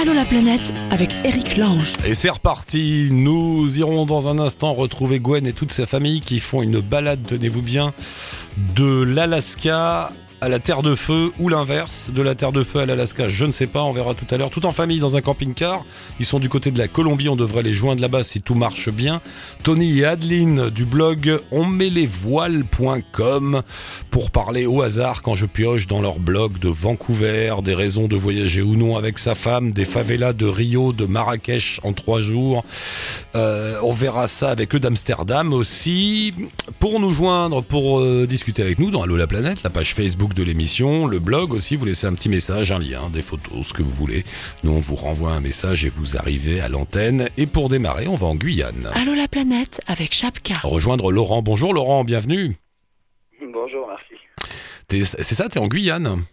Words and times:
Allô 0.00 0.14
la 0.14 0.24
planète 0.24 0.72
avec 0.92 1.12
Eric 1.24 1.56
Lange. 1.56 1.92
Et 2.06 2.14
c'est 2.14 2.30
reparti, 2.30 3.08
nous 3.10 3.80
irons 3.80 4.06
dans 4.06 4.28
un 4.28 4.38
instant 4.38 4.72
retrouver 4.72 5.18
Gwen 5.18 5.44
et 5.44 5.52
toute 5.52 5.72
sa 5.72 5.86
famille 5.86 6.20
qui 6.20 6.38
font 6.38 6.62
une 6.62 6.78
balade, 6.78 7.18
tenez-vous 7.26 7.62
bien, 7.62 7.92
de 8.76 9.02
l'Alaska 9.02 10.12
à 10.40 10.48
la 10.48 10.60
Terre 10.60 10.82
de 10.82 10.94
Feu 10.94 11.32
ou 11.38 11.48
l'inverse, 11.48 12.10
de 12.14 12.22
la 12.22 12.34
Terre 12.34 12.52
de 12.52 12.62
Feu 12.62 12.80
à 12.80 12.86
l'Alaska, 12.86 13.28
je 13.28 13.44
ne 13.44 13.52
sais 13.52 13.66
pas, 13.66 13.82
on 13.82 13.92
verra 13.92 14.14
tout 14.14 14.32
à 14.32 14.36
l'heure, 14.36 14.50
tout 14.50 14.64
en 14.66 14.72
famille 14.72 15.00
dans 15.00 15.16
un 15.16 15.20
camping-car. 15.20 15.84
Ils 16.20 16.26
sont 16.26 16.38
du 16.38 16.48
côté 16.48 16.70
de 16.70 16.78
la 16.78 16.86
Colombie, 16.86 17.28
on 17.28 17.36
devrait 17.36 17.62
les 17.62 17.72
joindre 17.72 18.00
là-bas 18.00 18.22
si 18.22 18.40
tout 18.40 18.54
marche 18.54 18.90
bien. 18.90 19.20
Tony 19.64 19.98
et 19.98 20.04
Adeline 20.04 20.70
du 20.70 20.84
blog 20.84 21.40
onmetlevoiles.com 21.50 23.62
pour 24.10 24.30
parler 24.30 24.66
au 24.66 24.82
hasard 24.82 25.22
quand 25.22 25.34
je 25.34 25.46
pioche 25.46 25.88
dans 25.88 26.00
leur 26.00 26.20
blog 26.20 26.58
de 26.58 26.68
Vancouver, 26.68 27.54
des 27.64 27.74
raisons 27.74 28.06
de 28.06 28.16
voyager 28.16 28.62
ou 28.62 28.76
non 28.76 28.96
avec 28.96 29.18
sa 29.18 29.34
femme, 29.34 29.72
des 29.72 29.84
favelas 29.84 30.34
de 30.34 30.46
Rio, 30.46 30.92
de 30.92 31.06
Marrakech 31.06 31.80
en 31.82 31.92
trois 31.92 32.20
jours. 32.20 32.64
Euh, 33.34 33.78
on 33.82 33.92
verra 33.92 34.28
ça 34.28 34.50
avec 34.50 34.74
eux 34.74 34.80
d'Amsterdam 34.80 35.52
aussi. 35.52 36.34
Pour 36.78 37.00
nous 37.00 37.10
joindre, 37.10 37.62
pour 37.62 38.00
euh, 38.00 38.26
discuter 38.28 38.62
avec 38.62 38.78
nous 38.78 38.90
dans 38.90 39.02
Allo 39.02 39.16
la 39.16 39.26
planète, 39.26 39.62
la 39.64 39.70
page 39.70 39.94
Facebook 39.94 40.27
de 40.34 40.42
l'émission, 40.42 41.06
le 41.06 41.18
blog 41.18 41.52
aussi, 41.52 41.76
vous 41.76 41.84
laissez 41.84 42.06
un 42.06 42.14
petit 42.14 42.28
message, 42.28 42.72
un 42.72 42.78
lien, 42.78 43.10
des 43.10 43.22
photos, 43.22 43.66
ce 43.66 43.72
que 43.72 43.82
vous 43.82 43.90
voulez. 43.90 44.24
Nous, 44.62 44.72
on 44.72 44.80
vous 44.80 44.96
renvoie 44.96 45.30
un 45.32 45.40
message 45.40 45.84
et 45.84 45.88
vous 45.88 46.16
arrivez 46.16 46.60
à 46.60 46.68
l'antenne. 46.68 47.28
Et 47.36 47.46
pour 47.46 47.68
démarrer, 47.68 48.08
on 48.08 48.14
va 48.14 48.26
en 48.26 48.34
Guyane. 48.34 48.88
Allô 48.94 49.14
la 49.14 49.28
planète 49.28 49.80
avec 49.86 50.12
Chapka. 50.12 50.54
Rejoindre 50.62 51.12
Laurent. 51.12 51.42
Bonjour 51.42 51.72
Laurent, 51.74 52.04
bienvenue. 52.04 52.56
Bonjour, 53.40 53.88
merci. 53.88 54.14
C'est 54.88 55.34
ça, 55.34 55.48
t'es 55.48 55.58
en 55.58 55.68
Guyane? 55.68 56.24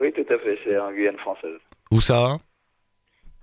Oui, 0.00 0.12
tout 0.12 0.32
à 0.32 0.38
fait, 0.38 0.58
c'est 0.64 0.78
en 0.78 0.90
Guyane 0.92 1.18
française. 1.18 1.58
Où 1.90 2.00
ça? 2.00 2.38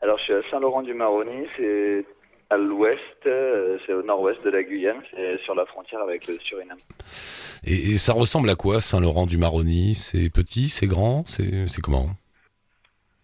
Alors, 0.02 0.18
je 0.20 0.24
suis 0.24 0.34
à 0.34 0.42
Saint-Laurent-du-Maroni, 0.52 1.48
c'est 1.58 2.06
à 2.50 2.58
l'ouest, 2.58 3.00
euh, 3.26 3.78
c'est 3.86 3.94
au 3.94 4.04
nord-ouest 4.04 4.44
de 4.44 4.50
la 4.50 4.64
Guyane, 4.64 5.02
c'est 5.12 5.38
sur 5.44 5.54
la 5.54 5.66
frontière 5.66 6.02
avec 6.02 6.28
le 6.28 6.38
Suriname. 6.40 6.78
Et, 7.66 7.92
et 7.92 7.98
ça 7.98 8.14
ressemble 8.14 8.50
à 8.50 8.56
quoi 8.56 8.80
Saint-Laurent-du-Maroni 8.82 9.96
C'est 9.96 10.30
petit, 10.30 10.70
c'est 10.70 10.88
grand, 10.88 11.26
c'est 11.28 11.82
comment? 11.82 12.10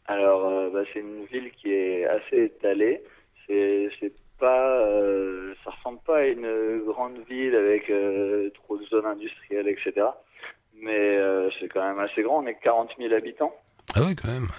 Alors, 0.06 0.46
euh, 0.48 0.70
bah, 0.70 0.82
c'est 0.94 1.00
une 1.00 1.26
ville 1.26 1.52
qui 1.52 1.72
est 1.72 2.06
assez 2.06 2.44
étalée. 2.44 3.04
C'est, 3.48 3.90
pas, 4.40 4.78
euh, 4.80 5.54
ça 5.64 5.72
ressemble 5.72 6.00
pas 6.06 6.18
à 6.18 6.26
une 6.26 6.80
grande 6.86 7.20
ville 7.30 7.56
avec 7.56 7.90
euh, 7.90 8.50
trop 8.52 8.78
de 8.78 8.86
zones 8.86 9.06
industrielles, 9.06 9.68
etc. 9.68 10.08
Mais 10.76 11.18
c'est 11.60 11.70
quand 11.70 11.88
même 11.88 12.00
assez 12.00 12.24
grand. 12.24 12.44
On 12.44 12.48
est 12.48 12.60
40 12.62 12.90
000 12.98 13.14
habitants. 13.14 13.56
Ah 13.96 14.04
ouais, 14.04 14.16
quand 14.16 14.28
même. 14.28 14.50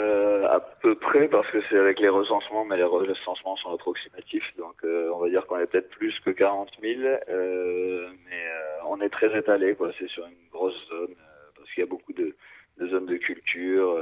Euh, 0.00 0.46
à 0.48 0.60
peu 0.60 0.94
près 0.96 1.28
parce 1.28 1.48
que 1.50 1.58
c'est 1.68 1.78
avec 1.78 2.00
les 2.00 2.08
recensements, 2.08 2.64
mais 2.64 2.76
les 2.76 2.84
recensements 2.84 3.56
sont 3.56 3.72
approximatifs, 3.72 4.44
donc 4.56 4.74
euh, 4.84 5.10
on 5.14 5.18
va 5.18 5.28
dire 5.28 5.46
qu'on 5.46 5.58
est 5.58 5.66
peut-être 5.66 5.90
plus 5.90 6.18
que 6.24 6.30
40 6.30 6.68
000, 6.82 7.00
euh, 7.28 8.08
mais 8.28 8.42
on 8.88 9.00
est 9.00 9.08
très 9.10 9.36
étalé, 9.38 9.74
quoi. 9.74 9.90
C'est 9.98 10.08
sur 10.08 10.24
une 10.26 10.48
grosse 10.50 10.74
zone 10.88 11.14
parce 11.56 11.70
qu'il 11.72 11.82
y 11.82 11.86
a 11.86 11.90
beaucoup 11.90 12.12
de, 12.12 12.34
de 12.78 12.88
zones 12.88 13.06
de 13.06 13.16
culture 13.16 13.98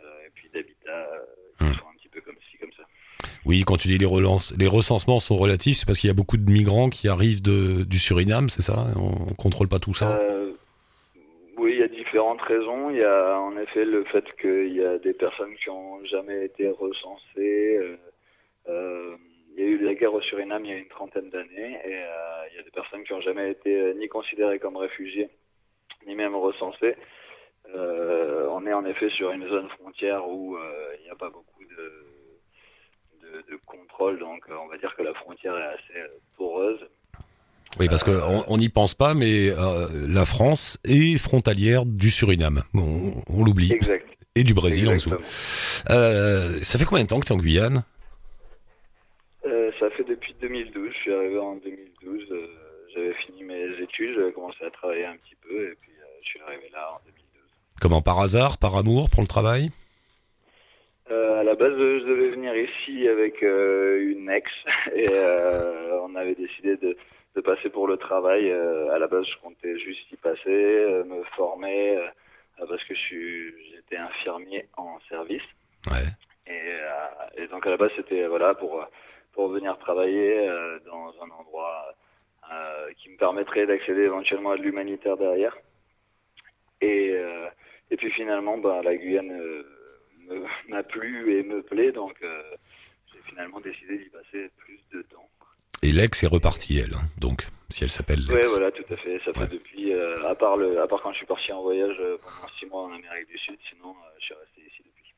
et 0.00 0.30
puis 0.34 0.48
d'habitat 0.52 1.06
qui 1.58 1.64
Hmm. 1.64 1.72
sont 1.72 1.86
un 1.90 1.96
petit 1.96 2.08
peu 2.08 2.20
comme 2.20 2.34
ci, 2.50 2.58
comme 2.58 2.72
ça. 2.76 2.82
Oui, 3.46 3.62
quand 3.66 3.76
tu 3.78 3.88
dis 3.88 3.96
les, 3.98 4.04
relances, 4.06 4.54
les 4.58 4.66
recensements 4.66 5.20
sont 5.20 5.36
relatifs, 5.36 5.78
c'est 5.78 5.86
parce 5.86 6.00
qu'il 6.00 6.08
y 6.08 6.10
a 6.10 6.14
beaucoup 6.14 6.36
de 6.36 6.50
migrants 6.50 6.90
qui 6.90 7.08
arrivent 7.08 7.40
de, 7.40 7.84
du 7.84 7.98
Suriname, 7.98 8.48
c'est 8.50 8.60
ça? 8.62 8.86
On 8.96 9.32
contrôle 9.34 9.68
pas 9.68 9.78
tout 9.78 9.94
ça 9.94 10.18
Euh, 10.20 10.52
oui, 11.56 11.72
il 11.74 11.78
y 11.78 11.82
a 11.82 11.88
différentes 12.16 12.40
raisons. 12.40 12.88
Il 12.88 12.96
y 12.96 13.04
a 13.04 13.38
en 13.38 13.58
effet 13.58 13.84
le 13.84 14.02
fait 14.04 14.24
qu'il 14.40 14.74
y 14.74 14.82
a 14.82 14.98
des 14.98 15.12
personnes 15.12 15.54
qui 15.56 15.68
ont 15.68 16.02
jamais 16.06 16.46
été 16.46 16.70
recensées. 16.70 17.76
euh, 17.76 17.96
euh, 18.68 19.16
il 19.54 19.62
y 19.62 19.66
a 19.66 19.68
eu 19.68 19.78
la 19.78 19.94
guerre 19.94 20.14
au 20.14 20.20
Suriname 20.22 20.64
il 20.64 20.70
y 20.70 20.74
a 20.74 20.78
une 20.78 20.88
trentaine 20.88 21.28
d'années 21.30 21.78
et 21.84 21.94
euh, 21.94 22.48
il 22.50 22.56
y 22.56 22.58
a 22.58 22.62
des 22.62 22.70
personnes 22.70 23.04
qui 23.04 23.12
ont 23.12 23.20
jamais 23.20 23.50
été 23.50 23.94
ni 23.94 24.08
considérées 24.08 24.58
comme 24.58 24.78
réfugiés 24.78 25.28
ni 26.06 26.14
même 26.14 26.34
recensées. 26.36 26.96
On 27.74 28.66
est 28.66 28.72
en 28.72 28.86
effet 28.86 29.10
sur 29.10 29.30
une 29.32 29.46
zone 29.48 29.68
frontière 29.70 30.26
où 30.26 30.56
il 30.98 31.02
n'y 31.04 31.10
a 31.10 31.16
pas 31.16 31.30
beaucoup 31.30 31.64
de, 31.64 33.42
de, 33.50 33.56
contrôle, 33.66 34.18
donc 34.18 34.44
on 34.48 34.68
va 34.68 34.78
dire 34.78 34.94
que 34.96 35.02
la 35.02 35.14
frontière 35.14 35.56
est 35.58 35.74
assez 35.76 36.00
poreuse. 36.36 36.80
Oui, 37.78 37.88
parce 37.88 38.04
qu'on 38.04 38.44
on 38.48 38.56
n'y 38.56 38.68
pense 38.68 38.94
pas, 38.94 39.14
mais 39.14 39.50
euh, 39.50 39.86
la 40.08 40.24
France 40.24 40.78
est 40.84 41.18
frontalière 41.18 41.84
du 41.84 42.10
Suriname. 42.10 42.62
On, 42.74 43.12
on 43.28 43.44
l'oublie. 43.44 43.72
Exact. 43.72 44.06
Et 44.34 44.44
du 44.44 44.54
Brésil 44.54 44.88
en 44.88 44.92
dessous. 44.94 45.14
Euh, 45.90 46.58
ça 46.62 46.78
fait 46.78 46.84
combien 46.84 47.04
de 47.04 47.08
temps 47.08 47.20
que 47.20 47.26
tu 47.26 47.32
es 47.32 47.36
en 47.36 47.38
Guyane? 47.38 47.84
Euh, 49.46 49.70
ça 49.80 49.88
fait 49.90 50.04
depuis 50.04 50.34
2012. 50.40 50.90
Je 50.94 50.98
suis 51.00 51.12
arrivé 51.14 51.38
en 51.38 51.56
2012. 51.56 52.22
euh, 52.32 52.46
j'avais 52.94 53.14
fini 53.26 53.44
mes 53.44 53.82
études, 53.82 54.14
j'avais 54.18 54.32
commencé 54.32 54.64
à 54.66 54.70
travailler 54.70 55.04
un 55.04 55.16
petit 55.16 55.36
peu 55.46 55.54
et 55.70 55.74
puis 55.80 55.92
euh, 56.00 56.04
je 56.22 56.28
suis 56.28 56.40
arrivé 56.40 56.68
là 56.72 56.88
en 56.94 57.00
2012. 57.04 57.42
Comment 57.80 58.00
Par 58.02 58.20
hasard 58.20 58.58
Par 58.58 58.74
amour 58.76 59.10
Pour 59.10 59.20
le 59.22 59.26
travail? 59.26 59.70
Euh, 61.10 61.40
à 61.40 61.44
la 61.44 61.54
base, 61.54 61.72
je 61.72 62.04
devais 62.06 62.30
venir 62.30 62.52
ici 62.56 63.06
avec 63.08 63.42
euh, 63.42 64.12
une 64.12 64.28
ex 64.30 64.50
et 64.94 65.04
euh, 65.12 66.00
on 66.02 66.14
avait 66.16 66.34
décidé 66.34 66.76
de, 66.76 66.96
de 67.36 67.42
passer 67.42 67.68
pour 67.68 67.86
le 67.86 67.98
travail. 67.98 68.50
Euh, 68.50 68.90
à 68.92 68.98
la 68.98 69.06
base, 69.06 69.26
je 69.26 69.38
comptais 69.42 69.78
juste 69.78 70.10
y 70.10 70.16
passer, 70.16 70.48
euh, 70.48 71.04
me 71.04 71.22
former 71.36 71.98
euh, 71.98 72.66
parce 72.66 72.82
que 72.84 72.94
j'étais 72.94 73.98
infirmier 73.98 74.66
en 74.76 74.98
service. 75.08 75.42
Ouais. 75.86 76.08
Et, 76.48 77.42
et 77.42 77.48
donc 77.48 77.66
à 77.66 77.70
la 77.70 77.76
base 77.76 77.90
c'était 77.96 78.26
voilà 78.28 78.54
pour 78.54 78.84
pour 79.32 79.48
venir 79.48 79.76
travailler 79.78 80.48
dans 80.86 81.12
un 81.20 81.30
endroit 81.40 81.92
qui 82.96 83.10
me 83.10 83.16
permettrait 83.16 83.66
d'accéder 83.66 84.02
éventuellement 84.02 84.52
à 84.52 84.56
de 84.56 84.62
l'humanitaire 84.62 85.16
derrière. 85.16 85.56
Et 86.80 87.16
et 87.90 87.96
puis 87.96 88.10
finalement 88.12 88.58
bah 88.58 88.80
la 88.84 88.96
Guyane 88.96 89.64
m'a 90.68 90.84
plu 90.84 91.36
et 91.36 91.42
me 91.42 91.62
plaît 91.62 91.90
donc 91.90 92.16
j'ai 93.12 93.20
finalement 93.28 93.60
décidé 93.60 93.98
d'y 93.98 94.10
passer 94.10 94.48
plus 94.56 94.80
de 94.92 95.02
temps. 95.02 95.28
Et 95.86 95.92
l'ex 95.92 96.22
est 96.24 96.26
repartie, 96.26 96.78
elle. 96.78 96.94
hein. 96.94 97.04
Donc, 97.18 97.46
si 97.70 97.84
elle 97.84 97.90
s'appelle 97.90 98.20
l'ex. 98.28 98.48
voilà 98.50 98.70
tout 98.72 98.84
à 98.92 98.96
fait 98.96 99.20
ça 99.24 99.32
fait 99.32 99.40
Ouais. 99.40 99.48
depuis 99.50 99.92
euh, 99.92 100.28
à 100.28 100.34
part 100.34 100.56
le 100.56 100.80
à 100.80 100.86
part 100.86 101.00
quand 101.02 101.12
je 101.12 101.18
suis 101.18 101.26
parti 101.26 101.50
en 101.52 101.62
voyage 101.62 101.96
euh, 102.00 102.16
pendant 102.22 102.52
six 102.58 102.66
mois 102.66 102.82
en 102.84 102.88
Amérique 102.88 103.28
du 103.28 103.38
Sud 103.38 103.56
sinon 103.70 103.90
euh, 103.90 104.08
je 104.20 104.24
suis 104.26 104.34
resté 104.34 104.60
ici 104.70 104.82
depuis. 104.86 105.12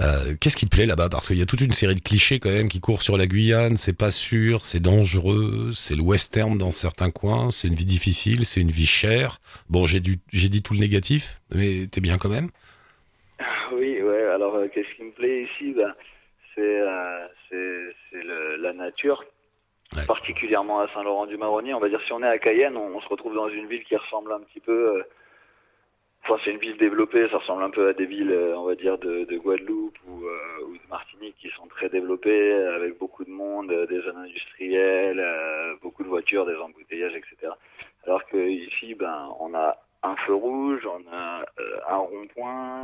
Euh, 0.00 0.34
Qu'est-ce 0.40 0.56
qui 0.56 0.66
te 0.68 0.74
plaît 0.74 0.86
là-bas? 0.86 1.08
Parce 1.08 1.28
qu'il 1.28 1.38
y 1.38 1.42
a 1.42 1.46
toute 1.46 1.60
une 1.60 1.70
série 1.72 1.94
de 1.94 2.00
clichés 2.00 2.38
quand 2.40 2.50
même 2.50 2.68
qui 2.68 2.80
courent 2.80 3.02
sur 3.02 3.16
la 3.16 3.26
Guyane. 3.26 3.76
C'est 3.76 3.96
pas 3.96 4.10
sûr, 4.10 4.64
c'est 4.64 4.80
dangereux, 4.80 5.70
c'est 5.74 5.94
le 5.96 6.02
western 6.02 6.58
dans 6.58 6.72
certains 6.72 7.10
coins, 7.10 7.50
c'est 7.50 7.68
une 7.68 7.74
vie 7.76 7.84
difficile, 7.86 8.44
c'est 8.46 8.60
une 8.60 8.70
vie 8.72 8.86
chère. 8.86 9.38
Bon, 9.70 9.86
j'ai 9.86 10.00
dit 10.00 10.62
tout 10.62 10.74
le 10.74 10.80
négatif, 10.80 11.40
mais 11.54 11.86
t'es 11.90 12.00
bien 12.00 12.18
quand 12.18 12.28
même 12.28 12.50
Oui, 13.72 14.02
ouais. 14.02 14.24
Alors, 14.34 14.58
qu'est-ce 14.74 14.92
qui 14.96 15.04
me 15.04 15.12
plaît 15.12 15.44
ici? 15.44 15.72
Ben, 15.72 15.92
C'est 16.54 16.80
la 18.58 18.72
nature, 18.72 19.24
Particulièrement 20.06 20.80
à 20.80 20.88
Saint-Laurent-du-Maroni. 20.88 21.72
On 21.74 21.78
va 21.78 21.88
dire, 21.88 22.00
si 22.06 22.12
on 22.12 22.22
est 22.22 22.28
à 22.28 22.38
Cayenne, 22.38 22.76
on, 22.76 23.00
se 23.00 23.08
retrouve 23.08 23.34
dans 23.34 23.48
une 23.48 23.66
ville 23.66 23.84
qui 23.84 23.96
ressemble 23.96 24.32
un 24.32 24.40
petit 24.40 24.60
peu. 24.60 24.96
euh, 24.96 25.02
Enfin, 26.24 26.40
c'est 26.44 26.50
une 26.50 26.58
ville 26.58 26.76
développée, 26.76 27.28
ça 27.30 27.38
ressemble 27.38 27.62
un 27.62 27.70
peu 27.70 27.88
à 27.88 27.92
des 27.92 28.04
villes, 28.04 28.32
euh, 28.32 28.58
on 28.58 28.64
va 28.64 28.74
dire, 28.74 28.98
de, 28.98 29.24
de 29.26 29.36
Guadeloupe 29.38 29.96
ou, 30.08 30.26
euh, 30.26 30.64
ou 30.66 30.72
de 30.72 30.88
Martinique 30.90 31.36
qui 31.38 31.48
sont 31.50 31.68
très 31.68 31.88
développées, 31.88 32.52
avec 32.52 32.98
beaucoup 32.98 33.24
de 33.24 33.30
monde, 33.30 33.72
des 33.88 34.00
zones 34.00 34.16
industrielles, 34.16 35.24
beaucoup 35.82 36.02
de 36.02 36.08
voitures, 36.08 36.44
des 36.44 36.56
embouteillages, 36.56 37.14
etc. 37.14 37.52
Alors 38.04 38.26
que 38.26 38.38
ici, 38.38 38.96
ben, 38.96 39.32
on 39.38 39.54
a 39.54 39.78
un 40.02 40.16
feu 40.26 40.34
rouge, 40.34 40.84
on 40.84 41.04
a 41.12 41.44
un 41.88 41.96
rond-point, 41.96 42.82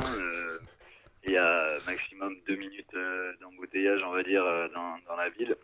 il 1.25 1.33
y 1.33 1.37
a 1.37 1.73
maximum 1.85 2.37
deux 2.47 2.55
minutes 2.55 2.95
d'embouteillage, 3.41 4.01
on 4.05 4.11
va 4.11 4.23
dire, 4.23 4.45
dans 4.73 5.17
la 5.17 5.27
ville. 5.31 5.57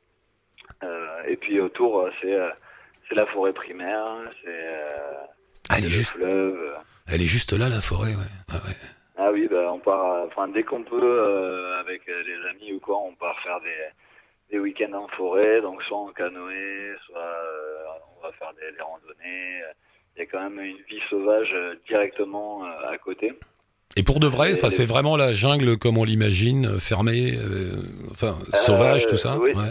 Euh, 0.83 1.23
et 1.27 1.35
puis 1.35 1.59
autour, 1.59 1.99
euh, 2.01 2.09
c'est 2.21 2.33
euh, 2.33 2.49
c'est 3.07 3.15
la 3.15 3.25
forêt 3.27 3.53
primaire, 3.53 4.05
c'est 4.43 4.65
Ah, 5.69 5.79
le 5.81 5.87
juste, 5.87 6.11
fleuve. 6.11 6.73
elle 7.07 7.21
est 7.21 7.25
juste 7.25 7.53
là, 7.53 7.69
la 7.69 7.81
forêt, 7.81 8.11
ouais. 8.11 8.31
Ah, 8.51 8.55
ouais. 8.67 8.75
Ah 9.17 9.31
oui, 9.33 9.47
bah, 9.51 9.71
on 9.73 9.79
part, 9.79 10.25
enfin 10.27 10.47
dès 10.47 10.63
qu'on 10.63 10.83
peut, 10.83 11.75
avec 11.79 12.01
les 12.07 12.49
amis 12.49 12.73
ou 12.73 12.79
quoi, 12.79 12.97
on 12.99 13.13
part 13.15 13.37
faire 13.41 13.59
des, 13.61 14.53
des 14.55 14.59
week-ends 14.59 14.93
en 14.93 15.07
forêt, 15.09 15.61
donc 15.61 15.81
soit 15.83 15.97
en 15.97 16.11
canoë, 16.13 16.95
soit 17.07 17.17
euh, 17.19 17.83
on 18.17 18.25
va 18.27 18.31
faire 18.33 18.53
des, 18.53 18.75
des 18.75 18.81
randonnées. 18.81 19.61
Il 20.15 20.19
y 20.19 20.21
a 20.21 20.25
quand 20.25 20.41
même 20.49 20.59
une 20.59 20.77
vie 20.89 21.01
sauvage 21.09 21.49
euh, 21.53 21.75
directement 21.87 22.65
euh, 22.65 22.91
à 22.93 22.97
côté. 22.97 23.33
Et 23.97 24.03
pour 24.03 24.19
de 24.19 24.27
vrai, 24.27 24.53
les- 24.53 24.69
c'est 24.69 24.85
vraiment 24.85 25.17
la 25.17 25.33
jungle 25.33 25.77
comme 25.77 25.97
on 25.97 26.03
l'imagine, 26.05 26.79
fermée, 26.79 27.33
enfin, 28.11 28.37
sauvage, 28.53 29.07
tout 29.07 29.17
ça 29.17 29.37
oui. 29.39 29.51
ouais. 29.53 29.63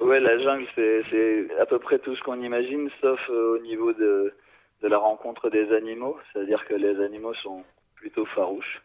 Ouais, 0.00 0.18
la 0.18 0.38
jungle, 0.38 0.66
c'est 0.74 1.60
à 1.60 1.66
peu 1.66 1.78
près 1.78 1.98
tout 1.98 2.16
ce 2.16 2.22
qu'on 2.22 2.40
imagine, 2.40 2.88
sauf 3.02 3.20
euh, 3.28 3.56
au 3.56 3.58
niveau 3.58 3.92
de, 3.92 4.32
de 4.80 4.88
la 4.88 4.96
rencontre 4.96 5.50
des 5.50 5.72
animaux. 5.74 6.18
C'est-à-dire 6.32 6.64
que 6.64 6.72
les 6.72 6.98
animaux 7.02 7.34
sont 7.34 7.64
plutôt 7.96 8.24
farouches. 8.24 8.80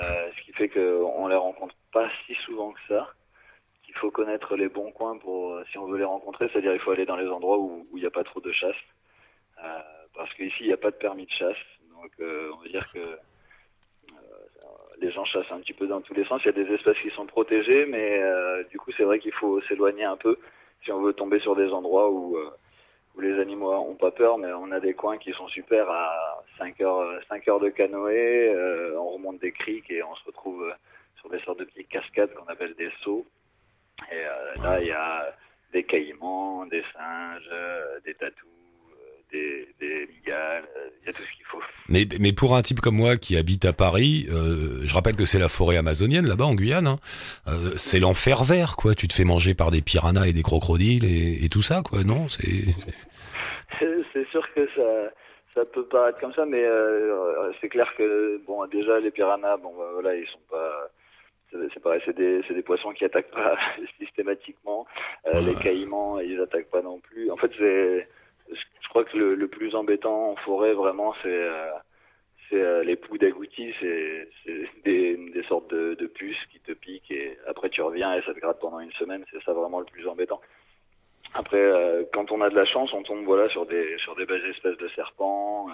Euh, 0.00 0.30
ce 0.36 0.42
qui 0.44 0.52
fait 0.52 0.68
qu'on 0.68 1.26
les 1.26 1.34
rencontre 1.34 1.74
pas 1.92 2.08
si 2.24 2.34
souvent 2.44 2.72
que 2.72 2.80
ça. 2.86 3.12
Il 3.88 3.94
faut 3.96 4.12
connaître 4.12 4.56
les 4.56 4.68
bons 4.68 4.92
coins 4.92 5.18
pour 5.18 5.54
euh, 5.54 5.64
si 5.72 5.78
on 5.78 5.86
veut 5.86 5.98
les 5.98 6.04
rencontrer, 6.04 6.48
c'est-à-dire 6.48 6.74
il 6.74 6.80
faut 6.80 6.92
aller 6.92 7.06
dans 7.06 7.16
les 7.16 7.28
endroits 7.28 7.58
où 7.58 7.84
il 7.94 8.00
n'y 8.00 8.06
a 8.06 8.10
pas 8.10 8.24
trop 8.24 8.40
de 8.40 8.52
chasse. 8.52 8.76
Parce 10.14 10.32
qu'ici 10.34 10.56
il 10.60 10.68
n'y 10.68 10.72
a 10.72 10.78
pas 10.78 10.92
de 10.92 10.96
permis 10.96 11.26
de 11.26 11.30
chasse. 11.32 11.56
Donc 11.90 12.12
on 12.20 12.62
va 12.62 12.68
dire 12.68 12.84
que 12.92 13.00
les 15.00 15.10
gens 15.10 15.24
chassent 15.24 15.50
un 15.50 15.60
petit 15.60 15.72
peu 15.72 15.86
dans 15.86 16.00
tous 16.00 16.14
les 16.14 16.24
sens. 16.24 16.42
Il 16.44 16.46
y 16.46 16.48
a 16.60 16.64
des 16.64 16.72
espèces 16.72 16.98
qui 16.98 17.10
sont 17.10 17.26
protégées, 17.26 17.86
mais 17.86 18.20
euh, 18.20 18.64
du 18.64 18.78
coup 18.78 18.90
c'est 18.96 19.04
vrai 19.04 19.18
qu'il 19.18 19.32
faut 19.32 19.60
s'éloigner 19.62 20.04
un 20.04 20.16
peu 20.16 20.38
si 20.84 20.92
on 20.92 21.02
veut 21.02 21.12
tomber 21.12 21.40
sur 21.40 21.56
des 21.56 21.70
endroits 21.70 22.10
où, 22.10 22.36
euh, 22.36 22.50
où 23.16 23.20
les 23.20 23.38
animaux 23.40 23.72
ont 23.72 23.94
pas 23.94 24.10
peur, 24.10 24.38
mais 24.38 24.52
on 24.52 24.70
a 24.72 24.80
des 24.80 24.94
coins 24.94 25.18
qui 25.18 25.32
sont 25.32 25.48
super 25.48 25.88
à 25.90 26.44
5 26.58 26.80
heures, 26.80 27.20
5 27.28 27.48
heures 27.48 27.60
de 27.60 27.70
canoë, 27.70 28.54
euh, 28.54 28.98
on 28.98 29.10
remonte 29.10 29.40
des 29.40 29.52
criques 29.52 29.90
et 29.90 30.02
on 30.02 30.14
se 30.14 30.24
retrouve 30.24 30.72
sur 31.18 31.28
des 31.30 31.40
sortes 31.40 31.58
de 31.58 31.64
petites 31.64 31.88
cascades 31.88 32.32
qu'on 32.34 32.46
appelle 32.46 32.74
des 32.74 32.90
sauts. 33.02 33.26
Et 34.12 34.22
là, 34.62 34.78
il 34.80 34.88
y 34.88 34.92
a 34.92 35.34
des 35.72 35.82
caïmans, 35.82 36.66
des 36.66 36.84
singes, 36.92 37.50
des 38.04 38.14
tatous, 38.14 38.55
des, 39.36 39.68
des 39.80 40.06
migales, 40.06 40.64
euh, 40.76 40.88
il 41.02 41.06
y 41.06 41.10
a 41.10 41.12
tout 41.12 41.22
ce 41.22 41.36
qu'il 41.36 41.44
faut. 41.46 41.60
Mais, 41.88 42.06
mais 42.20 42.32
pour 42.32 42.56
un 42.56 42.62
type 42.62 42.80
comme 42.80 42.96
moi 42.96 43.16
qui 43.16 43.36
habite 43.36 43.64
à 43.64 43.72
Paris, 43.72 44.26
euh, 44.30 44.80
je 44.84 44.94
rappelle 44.94 45.16
que 45.16 45.24
c'est 45.24 45.38
la 45.38 45.48
forêt 45.48 45.76
amazonienne 45.76 46.26
là-bas 46.26 46.44
en 46.46 46.54
Guyane. 46.54 46.86
Hein, 46.86 46.98
euh, 47.48 47.70
c'est 47.76 48.00
l'enfer 48.00 48.44
vert, 48.44 48.76
quoi. 48.76 48.94
Tu 48.94 49.08
te 49.08 49.14
fais 49.14 49.24
manger 49.24 49.54
par 49.54 49.70
des 49.70 49.82
piranhas 49.82 50.26
et 50.26 50.32
des 50.32 50.42
crocodiles 50.42 51.04
et, 51.04 51.44
et 51.44 51.48
tout 51.48 51.62
ça, 51.62 51.82
quoi. 51.82 52.02
Non, 52.04 52.28
c'est. 52.28 52.64
c'est- 53.78 54.30
sûr 54.32 54.42
que 54.54 54.66
ça, 54.74 55.12
ça 55.54 55.64
peut 55.64 55.84
paraître 55.86 56.18
comme 56.20 56.32
ça, 56.34 56.44
mais 56.44 56.62
euh, 56.64 57.50
c'est 57.60 57.68
clair 57.68 57.88
que 57.96 58.40
bon, 58.46 58.66
déjà 58.66 58.98
les 59.00 59.10
piranhas, 59.10 59.56
bon, 59.58 59.72
bah, 59.78 59.88
voilà, 59.94 60.14
ils 60.14 60.26
sont 60.26 60.40
pas. 60.50 60.90
C'est 61.72 61.80
pareil, 61.82 62.02
c'est 62.04 62.16
des, 62.16 62.42
des 62.50 62.62
poissons 62.62 62.92
qui 62.92 63.04
attaquent 63.04 63.30
pas 63.30 63.56
systématiquement. 64.00 64.84
Euh, 65.32 65.40
Les 65.40 65.54
caïmans, 65.54 66.18
ils 66.18 66.38
attaquent 66.40 66.70
pas 66.70 66.82
non 66.82 66.98
plus. 67.00 67.30
En 67.30 67.36
fait, 67.36 67.50
c'est, 67.56 68.08
crois 68.96 69.04
que 69.12 69.18
le, 69.18 69.48
plus 69.48 69.74
embêtant 69.74 70.30
en 70.30 70.36
forêt, 70.36 70.72
vraiment, 70.72 71.14
c'est, 71.22 71.28
euh, 71.28 71.70
euh, 72.54 72.82
les 72.82 72.96
poux 72.96 73.18
d'agoutis, 73.18 73.74
c'est, 73.78 74.28
des, 74.84 75.42
sortes 75.48 75.68
de, 75.70 76.06
puces 76.06 76.46
qui 76.50 76.60
te 76.60 76.72
piquent 76.72 77.10
et 77.10 77.36
après 77.46 77.68
tu 77.68 77.82
reviens 77.82 78.14
et 78.14 78.22
ça 78.22 78.32
te 78.32 78.40
gratte 78.40 78.58
pendant 78.58 78.80
une 78.80 78.92
semaine. 78.92 79.22
C'est 79.30 79.42
ça 79.42 79.52
vraiment 79.52 79.80
le 79.80 79.84
plus 79.84 80.08
embêtant. 80.08 80.40
Après, 81.34 81.60
euh, 81.60 82.04
quand 82.14 82.32
on 82.32 82.40
a 82.40 82.48
de 82.48 82.54
la 82.54 82.64
chance, 82.64 82.90
on 82.94 83.02
tombe 83.02 83.24
voilà 83.24 83.50
sur 83.50 83.66
des 83.66 83.98
sur 83.98 84.16
des 84.16 84.24
belles 84.24 84.46
espèces 84.46 84.78
de 84.78 84.88
serpents. 84.88 85.68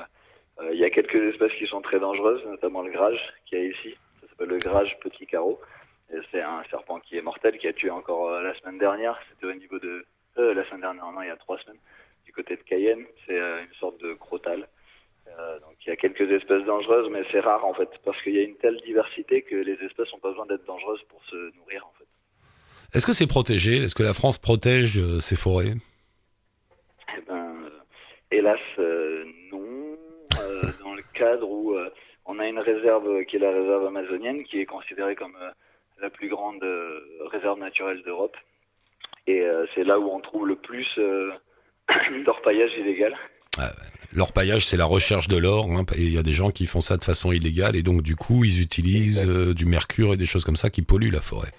Il 0.72 0.78
y 0.78 0.84
a 0.84 0.90
quelques 0.90 1.22
espèces 1.32 1.52
qui 1.58 1.66
sont 1.66 1.80
très 1.80 2.00
dangereuses, 2.00 2.44
notamment 2.46 2.82
le 2.82 2.90
grage 2.90 3.20
qui 3.46 3.54
est 3.54 3.68
ici. 3.68 3.94
Ça 4.20 4.28
s'appelle 4.28 4.48
le 4.48 4.58
grage 4.58 4.98
petit 4.98 5.26
carreau. 5.26 5.60
C'est 6.32 6.42
un 6.42 6.64
serpent 6.70 6.98
qui 6.98 7.16
est 7.16 7.22
mortel, 7.22 7.56
qui 7.58 7.68
a 7.68 7.72
tué 7.72 7.90
encore 7.90 8.28
la 8.40 8.52
semaine 8.58 8.78
dernière. 8.78 9.16
C'était 9.30 9.46
au 9.46 9.54
niveau 9.54 9.78
de 9.78 10.04
la 10.36 10.64
semaine 10.64 10.80
dernière, 10.80 11.12
non, 11.12 11.22
il 11.22 11.28
y 11.28 11.30
a 11.30 11.36
trois 11.36 11.58
semaines, 11.58 11.80
du 12.32 12.42
côté 12.42 12.56
de 12.56 12.62
Cayenne. 12.62 13.04
C'est 13.26 13.38
euh, 13.38 13.62
une 13.62 13.74
sorte 13.78 14.00
de 14.00 14.14
crotal. 14.14 14.66
Euh, 15.28 15.60
donc 15.60 15.76
il 15.84 15.90
y 15.90 15.92
a 15.92 15.96
quelques 15.96 16.30
espèces 16.30 16.64
dangereuses, 16.64 17.08
mais 17.10 17.22
c'est 17.30 17.40
rare 17.40 17.64
en 17.64 17.74
fait, 17.74 17.88
parce 18.04 18.20
qu'il 18.22 18.34
y 18.34 18.38
a 18.38 18.42
une 18.42 18.56
telle 18.56 18.80
diversité 18.84 19.42
que 19.42 19.54
les 19.54 19.74
espèces 19.84 20.12
n'ont 20.12 20.18
pas 20.18 20.30
besoin 20.30 20.46
d'être 20.46 20.64
dangereuses 20.64 21.02
pour 21.08 21.22
se 21.26 21.36
nourrir 21.56 21.86
en 21.86 21.92
fait. 21.98 22.06
Est-ce 22.94 23.06
que 23.06 23.12
c'est 23.12 23.28
protégé? 23.28 23.76
Est-ce 23.76 23.94
que 23.94 24.02
la 24.02 24.14
France 24.14 24.38
protège 24.38 24.98
euh, 24.98 25.20
ses 25.20 25.36
forêts? 25.36 25.74
Eh 27.16 27.20
ben, 27.22 27.54
hélas, 28.30 28.60
non. 29.52 29.96
Dans 30.82 30.94
le 30.94 31.02
cadre 31.14 31.48
où 31.48 31.76
on 32.24 32.38
a 32.38 32.46
une 32.46 32.58
réserve 32.58 33.24
qui 33.26 33.36
est 33.36 33.38
la 33.38 33.52
réserve 33.52 33.86
amazonienne, 33.86 34.44
qui 34.44 34.60
est 34.60 34.66
considérée 34.66 35.14
comme 35.14 35.36
la 36.00 36.10
plus 36.10 36.28
grande 36.28 36.64
réserve 37.30 37.58
naturelle 37.58 38.02
d'Europe. 38.02 38.36
Et 39.26 39.40
euh, 39.42 39.66
c'est 39.74 39.84
là 39.84 39.98
où 39.98 40.08
on 40.10 40.20
trouve 40.20 40.46
le 40.46 40.56
plus 40.56 40.86
euh, 40.98 41.32
d'orpaillage 42.24 42.72
illégal. 42.78 43.16
L'orpaillage, 44.14 44.66
c'est 44.66 44.76
la 44.76 44.84
recherche 44.84 45.28
de 45.28 45.36
l'or. 45.36 45.66
hein, 45.70 45.84
et 45.96 46.02
il 46.02 46.12
y 46.12 46.18
a 46.18 46.22
des 46.22 46.32
gens 46.32 46.50
qui 46.50 46.66
font 46.66 46.80
ça 46.80 46.96
de 46.96 47.04
façon 47.04 47.32
illégale 47.32 47.76
et 47.76 47.82
donc 47.82 48.02
du 48.02 48.16
coup, 48.16 48.44
ils 48.44 48.60
utilisent 48.60 49.28
euh, 49.28 49.54
du 49.54 49.64
mercure 49.64 50.12
et 50.12 50.16
des 50.16 50.26
choses 50.26 50.44
comme 50.44 50.56
ça 50.56 50.70
qui 50.70 50.82
polluent 50.82 51.10
la 51.12 51.20
forêt. 51.20 51.50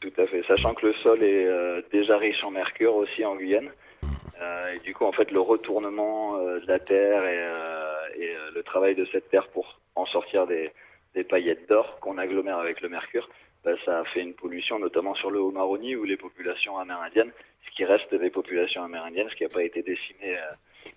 Tout 0.00 0.12
à 0.18 0.26
fait. 0.26 0.42
Sachant 0.46 0.74
que 0.74 0.86
le 0.86 0.94
sol 1.02 1.22
est 1.22 1.46
euh, 1.46 1.82
déjà 1.92 2.18
riche 2.18 2.42
en 2.44 2.50
mercure 2.50 2.94
aussi 2.94 3.24
en 3.24 3.36
Guyane. 3.36 3.70
Euh, 4.40 4.74
et 4.74 4.80
du 4.80 4.94
coup, 4.94 5.04
en 5.04 5.12
fait, 5.12 5.30
le 5.30 5.40
retournement 5.40 6.38
de 6.38 6.66
la 6.66 6.78
terre 6.78 7.24
et, 7.24 8.22
et 8.22 8.34
le 8.54 8.62
travail 8.62 8.94
de 8.94 9.06
cette 9.10 9.30
terre 9.30 9.48
pour 9.48 9.80
en 9.94 10.06
sortir 10.06 10.46
des, 10.46 10.70
des 11.14 11.24
paillettes 11.24 11.68
d'or 11.68 11.98
qu'on 12.00 12.18
agglomère 12.18 12.58
avec 12.58 12.80
le 12.82 12.88
mercure, 12.88 13.28
bah, 13.66 13.72
ça 13.84 13.98
a 13.98 14.04
fait 14.04 14.20
une 14.20 14.32
pollution, 14.34 14.78
notamment 14.78 15.14
sur 15.16 15.30
le 15.30 15.40
Haut-Maroni 15.40 15.96
où 15.96 16.04
les 16.04 16.16
populations 16.16 16.78
amérindiennes, 16.78 17.32
ce 17.66 17.70
qui 17.76 17.84
reste 17.84 18.14
des 18.14 18.30
populations 18.30 18.84
amérindiennes, 18.84 19.28
ce 19.28 19.34
qui 19.34 19.42
n'a 19.42 19.48
pas 19.48 19.64
été 19.64 19.82
décimé 19.82 20.38
euh, 20.38 20.90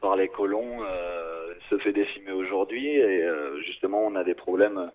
par 0.00 0.14
les 0.14 0.28
colons, 0.28 0.84
euh, 0.84 1.52
se 1.68 1.76
fait 1.78 1.92
décimer 1.92 2.30
aujourd'hui. 2.30 2.86
Et 2.96 3.24
euh, 3.24 3.60
justement, 3.62 4.06
on 4.06 4.14
a 4.14 4.22
des 4.22 4.34
problèmes 4.36 4.92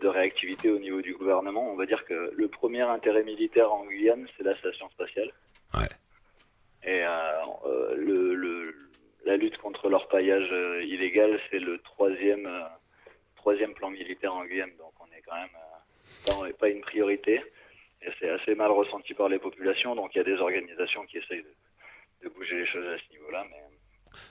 de 0.00 0.06
réactivité 0.06 0.70
au 0.70 0.78
niveau 0.78 1.02
du 1.02 1.14
gouvernement. 1.14 1.68
On 1.72 1.76
va 1.76 1.84
dire 1.86 2.04
que 2.04 2.32
le 2.36 2.46
premier 2.48 2.82
intérêt 2.82 3.24
militaire 3.24 3.72
en 3.72 3.84
Guyane, 3.84 4.28
c'est 4.36 4.44
la 4.44 4.56
station 4.58 4.88
spatiale. 4.90 5.32
Ouais. 5.74 5.88
Et 6.84 7.02
le, 7.96 8.34
le- 8.34 8.74
la 9.24 9.36
lutte 9.36 9.58
contre 9.58 9.88
l'orpaillage 9.90 10.48
illégal, 10.84 11.38
c'est 11.50 11.58
le 11.58 11.78
troisième, 11.80 12.48
troisième 13.36 13.74
plan 13.74 13.90
militaire 13.90 14.32
en 14.34 14.44
Guyane. 14.44 14.70
Donc 14.78 14.92
on 15.00 15.06
est 15.16 15.22
quand 15.26 15.34
même 15.34 15.56
euh, 16.30 16.52
pas, 16.58 16.68
une 16.68 16.80
priorité. 16.80 17.40
Et 18.02 18.08
c'est 18.20 18.30
assez 18.30 18.54
mal 18.54 18.70
ressenti 18.70 19.14
par 19.14 19.28
les 19.28 19.38
populations. 19.38 19.94
Donc 19.94 20.10
il 20.14 20.18
y 20.18 20.20
a 20.20 20.24
des 20.24 20.36
organisations 20.36 21.04
qui 21.06 21.18
essayent 21.18 21.42
de, 21.42 22.28
de 22.28 22.34
bouger 22.34 22.58
les 22.60 22.66
choses 22.66 22.86
à 22.86 22.96
ce 22.98 23.12
niveau-là. 23.12 23.44
Mais 23.50 23.56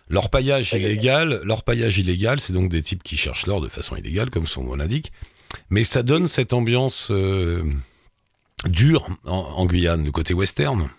L'orpaillage 0.09 0.73
illégal, 0.73 1.41
l'orpaillage 1.43 1.99
illégal, 1.99 2.39
c'est 2.39 2.53
donc 2.53 2.69
des 2.69 2.81
types 2.81 3.03
qui 3.03 3.15
cherchent 3.17 3.45
l'or 3.45 3.61
de 3.61 3.67
façon 3.67 3.95
illégale, 3.95 4.29
comme 4.29 4.47
son 4.47 4.63
nom 4.63 4.75
l'indique. 4.75 5.11
Mais 5.69 5.83
ça 5.83 6.01
donne 6.03 6.27
cette 6.27 6.51
ambiance 6.53 7.09
euh, 7.11 7.61
dure 8.65 9.05
en, 9.25 9.37
en 9.37 9.65
Guyane, 9.65 10.03
du 10.03 10.11
côté 10.11 10.33
western. 10.33 10.89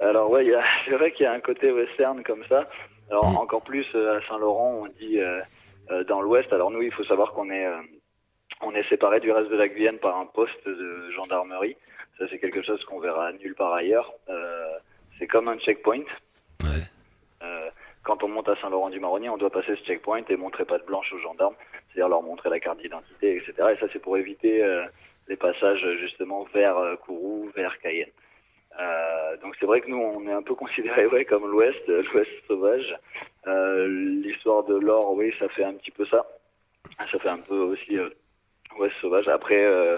Alors 0.00 0.34
a- 0.36 0.42
c'est 0.84 0.92
vrai 0.96 1.12
qu'il 1.12 1.24
y 1.24 1.26
a 1.26 1.32
un 1.32 1.40
côté 1.40 1.70
western 1.72 2.22
comme 2.22 2.44
ça. 2.48 2.68
Alors 3.10 3.26
encore 3.40 3.62
plus 3.62 3.86
euh, 3.94 4.18
à 4.18 4.28
Saint-Laurent, 4.28 4.82
on 4.84 4.86
dit 5.00 5.18
euh, 5.18 5.40
euh, 5.90 6.04
dans 6.04 6.20
l'ouest. 6.20 6.52
Alors 6.52 6.70
nous, 6.70 6.82
il 6.82 6.92
faut 6.92 7.04
savoir 7.04 7.32
qu'on 7.32 7.50
est 7.50 7.66
on 8.62 8.74
est 8.74 8.88
séparé 8.88 9.20
du 9.20 9.30
reste 9.30 9.50
de 9.50 9.56
la 9.56 9.68
Guyane 9.68 9.98
par 9.98 10.18
un 10.18 10.26
poste 10.26 10.66
de 10.66 11.10
gendarmerie. 11.10 11.76
Ça 12.18 12.26
c'est 12.28 12.38
quelque 12.38 12.62
chose 12.62 12.84
qu'on 12.84 12.98
verra 12.98 13.32
nulle 13.32 13.54
part 13.54 13.74
ailleurs. 13.74 14.12
Euh, 14.28 14.78
c'est 15.18 15.26
comme 15.26 15.48
un 15.48 15.58
checkpoint. 15.58 16.04
Ouais. 16.62 16.82
Euh, 17.42 17.70
quand 18.02 18.22
on 18.22 18.28
monte 18.28 18.48
à 18.48 18.56
Saint-Laurent-du-Maroni, 18.56 19.28
on 19.28 19.36
doit 19.36 19.50
passer 19.50 19.76
ce 19.76 19.84
checkpoint 19.84 20.24
et 20.28 20.36
montrer 20.36 20.64
pas 20.64 20.78
de 20.78 20.84
blanche 20.84 21.12
aux 21.12 21.18
gendarmes, 21.18 21.54
c'est-à-dire 21.88 22.08
leur 22.08 22.22
montrer 22.22 22.50
la 22.50 22.60
carte 22.60 22.80
d'identité, 22.80 23.36
etc. 23.36 23.52
Et 23.74 23.78
ça 23.78 23.86
c'est 23.92 24.00
pour 24.00 24.16
éviter 24.16 24.62
euh, 24.62 24.84
les 25.28 25.36
passages 25.36 25.86
justement 26.00 26.44
vers 26.54 26.76
euh, 26.78 26.96
Kourou, 26.96 27.50
vers 27.54 27.78
Cayenne. 27.78 28.10
Euh, 28.80 29.36
donc 29.42 29.56
c'est 29.58 29.66
vrai 29.66 29.80
que 29.80 29.88
nous 29.90 29.98
on 29.98 30.26
est 30.26 30.32
un 30.32 30.42
peu 30.42 30.54
considéré 30.54 31.06
ouais, 31.06 31.24
comme 31.24 31.48
l'Ouest, 31.50 31.88
euh, 31.88 32.02
l'Ouest 32.12 32.30
sauvage. 32.46 32.96
Euh, 33.46 33.86
L'histoire 34.22 34.64
de 34.64 34.74
l'or, 34.74 35.14
oui, 35.14 35.32
ça 35.38 35.48
fait 35.48 35.64
un 35.64 35.74
petit 35.74 35.90
peu 35.90 36.06
ça. 36.06 36.26
Ça 36.98 37.18
fait 37.18 37.28
un 37.28 37.38
peu 37.38 37.56
aussi 37.56 37.96
Ouest 38.78 38.94
sauvage. 39.00 39.28
Après, 39.28 39.62
euh, 39.64 39.96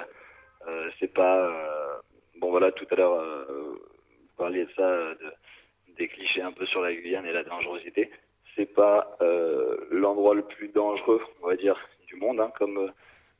euh, 0.68 0.90
c'est 0.98 1.12
pas 1.12 1.36
euh, 1.46 1.96
bon 2.40 2.50
voilà 2.50 2.72
tout 2.72 2.86
à 2.90 2.94
l'heure 2.96 3.14
euh, 3.14 3.44
vous 3.50 4.36
parliez 4.36 4.64
de 4.64 4.70
ça, 4.76 4.82
euh, 4.82 5.14
de, 5.14 5.94
des 5.98 6.08
clichés 6.08 6.42
un 6.42 6.52
peu 6.52 6.66
sur 6.66 6.80
la 6.82 6.92
Guyane 6.94 7.26
et 7.26 7.32
la 7.32 7.44
dangerosité. 7.44 8.10
C'est 8.56 8.72
pas 8.74 9.16
euh, 9.22 9.76
l'endroit 9.90 10.34
le 10.34 10.42
plus 10.42 10.68
dangereux, 10.68 11.20
on 11.42 11.46
va 11.48 11.56
dire, 11.56 11.76
du 12.08 12.16
monde. 12.16 12.40
Hein. 12.40 12.50
Comme 12.58 12.90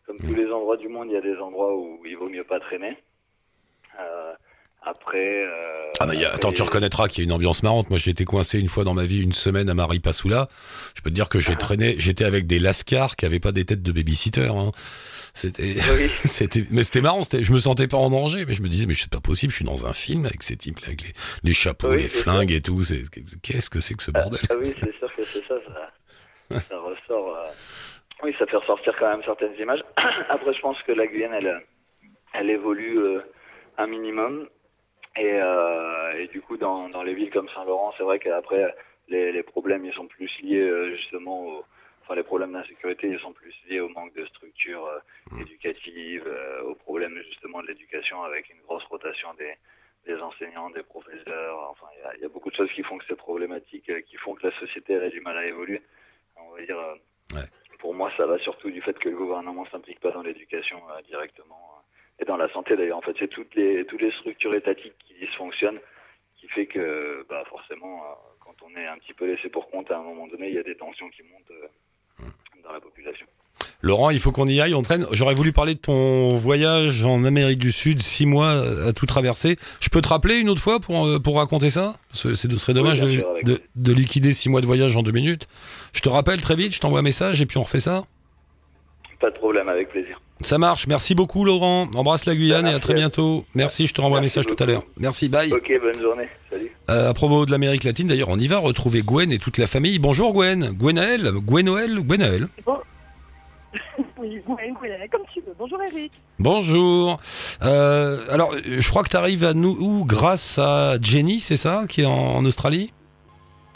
comme 0.06 0.18
tous 0.18 0.34
les 0.34 0.50
endroits 0.50 0.76
du 0.76 0.88
monde, 0.88 1.08
il 1.10 1.14
y 1.14 1.16
a 1.16 1.20
des 1.20 1.36
endroits 1.36 1.74
où 1.76 2.00
il 2.04 2.16
vaut 2.16 2.28
mieux 2.28 2.44
pas 2.44 2.58
traîner. 2.60 2.96
Euh, 4.00 4.32
après. 4.82 5.44
Euh, 5.44 5.90
Ah 6.00 6.06
bah, 6.06 6.14
y 6.14 6.24
a- 6.24 6.28
après, 6.28 6.36
attends, 6.36 6.52
tu 6.52 6.62
reconnaîtras 6.62 7.08
qu'il 7.08 7.22
y 7.22 7.26
a 7.26 7.28
une 7.28 7.32
ambiance 7.32 7.62
marrante. 7.62 7.90
Moi, 7.90 7.98
j'ai 7.98 8.10
été 8.12 8.24
coincé 8.24 8.58
une 8.58 8.68
fois 8.68 8.82
dans 8.84 8.94
ma 8.94 9.04
vie, 9.04 9.22
une 9.22 9.34
semaine 9.34 9.68
à 9.68 9.74
Maripasoula. 9.74 10.48
Je 10.96 11.02
peux 11.02 11.10
te 11.10 11.14
dire 11.14 11.28
que 11.28 11.38
Ah. 11.38 11.42
j'ai 11.42 11.54
traîné, 11.56 11.94
j'étais 11.98 12.24
avec 12.24 12.46
des 12.46 12.58
lascars 12.58 13.14
qui 13.16 13.26
avaient 13.26 13.40
pas 13.40 13.52
des 13.52 13.64
têtes 13.64 13.82
de 13.82 13.92
babysitter. 13.92 14.46
Hein. 14.48 14.70
C'était, 15.34 15.74
Oui. 15.96 16.10
c'était, 16.24 16.64
mais 16.70 16.82
c'était 16.82 17.00
marrant. 17.00 17.22
C'était, 17.24 17.44
je 17.44 17.52
me 17.52 17.58
sentais 17.58 17.88
pas 17.88 17.96
en 17.96 18.10
danger, 18.10 18.44
mais 18.46 18.54
je 18.54 18.62
me 18.62 18.68
disais, 18.68 18.86
mais 18.86 18.94
c'est 18.94 19.10
pas 19.10 19.20
possible. 19.20 19.50
Je 19.50 19.56
suis 19.56 19.64
dans 19.64 19.86
un 19.86 19.92
film 19.92 20.26
avec 20.26 20.42
ces 20.42 20.56
types-là, 20.56 20.88
avec 20.88 21.02
les, 21.02 21.12
les 21.44 21.52
chapeaux, 21.54 21.90
Oui, 21.90 22.02
les 22.02 22.08
flingues 22.08 22.52
et 22.52 22.60
tout. 22.60 22.82
C'est, 22.82 23.02
qu'est-ce 23.42 23.70
que 23.70 23.80
c'est 23.80 23.94
que 23.94 24.02
ce 24.02 24.10
bordel 24.10 24.40
Ah 24.50 24.54
oui, 24.58 24.64
c'est 24.64 24.96
sûr 24.98 25.14
que 25.14 25.24
c'est 25.24 25.46
ça, 25.46 25.54
ça, 25.66 26.60
ça 26.60 26.78
ressort. 26.78 27.36
euh, 27.36 27.46
Oui, 28.22 28.34
ça 28.38 28.46
fait 28.46 28.56
ressortir 28.56 28.94
quand 28.98 29.08
même 29.10 29.22
certaines 29.24 29.54
images. 29.58 29.80
Après, 30.28 30.52
je 30.52 30.60
pense 30.60 30.76
que 30.86 30.92
la 30.92 31.06
Guyane, 31.06 31.32
elle, 31.34 31.62
elle 32.34 32.50
évolue 32.50 32.98
euh, 32.98 33.20
un 33.78 33.86
minimum. 33.86 34.48
Et, 35.16 35.32
euh, 35.40 36.12
et 36.18 36.28
du 36.28 36.40
coup, 36.40 36.56
dans, 36.56 36.88
dans 36.88 37.02
les 37.02 37.14
villes 37.14 37.30
comme 37.30 37.48
Saint-Laurent, 37.54 37.92
c'est 37.96 38.04
vrai 38.04 38.18
qu'après, 38.20 38.74
les, 39.08 39.32
les 39.32 39.42
problèmes, 39.42 39.84
ils 39.84 39.92
sont 39.92 40.06
plus 40.06 40.30
liés 40.42 40.60
euh, 40.60 40.94
justement 40.96 41.46
au, 41.46 41.64
enfin, 42.10 42.16
les 42.16 42.24
problèmes 42.24 42.52
d'insécurité, 42.52 43.06
ils 43.08 43.20
sont 43.20 43.32
plus 43.32 43.54
liés 43.68 43.78
au 43.78 43.88
manque 43.88 44.12
de 44.14 44.26
structures 44.26 44.84
euh, 44.84 44.98
éducatives, 45.36 46.24
euh, 46.26 46.62
aux 46.62 46.74
problèmes 46.74 47.16
justement 47.28 47.62
de 47.62 47.68
l'éducation 47.68 48.24
avec 48.24 48.50
une 48.50 48.60
grosse 48.62 48.82
rotation 48.84 49.32
des, 49.34 49.54
des 50.06 50.20
enseignants, 50.20 50.70
des 50.70 50.82
professeurs. 50.82 51.70
Enfin, 51.70 51.86
il 51.96 52.00
y 52.00 52.02
a- 52.04 52.14
il 52.16 52.20
y, 52.22 52.24
a 52.24 52.28
beaucoup 52.28 52.50
de 52.50 52.56
choses 52.56 52.72
qui 52.72 52.82
font 52.82 52.98
que 52.98 53.04
c'est 53.06 53.14
problématique, 53.16 53.88
euh, 53.90 54.00
qui 54.00 54.16
font 54.16 54.34
que 54.34 54.44
la 54.48 54.58
société 54.58 54.94
elle 54.94 55.04
a 55.04 55.10
du 55.10 55.20
mal 55.20 55.38
à 55.38 55.46
évoluer. 55.46 55.82
On 56.36 56.50
va 56.50 56.60
dire. 56.64 56.78
euh, 56.78 56.96
Ouais. 57.32 57.44
Pour 57.78 57.94
moi, 57.94 58.10
ça 58.16 58.26
va 58.26 58.38
surtout 58.40 58.70
du 58.72 58.82
fait 58.82 58.98
que 58.98 59.08
le 59.08 59.16
gouvernement 59.16 59.64
s'implique 59.66 60.00
pas 60.00 60.10
dans 60.10 60.22
l'éducation 60.22 60.82
euh, 60.90 61.00
directement 61.02 61.80
et 62.18 62.24
dans 62.24 62.36
la 62.36 62.48
santé 62.52 62.74
d'ailleurs. 62.76 62.98
En 62.98 63.02
fait, 63.02 63.14
c'est 63.20 63.28
toutes 63.28 63.54
les 63.54 63.84
toutes 63.86 64.02
les 64.02 64.10
structures 64.10 64.52
étatiques 64.54 64.98
qui 65.06 65.14
dysfonctionnent, 65.14 65.78
qui 66.38 66.48
fait 66.48 66.66
que 66.66 67.24
bah 67.28 67.44
forcément, 67.48 68.02
quand 68.40 68.56
on 68.64 68.74
est 68.76 68.84
un 68.86 68.98
petit 68.98 69.14
peu 69.14 69.26
laissé 69.26 69.48
pour 69.48 69.70
compte, 69.70 69.92
à 69.92 69.98
un 69.98 70.02
moment 70.02 70.26
donné, 70.26 70.48
il 70.48 70.54
y 70.54 70.58
a 70.58 70.64
des 70.64 70.76
tensions 70.76 71.08
qui 71.10 71.22
montent 71.22 71.52
dans 72.64 72.72
la 72.72 72.80
population. 72.80 73.26
Laurent, 73.82 74.10
il 74.10 74.20
faut 74.20 74.30
qu'on 74.30 74.46
y 74.46 74.60
aille, 74.60 74.74
on 74.74 74.82
traîne. 74.82 75.06
J'aurais 75.10 75.34
voulu 75.34 75.52
parler 75.52 75.74
de 75.74 75.78
ton 75.78 76.28
voyage 76.28 77.04
en 77.04 77.24
Amérique 77.24 77.58
du 77.58 77.72
Sud, 77.72 78.02
six 78.02 78.26
mois 78.26 78.50
à 78.86 78.92
tout 78.92 79.06
traverser. 79.06 79.56
Je 79.80 79.88
peux 79.88 80.02
te 80.02 80.08
rappeler 80.08 80.36
une 80.36 80.50
autre 80.50 80.60
fois 80.60 80.80
pour, 80.80 81.06
euh, 81.06 81.18
pour 81.18 81.36
raconter 81.36 81.70
ça? 81.70 81.96
Ce 82.12 82.34
serait 82.34 82.74
dommage 82.74 83.00
de, 83.00 83.10
sûr, 83.10 83.58
de 83.76 83.92
liquider 83.92 84.34
six 84.34 84.50
mois 84.50 84.60
de 84.60 84.66
voyage 84.66 84.96
en 84.96 85.02
deux 85.02 85.12
minutes. 85.12 85.48
Je 85.94 86.00
te 86.00 86.10
rappelle 86.10 86.40
très 86.42 86.56
vite, 86.56 86.74
je 86.74 86.80
t'envoie 86.80 86.98
un 86.98 87.02
message 87.02 87.40
et 87.40 87.46
puis 87.46 87.56
on 87.56 87.62
refait 87.62 87.80
ça. 87.80 88.04
Pas 89.18 89.30
de 89.30 89.36
problème, 89.36 89.68
avec 89.68 89.88
plaisir. 89.88 90.20
Ça 90.40 90.58
marche. 90.58 90.86
Merci 90.86 91.14
beaucoup, 91.14 91.44
Laurent. 91.44 91.88
Embrasse 91.94 92.24
la 92.24 92.34
Guyane 92.34 92.66
et 92.66 92.72
à 92.72 92.78
très 92.78 92.94
bientôt. 92.94 93.44
Merci, 93.54 93.86
je 93.86 93.94
te 93.94 94.00
renvoie 94.00 94.18
un 94.18 94.22
message 94.22 94.46
tout 94.46 94.56
à 94.58 94.66
l'heure. 94.66 94.82
Merci, 94.96 95.28
bye. 95.28 95.52
Ok, 95.52 95.70
bonne 95.80 96.02
journée. 96.02 96.28
Salut. 96.50 96.70
Euh, 96.88 97.10
à 97.10 97.14
propos 97.14 97.44
de 97.46 97.50
l'Amérique 97.50 97.84
latine, 97.84 98.08
d'ailleurs, 98.08 98.30
on 98.30 98.38
y 98.38 98.48
va 98.48 98.58
retrouver 98.58 99.02
Gwen 99.02 99.30
et 99.32 99.38
toute 99.38 99.58
la 99.58 99.66
famille. 99.66 99.98
Bonjour 99.98 100.32
Gwen. 100.32 100.70
Gwenaël 100.72 101.30
Gwenoël 101.32 102.00
Gwenaël 102.00 102.48
Bon. 102.64 102.78
oui, 104.18 104.42
comme 105.10 105.22
tu 105.32 105.40
veux. 105.40 105.54
Bonjour 105.58 105.78
Eric. 105.82 106.12
Bonjour. 106.38 107.20
Euh, 107.62 108.18
alors, 108.30 108.52
je 108.64 108.88
crois 108.88 109.02
que 109.02 109.10
tu 109.10 109.16
arrives 109.16 109.44
à 109.44 109.54
nous 109.54 109.76
où 109.78 110.04
grâce 110.04 110.58
à 110.58 110.96
Jenny, 111.00 111.40
c'est 111.40 111.56
ça, 111.56 111.84
qui 111.88 112.00
est 112.00 112.06
en, 112.06 112.36
en 112.36 112.44
Australie? 112.44 112.92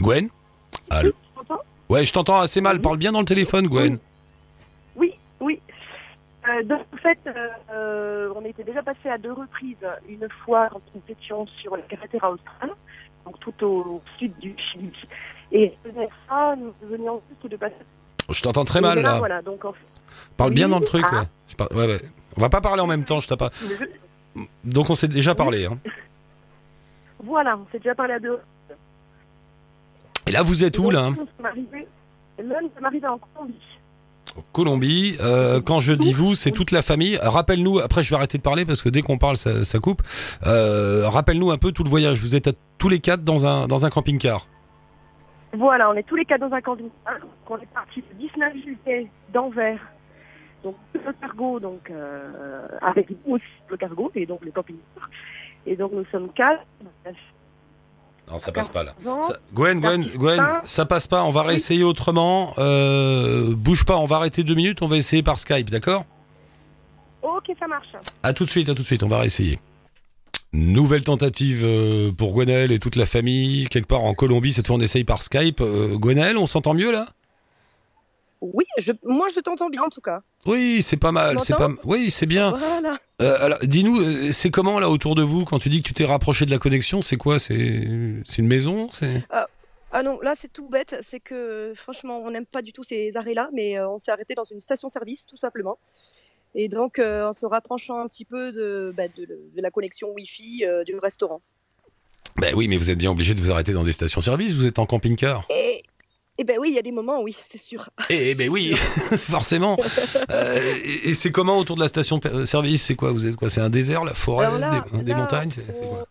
Gwen? 0.01 0.29
Allô? 0.91 1.13
Ouais, 1.89 2.05
je 2.05 2.13
t'entends 2.13 2.39
assez 2.39 2.61
mal. 2.61 2.81
Parle 2.81 2.97
bien 2.97 3.13
dans 3.13 3.21
le 3.21 3.27
téléphone, 3.27 3.69
Gwen. 3.69 3.95
Oui. 3.95 3.99
Euh, 6.49 6.63
donc, 6.65 6.83
en 6.93 6.97
fait, 6.99 7.19
euh, 7.73 8.33
on 8.37 8.45
était 8.45 8.65
déjà 8.65 8.83
passé 8.83 9.09
à 9.09 9.17
deux 9.19 9.33
reprises. 9.33 9.77
Une 10.09 10.29
fois 10.45 10.69
quand 10.71 10.81
nous 10.95 11.03
étions 11.09 11.47
sur 11.61 11.77
la 11.77 11.83
carretera 11.83 12.31
australe, 12.33 12.71
donc 13.25 13.39
tout 13.41 13.65
au 13.65 14.03
sud 14.19 14.37
du 14.39 14.55
Chili. 14.59 14.93
Et 15.53 15.73
fois, 16.29 16.55
nous 16.57 16.75
venions 16.83 17.23
juste 17.31 17.51
de 17.51 17.57
passer. 17.57 17.75
Je 18.31 18.43
t'entends 18.43 18.65
très 18.65 18.81
mal 18.81 19.01
là. 19.01 19.19
Voilà, 19.19 19.41
donc 19.43 19.65
en 19.65 19.73
fait, 19.73 19.79
Parle 20.37 20.53
bien 20.53 20.69
dans 20.69 20.79
le 20.81 20.85
truc. 20.85 21.05
Ah. 21.11 21.21
Ouais. 21.21 21.27
Je 21.49 21.57
par- 21.57 21.71
ouais, 21.73 21.87
ouais. 21.87 22.01
On 22.37 22.41
va 22.41 22.49
pas 22.49 22.61
parler 22.61 22.83
en 22.83 22.87
même 22.87 23.05
temps. 23.05 23.21
Je 23.21 23.29
t'ai 23.29 23.37
pas. 23.37 23.51
je- 23.63 24.43
Donc 24.65 24.91
on 24.91 24.95
s'est 24.95 25.09
déjà 25.09 25.35
parlé. 25.35 25.67
Hein. 25.67 25.79
voilà, 27.23 27.57
on 27.57 27.67
s'est 27.73 27.79
déjà 27.79 27.95
parlé 27.95 28.15
à 28.15 28.19
deux. 28.21 28.39
Et 30.27 30.33
là, 30.33 30.43
vous 30.43 30.65
êtes 30.65 30.79
où 30.79 30.85
Donc, 30.85 30.93
là 30.93 31.11
arrivés- 31.45 31.87
Là, 32.39 32.59
nous 32.63 32.71
sommes 32.75 32.85
arrivés 32.85 33.07
en 33.07 33.19
Colombie. 33.19 33.55
Colombie. 34.53 35.17
Euh, 35.21 35.61
quand 35.61 35.81
je 35.81 35.93
dis 35.93 36.13
vous, 36.13 36.35
c'est 36.35 36.51
toute 36.51 36.71
la 36.71 36.83
famille. 36.83 37.19
Rappelle-nous. 37.23 37.79
Après, 37.79 38.03
je 38.03 38.11
vais 38.11 38.17
arrêter 38.17 38.39
de 38.39 38.43
parler 38.43 38.65
parce 38.65 38.83
que 38.83 38.89
dès 38.89 39.03
qu'on 39.03 39.19
parle, 39.19 39.37
ça, 39.37 39.79
coupe. 39.79 40.03
Euh, 40.47 41.09
Rappelle-nous 41.09 41.51
un 41.51 41.59
peu 41.59 41.73
tout 41.73 41.85
le 41.85 41.91
voyage. 41.91 42.21
Vous 42.21 42.37
êtes 42.37 42.49
à 42.49 42.53
tous 42.79 42.89
les 42.89 42.99
quatre 42.99 43.23
dans 43.23 43.47
un 43.47 43.67
dans 43.67 43.87
un 43.87 43.91
camping-car. 43.91 44.47
Voilà, 45.57 45.89
on 45.91 45.95
est 45.95 46.03
tous 46.03 46.17
les 46.17 46.25
quatre 46.25 46.41
dans 46.41 46.55
un 46.55 46.61
camping-car. 46.61 47.19
On 47.49 47.59
est 47.59 47.73
parti 47.73 48.03
le 48.11 48.29
19 48.29 48.53
juillet 48.65 49.11
d'Anvers. 49.33 49.81
Donc, 50.65 50.77
le 50.95 51.13
cargo, 51.21 51.61
donc, 51.61 51.91
euh, 51.91 52.67
avec 52.81 53.09
aussi 53.27 53.45
le 53.69 53.77
cargo, 53.77 54.11
et 54.15 54.25
donc 54.27 54.45
le 54.45 54.51
camping-car. 54.51 55.09
Et 55.67 55.77
donc, 55.77 55.93
nous 55.93 56.05
sommes 56.11 56.31
quatre. 56.33 56.65
Non, 58.31 58.39
ça 58.39 58.53
passe 58.53 58.71
pas 58.71 58.85
là. 58.85 58.95
Ça- 59.23 59.37
Gwen, 59.53 59.81
Gwen. 59.81 60.09
Gwen, 60.17 60.43
ça 60.65 60.87
passe 60.87 61.07
pas. 61.07 61.25
On 61.25 61.31
va 61.31 61.43
réessayer 61.43 61.85
autrement. 61.85 62.55
Euh, 62.59 63.55
bouge 63.55 63.85
pas. 63.85 63.97
On 63.99 64.07
va 64.07 64.17
arrêter 64.17 64.43
deux 64.43 64.55
minutes. 64.55 64.79
On 64.83 64.89
va 64.89 64.97
essayer 64.97 65.23
par 65.23 65.39
Skype, 65.39 65.69
d'accord? 65.71 66.05
Ok, 67.23 67.45
ça 67.59 67.67
marche. 67.67 67.89
À 68.23 68.33
tout 68.33 68.45
de 68.45 68.51
suite. 68.51 68.69
À 68.71 68.75
tout 68.75 68.83
de 68.83 68.87
suite. 68.87 69.03
On 69.03 69.09
va 69.09 69.19
réessayer. 69.19 69.59
Nouvelle 70.53 71.03
tentative 71.03 71.63
euh, 71.65 72.13
pour 72.13 72.33
Gwenaël 72.33 72.71
et 72.73 72.79
toute 72.79 72.97
la 72.97 73.07
famille 73.07 73.67
quelque 73.69 73.89
part 73.89 74.05
en 74.05 74.15
Colombie. 74.15 74.53
Cette 74.53 74.67
fois, 74.69 74.77
on 74.77 74.81
essaye 74.81 75.05
par 75.05 75.23
Skype. 75.23 75.61
Euh, 75.61 75.97
Gwenaël, 75.99 76.39
on 76.39 76.47
s'entend 76.47 76.75
mieux 76.75 76.93
là? 76.93 77.07
Oui, 78.53 78.65
je, 78.79 78.93
moi 79.05 79.29
je 79.35 79.41
t'entends 79.41 79.71
bien 79.71 79.83
en 79.83 79.89
tout 79.89 80.01
cas. 80.01 80.21
Oui, 80.47 80.83
c'est 80.83 80.97
pas 80.99 81.13
mal. 81.13 81.41
C'est 81.41 81.57
pas. 81.57 81.71
Oui, 81.85 82.11
c'est 82.11 82.27
bien. 82.27 82.51
Voilà. 82.51 82.99
Euh, 83.23 83.37
alors, 83.41 83.59
dis-nous, 83.63 84.01
euh, 84.01 84.33
c'est 84.33 84.51
comment 84.51 84.79
là 84.79 84.91
autour 84.91 85.15
de 85.15 85.23
vous 85.23 85.45
quand 85.45 85.59
tu 85.59 85.69
dis 85.71 85.83
que 85.83 85.89
tu 85.89 85.95
t'es 85.95 86.05
rapproché 86.05 86.45
de 86.45 86.51
la 86.51 86.59
connexion 86.59 87.01
C'est 87.01 87.17
quoi 87.17 87.39
C'est 87.39 87.89
c'est 88.27 88.39
une 88.43 88.49
maison 88.49 88.91
C'est 88.91 89.25
Ah 89.97 90.03
non, 90.03 90.21
là 90.23 90.35
c'est 90.37 90.53
tout 90.53 90.69
bête, 90.69 90.97
c'est 91.03 91.21
que 91.21 91.73
franchement 91.77 92.21
on 92.25 92.33
n'aime 92.33 92.47
pas 92.47 92.63
du 92.63 92.73
tout 92.73 92.83
ces 92.83 93.17
arrêts-là, 93.17 93.49
mais 93.53 93.79
euh, 93.79 93.89
on 93.89 94.01
s'est 94.01 94.11
arrêté 94.11 94.35
dans 94.35 94.45
une 94.45 94.61
station-service 94.61 95.27
tout 95.27 95.37
simplement. 95.37 95.79
Et 96.57 96.69
donc 96.69 96.99
euh, 96.99 97.29
en 97.29 97.33
se 97.33 97.47
rapprochant 97.47 98.01
un 98.01 98.09
petit 98.09 98.25
peu 98.25 98.51
de, 98.51 98.93
bah, 98.97 99.05
de, 99.17 99.25
de 99.25 99.63
la 99.63 99.71
connexion 99.71 100.09
Wi-Fi 100.11 100.65
euh, 100.65 100.83
du 100.83 100.99
restaurant. 100.99 101.41
Ben 102.37 102.53
oui, 102.57 102.67
mais 102.67 102.77
vous 102.77 102.91
êtes 102.91 102.99
bien 102.99 103.13
obligé 103.13 103.35
de 103.35 103.41
vous 103.41 103.53
arrêter 103.53 103.73
dans 103.73 103.85
des 103.85 103.93
stations-service. 103.93 104.55
Vous 104.55 104.67
êtes 104.67 104.81
en 104.81 104.87
camping-car. 104.87 105.47
Et 106.37 106.43
ben 106.45 106.59
oui, 106.59 106.71
il 106.71 106.75
y 106.75 106.79
a 106.79 106.83
des 106.83 106.91
moments, 106.91 107.21
oui, 107.23 107.37
c'est 107.49 107.59
sûr. 107.59 107.89
Eh 108.11 108.35
ben 108.35 108.49
oui, 108.51 108.73
forcément. 109.19 109.79
Euh, 110.31 110.75
et 110.85 111.11
et 111.11 111.15
c'est 111.15 111.31
comment 111.31 111.59
autour 111.59 111.77
de 111.77 111.81
la 111.81 111.87
station-service 111.89 112.83
C'est 112.85 112.97
quoi 112.97 113.13
Vous 113.13 113.27
êtes 113.27 113.37
quoi 113.37 113.49
C'est 113.51 113.61
un 113.61 113.71
désert, 113.71 114.05
la 114.05 114.15
forêt, 114.15 114.47
là- 114.59 114.85
des, 114.93 115.03
des 115.05 115.15
montagnes 115.15 115.51
C'est 115.53 115.65
c'est 115.67 115.89
quoi? 115.89 116.07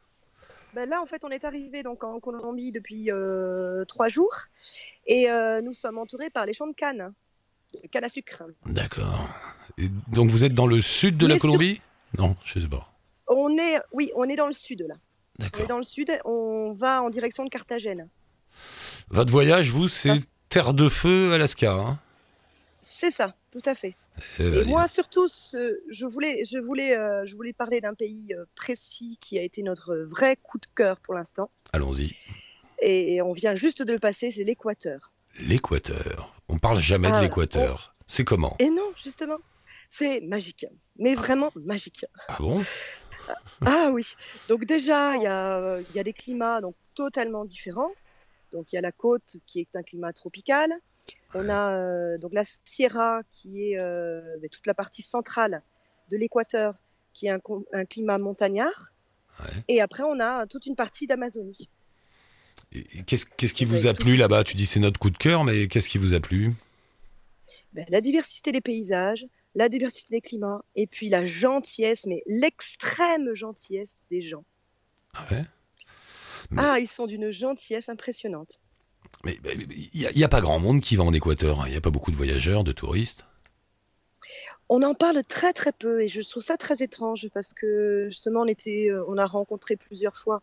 Ben 0.76 0.90
là 0.90 1.02
en 1.04 1.06
fait 1.06 1.24
on 1.24 1.30
est 1.30 1.44
arrivé 1.44 1.84
donc 1.84 2.04
en 2.04 2.20
Colombie 2.20 2.72
depuis 2.72 3.12
euh, 3.12 3.86
trois 3.86 4.08
jours 4.08 4.34
et 5.06 5.30
euh, 5.30 5.62
nous 5.62 5.74
sommes 5.76 6.00
entourés 6.00 6.32
par 6.32 6.48
les 6.48 6.54
champs 6.54 6.66
de 6.66 6.74
canne, 6.74 7.14
canne 7.92 8.04
à 8.06 8.10
sucre. 8.10 8.42
D'accord. 8.66 9.28
Et 9.78 9.90
Donc 10.08 10.30
vous 10.32 10.44
êtes 10.46 10.56
dans 10.56 10.66
le 10.66 10.82
sud 10.82 11.16
de 11.18 11.28
la 11.28 11.36
sur- 11.36 11.42
Colombie? 11.42 11.80
Non, 12.18 12.36
je 12.44 12.60
sais 12.60 12.68
pas. 12.68 12.90
On 13.28 13.56
est, 13.58 13.78
oui, 13.92 14.10
on 14.16 14.24
est 14.30 14.36
dans 14.36 14.48
le 14.48 14.54
sud 14.54 14.84
là. 14.88 14.96
On 15.56 15.64
est 15.64 15.68
dans 15.68 15.78
le 15.78 15.84
sud, 15.84 16.10
on 16.26 16.72
va 16.74 17.04
en 17.04 17.10
direction 17.12 17.44
de 17.44 17.50
Carthagène. 17.50 18.08
Votre 19.10 19.32
voyage, 19.32 19.70
vous, 19.70 19.88
c'est 19.88 20.14
Terre 20.50 20.74
de 20.74 20.90
Feu, 20.90 21.34
Alaska. 21.34 21.74
Hein 21.74 22.00
C'est 22.82 23.12
ça, 23.12 23.36
tout 23.52 23.62
à 23.66 23.76
fait. 23.76 23.96
Eh 24.40 24.44
Et 24.48 24.52
ben, 24.52 24.68
moi, 24.68 24.88
surtout, 24.88 25.28
ce- 25.28 25.80
je 25.90 26.06
voulais, 26.06 26.44
je 26.46 26.58
voulais, 26.60 26.96
euh, 26.96 27.26
je 27.26 27.36
voulais 27.36 27.54
parler 27.54 27.82
d'un 27.82 27.94
pays 27.94 28.34
euh, 28.34 28.46
précis 28.56 29.18
qui 29.22 29.40
a 29.40 29.42
été 29.42 29.64
notre 29.64 29.96
vrai 29.96 30.38
coup 30.42 30.58
de 30.60 30.68
cœur 30.76 30.98
pour 31.00 31.16
l'instant. 31.16 31.50
Allons-y. 31.74 32.16
Et, 32.82 33.16
et 33.16 33.22
on 33.22 33.34
vient 33.34 33.56
juste 33.56 33.82
de 33.82 33.92
le 33.92 34.00
passer, 34.00 34.32
c'est 34.32 34.44
l'Équateur. 34.44 35.12
L'Équateur. 35.40 36.34
On 36.48 36.60
parle 36.60 36.80
jamais 36.80 37.10
de 37.10 37.16
Ah, 37.16 37.22
l'Équateur. 37.22 37.96
C'est 38.06 38.24
comment? 38.24 38.56
Et 38.60 38.70
non, 38.70 38.92
justement, 39.02 39.38
c'est 39.90 40.22
magique, 40.22 40.66
mais 41.00 41.16
vraiment 41.16 41.52
magique. 41.56 42.06
Ah 42.28 42.38
bon? 42.40 42.64
Ah 43.66 43.90
oui. 43.92 44.06
Donc 44.50 44.66
déjà, 44.66 45.16
il 45.16 45.24
y 45.24 45.28
a, 45.28 45.80
il 45.80 45.96
y 45.96 46.00
a 46.00 46.04
des 46.04 46.14
climats 46.14 46.62
donc 46.62 46.76
totalement 46.94 47.46
différents. 47.46 47.92
Donc 48.54 48.72
il 48.72 48.76
y 48.76 48.80
a 48.80 48.82
la 48.82 48.92
côte 48.92 49.38
qui 49.46 49.60
est 49.60 49.76
un 49.76 49.84
climat 49.84 50.14
tropical. 50.14 50.72
On 51.34 51.50
a 51.50 51.74
euh, 51.74 52.18
donc 52.18 52.34
la 52.34 52.44
Sierra 52.64 53.22
qui 53.30 53.72
est 53.72 53.78
euh, 53.78 54.22
toute 54.52 54.68
la 54.68 54.74
partie 54.74 55.02
centrale 55.02 55.62
de 56.10 56.18
l'Équateur 56.18 56.76
qui 57.14 57.28
est 57.28 57.30
un, 57.30 57.86
climat 57.86 58.18
montagnard. 58.18 58.94
Ouais. 59.40 59.64
Et 59.68 59.82
après, 59.82 60.04
on 60.04 60.20
a 60.20 60.48
toute 60.48 60.66
une 60.66 60.76
partie 60.76 61.06
d'Amazonie. 61.06 61.70
Qu'est-ce 63.06 63.54
qui 63.54 63.66
vous 63.66 63.86
a 63.88 63.94
plu 63.94 64.16
là-bas? 64.16 64.44
Tu 64.44 64.56
dis 64.56 64.66
c'est 64.66 64.80
notre 64.80 65.00
coup 65.00 65.12
de 65.12 65.18
cœur, 65.18 65.44
mais 65.44 65.68
qu'est-ce 65.68 65.90
qui 65.90 66.00
vous 66.00 66.14
a 66.14 66.20
plu? 66.20 66.54
Ben, 67.74 67.86
la 67.90 68.02
diversité 68.02 68.52
des 68.52 68.62
paysages, 68.62 69.26
la 69.56 69.70
diversité 69.70 70.16
des 70.16 70.22
climats, 70.22 70.64
et 70.76 70.88
puis 70.88 71.10
la 71.10 71.26
gentillesse, 71.26 72.06
mais 72.08 72.24
l'extrême 72.26 73.34
gentillesse 73.36 74.02
des 74.10 74.22
gens. 74.22 74.44
Ah 75.14 75.26
ouais? 75.32 75.44
Mais- 76.52 76.62
Ah, 76.64 76.80
ils 76.80 76.90
sont 76.90 77.08
d'une 77.08 77.32
gentillesse 77.32 77.90
impressionnante. 77.90 78.60
Mais 79.24 79.38
il 79.94 80.10
n'y 80.16 80.24
a, 80.24 80.28
pas 80.30 80.42
grand 80.42 80.60
monde 80.60 80.82
qui 80.82 80.96
va 80.96 81.04
en 81.04 81.14
Équateur. 81.14 81.62
hein. 81.62 81.66
Il 81.68 81.72
n'y 81.72 81.78
a 81.78 81.82
pas 81.82 81.92
beaucoup 81.92 82.12
de 82.12 82.16
voyageurs, 82.18 82.64
de 82.64 82.72
touristes. 82.72 83.26
On 84.70 84.82
en 84.82 84.96
parle 84.96 85.24
très 85.24 85.54
très 85.54 85.72
peu 85.72 86.02
et 86.02 86.08
je 86.08 86.22
trouve 86.22 86.42
ça 86.42 86.58
très 86.58 86.82
étrange 86.82 87.28
parce 87.34 87.54
que 87.54 88.08
justement 88.10 88.42
on 88.42 88.48
était, 88.48 88.90
euh, 88.90 89.04
on 89.08 89.18
a 89.18 89.26
rencontré 89.26 89.76
plusieurs 89.76 90.18
fois 90.18 90.42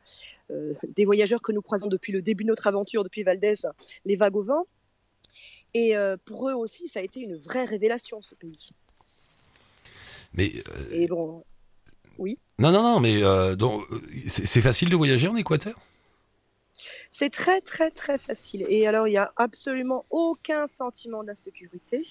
euh, 0.51 0.75
des 0.97 1.05
voyageurs 1.05 1.41
que 1.43 1.53
nous 1.53 1.63
croisons 1.63 1.89
depuis 1.89 2.13
le 2.13 2.23
début 2.23 2.45
de 2.45 2.49
notre 2.51 2.67
aventure, 2.67 3.03
depuis 3.03 3.23
Valdez, 3.23 3.57
les 4.05 4.17
vagues 4.17 4.37
au 4.37 4.43
vent. 4.43 4.67
Et 5.73 5.97
euh, 5.97 6.17
pour 6.25 6.49
eux 6.49 6.55
aussi, 6.55 6.87
ça 6.89 7.01
a 7.01 7.03
été 7.03 7.21
une 7.21 7.37
vraie 7.37 7.65
révélation 7.65 8.21
ce 8.21 8.35
pays. 8.35 8.71
Mais 10.35 10.53
euh, 10.69 10.89
Et 10.93 11.07
bon, 11.07 11.43
non, 12.59 12.71
non, 12.71 12.83
non. 12.83 13.01
Mais 13.01 13.23
donc, 13.57 13.85
c'est 14.27 14.61
facile 14.61 14.91
de 14.91 14.97
voyager 14.97 15.29
en 15.29 15.37
Équateur? 15.37 15.79
C'est 17.11 17.31
très 17.31 17.61
très 17.61 17.91
très 17.91 18.19
facile. 18.19 18.65
Et 18.69 18.87
alors 18.87 19.09
il 19.09 19.13
n'y 19.13 19.17
a 19.17 19.33
absolument 19.37 20.05
aucun 20.11 20.67
sentiment 20.67 21.25
d'insécurité. 21.25 22.05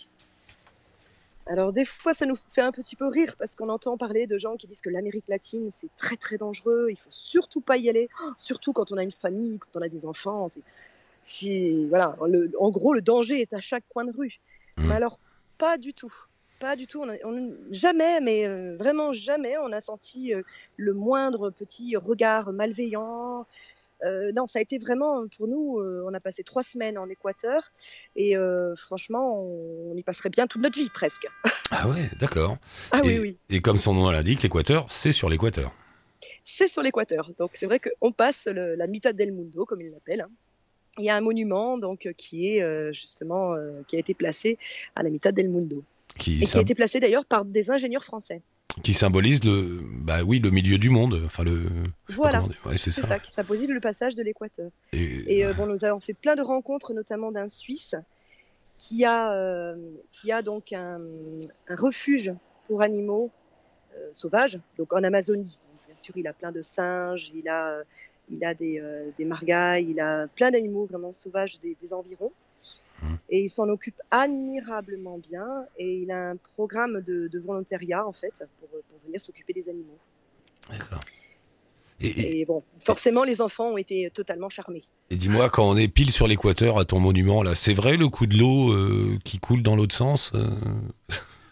Alors 1.48 1.74
des 1.74 1.86
fois 1.86 2.14
ça 2.14 2.26
nous 2.26 2.36
fait 2.36 2.62
un 2.62 2.72
petit 2.72 2.96
peu 2.96 3.08
rire 3.08 3.36
parce 3.38 3.56
qu'on 3.56 3.70
entend 3.70 3.98
parler 3.98 4.28
de 4.28 4.38
gens 4.38 4.56
qui 4.56 4.68
disent 4.68 4.82
que 4.82 4.90
l'Amérique 4.90 5.28
latine 5.28 5.70
c'est 5.72 5.90
très 5.96 6.16
très 6.16 6.38
dangereux, 6.38 6.88
il 6.90 6.98
faut 6.98 7.10
surtout 7.10 7.62
pas 7.62 7.78
y 7.78 7.90
aller, 7.90 8.10
oh, 8.24 8.32
surtout 8.38 8.74
quand 8.74 8.92
on 8.92 8.98
a 8.98 9.04
une 9.04 9.12
famille, 9.12 9.58
quand 9.58 9.80
on 9.80 9.82
a 9.82 9.90
des 9.90 10.06
enfants. 10.06 10.48
voilà, 11.90 12.16
en 12.60 12.70
gros 12.70 12.94
le 12.94 13.02
danger 13.02 13.42
est 13.42 13.54
à 13.54 13.62
chaque 13.62 13.86
coin 13.90 14.06
de 14.06 14.16
rue. 14.16 14.40
Mmh. 14.78 14.88
Mais 14.88 14.96
alors 14.96 15.20
pas 15.58 15.78
du 15.78 15.94
tout. 15.94 16.14
Pas 16.60 16.76
du 16.76 16.88
tout. 16.88 17.06
On 17.24 17.56
jamais, 17.72 18.20
mais 18.20 18.46
euh, 18.46 18.76
vraiment 18.76 19.14
jamais, 19.14 19.58
on 19.60 19.72
a 19.72 19.80
senti 19.80 20.34
euh, 20.34 20.42
le 20.76 20.94
moindre 20.94 21.52
petit 21.52 21.96
regard 21.96 22.52
malveillant. 22.52 23.46
Euh, 24.04 24.32
non, 24.34 24.48
ça 24.48 24.60
a 24.60 24.62
été 24.62 24.78
vraiment 24.78 25.28
pour 25.38 25.48
nous. 25.48 25.80
on 25.80 26.14
a 26.14 26.20
passé 26.20 26.44
trois 26.44 26.64
semaines 26.64 26.98
en 26.98 27.10
Équateur 27.10 27.72
et 28.16 28.36
franchement, 28.76 29.44
on, 29.44 29.96
y 29.96 30.04
passerait 30.04 30.30
bien 30.30 30.48
toute 30.48 30.62
notre 30.62 30.80
vie 30.80 30.90
presque. 30.90 31.28
Ah 31.72 31.88
ouais, 31.88 32.10
d'accord. 32.20 32.58
Ah 32.90 33.00
et, 33.04 33.08
oui, 33.08 33.20
oui. 33.20 33.40
Et 33.52 33.62
comme 33.62 33.78
son 33.78 33.94
nom 33.94 34.10
l'indique, 34.10 34.42
l'Équateur, 34.42 34.88
c'est 34.90 35.12
sur 35.12 35.30
l'Équateur. 35.30 35.72
C'est 36.44 36.68
sur 36.68 36.82
l'Équateur. 36.82 37.30
Donc 37.38 37.52
c'est 37.54 37.68
vrai 37.68 37.80
qu'on 37.80 38.12
passe 38.12 38.48
la 38.48 38.88
mitad 38.88 39.16
del 39.16 39.32
mundo, 39.32 39.66
comme 39.66 39.80
il 39.82 39.92
l'appelle. 39.92 40.22
Hein. 40.22 40.32
Il 40.98 41.06
y 41.06 41.12
a 41.12 41.16
un 41.16 41.22
monument 41.22 41.78
donc 41.78 42.12
qui 42.18 42.58
est 42.58 42.92
justement 42.92 43.56
qui 43.88 43.98
a 43.98 44.00
été 44.00 44.16
placé 44.16 44.58
à 44.96 45.04
la 45.04 45.12
mitad 45.12 45.36
del 45.36 45.50
mundo. 45.50 45.84
Qui 46.18 46.42
et 46.42 46.46
qui 46.46 46.58
a 46.58 46.62
été 46.62 46.74
placé 46.74 47.00
d'ailleurs 47.00 47.26
par 47.26 47.46
des 47.46 47.70
ingénieurs 47.70 48.04
français. 48.04 48.42
Qui 48.84 48.94
symbolise 48.94 49.44
le, 49.44 49.82
bah 49.84 50.24
oui, 50.26 50.40
le 50.40 50.52
milieu 50.52 50.78
du 50.78 50.90
monde. 50.90 51.22
Enfin 51.26 51.44
le. 51.44 51.70
Voilà. 52.08 52.44
c'est 52.78 52.92
ça. 52.92 53.20
Qui 53.20 53.32
symbolise 53.32 53.70
le 53.70 53.80
passage 53.80 54.16
de 54.16 54.24
l'équateur. 54.24 54.72
Et, 54.94 55.46
euh, 55.46 55.54
bon, 55.54 55.66
nous 55.66 55.86
avons 55.86 56.00
fait 56.00 56.14
plein 56.14 56.36
de 56.36 56.42
rencontres, 56.42 56.94
notamment 56.94 57.32
d'un 57.32 57.48
Suisse 57.48 57.96
qui 58.78 59.04
a, 59.04 59.34
euh, 59.34 59.76
qui 60.12 60.32
a 60.32 60.42
donc 60.42 60.72
un, 60.72 61.00
refuge 61.70 62.34
pour 62.68 62.82
animaux 62.82 63.30
euh, 63.96 64.10
sauvages, 64.14 64.60
donc 64.78 64.94
en 64.94 65.04
Amazonie. 65.04 65.60
bien 65.86 65.96
sûr, 65.96 66.16
il 66.16 66.28
a 66.28 66.34
plein 66.34 66.52
de 66.52 66.62
singes, 66.62 67.32
il 67.36 67.50
a, 67.50 67.82
il 68.32 68.44
a 68.46 68.54
des, 68.54 68.82
des 69.18 69.26
margailles, 69.26 69.88
il 69.90 70.00
a 70.00 70.28
plein 70.28 70.52
d'animaux 70.52 70.86
vraiment 70.86 71.12
sauvages 71.12 71.60
des 71.60 71.94
environs. 71.94 72.32
Et 73.30 73.44
il 73.44 73.50
s'en 73.50 73.70
occupe 73.70 74.00
admirablement 74.12 75.18
bien 75.18 75.48
et 75.78 75.98
il 75.98 76.12
a 76.12 76.32
un 76.32 76.36
programme 76.36 77.02
de, 77.02 77.30
volontariat 77.40 78.06
en 78.06 78.14
fait 78.14 78.44
pour, 78.58 78.70
venir 79.06 79.22
s'occuper 79.22 79.54
des 79.54 79.70
animaux. 79.70 79.98
D'accord. 80.70 81.00
Et, 82.02 82.46
bon, 82.46 82.64
forcément, 82.80 83.26
les 83.26 83.42
enfants 83.42 83.72
ont 83.72 83.78
été 83.78 84.10
totalement 84.10 84.48
charmés. 84.48 84.84
Et 85.10 85.18
dis-moi, 85.18 85.50
quand 85.50 85.68
on 85.68 85.76
est 85.76 85.90
pile 85.90 86.12
sur 86.12 86.28
l'équateur 86.28 86.80
à 86.80 86.86
ton 86.86 87.02
monument, 87.02 87.44
là, 87.44 87.56
c'est 87.56 87.74
vrai 87.74 87.98
le 87.98 88.08
coup 88.08 88.26
de 88.26 88.38
l'eau 88.38 88.72
euh, 88.72 89.18
qui 89.26 89.40
coule 89.40 89.64
dans 89.64 89.76
l'autre 89.76 89.96
sens 89.96 90.32
euh? 90.34 90.48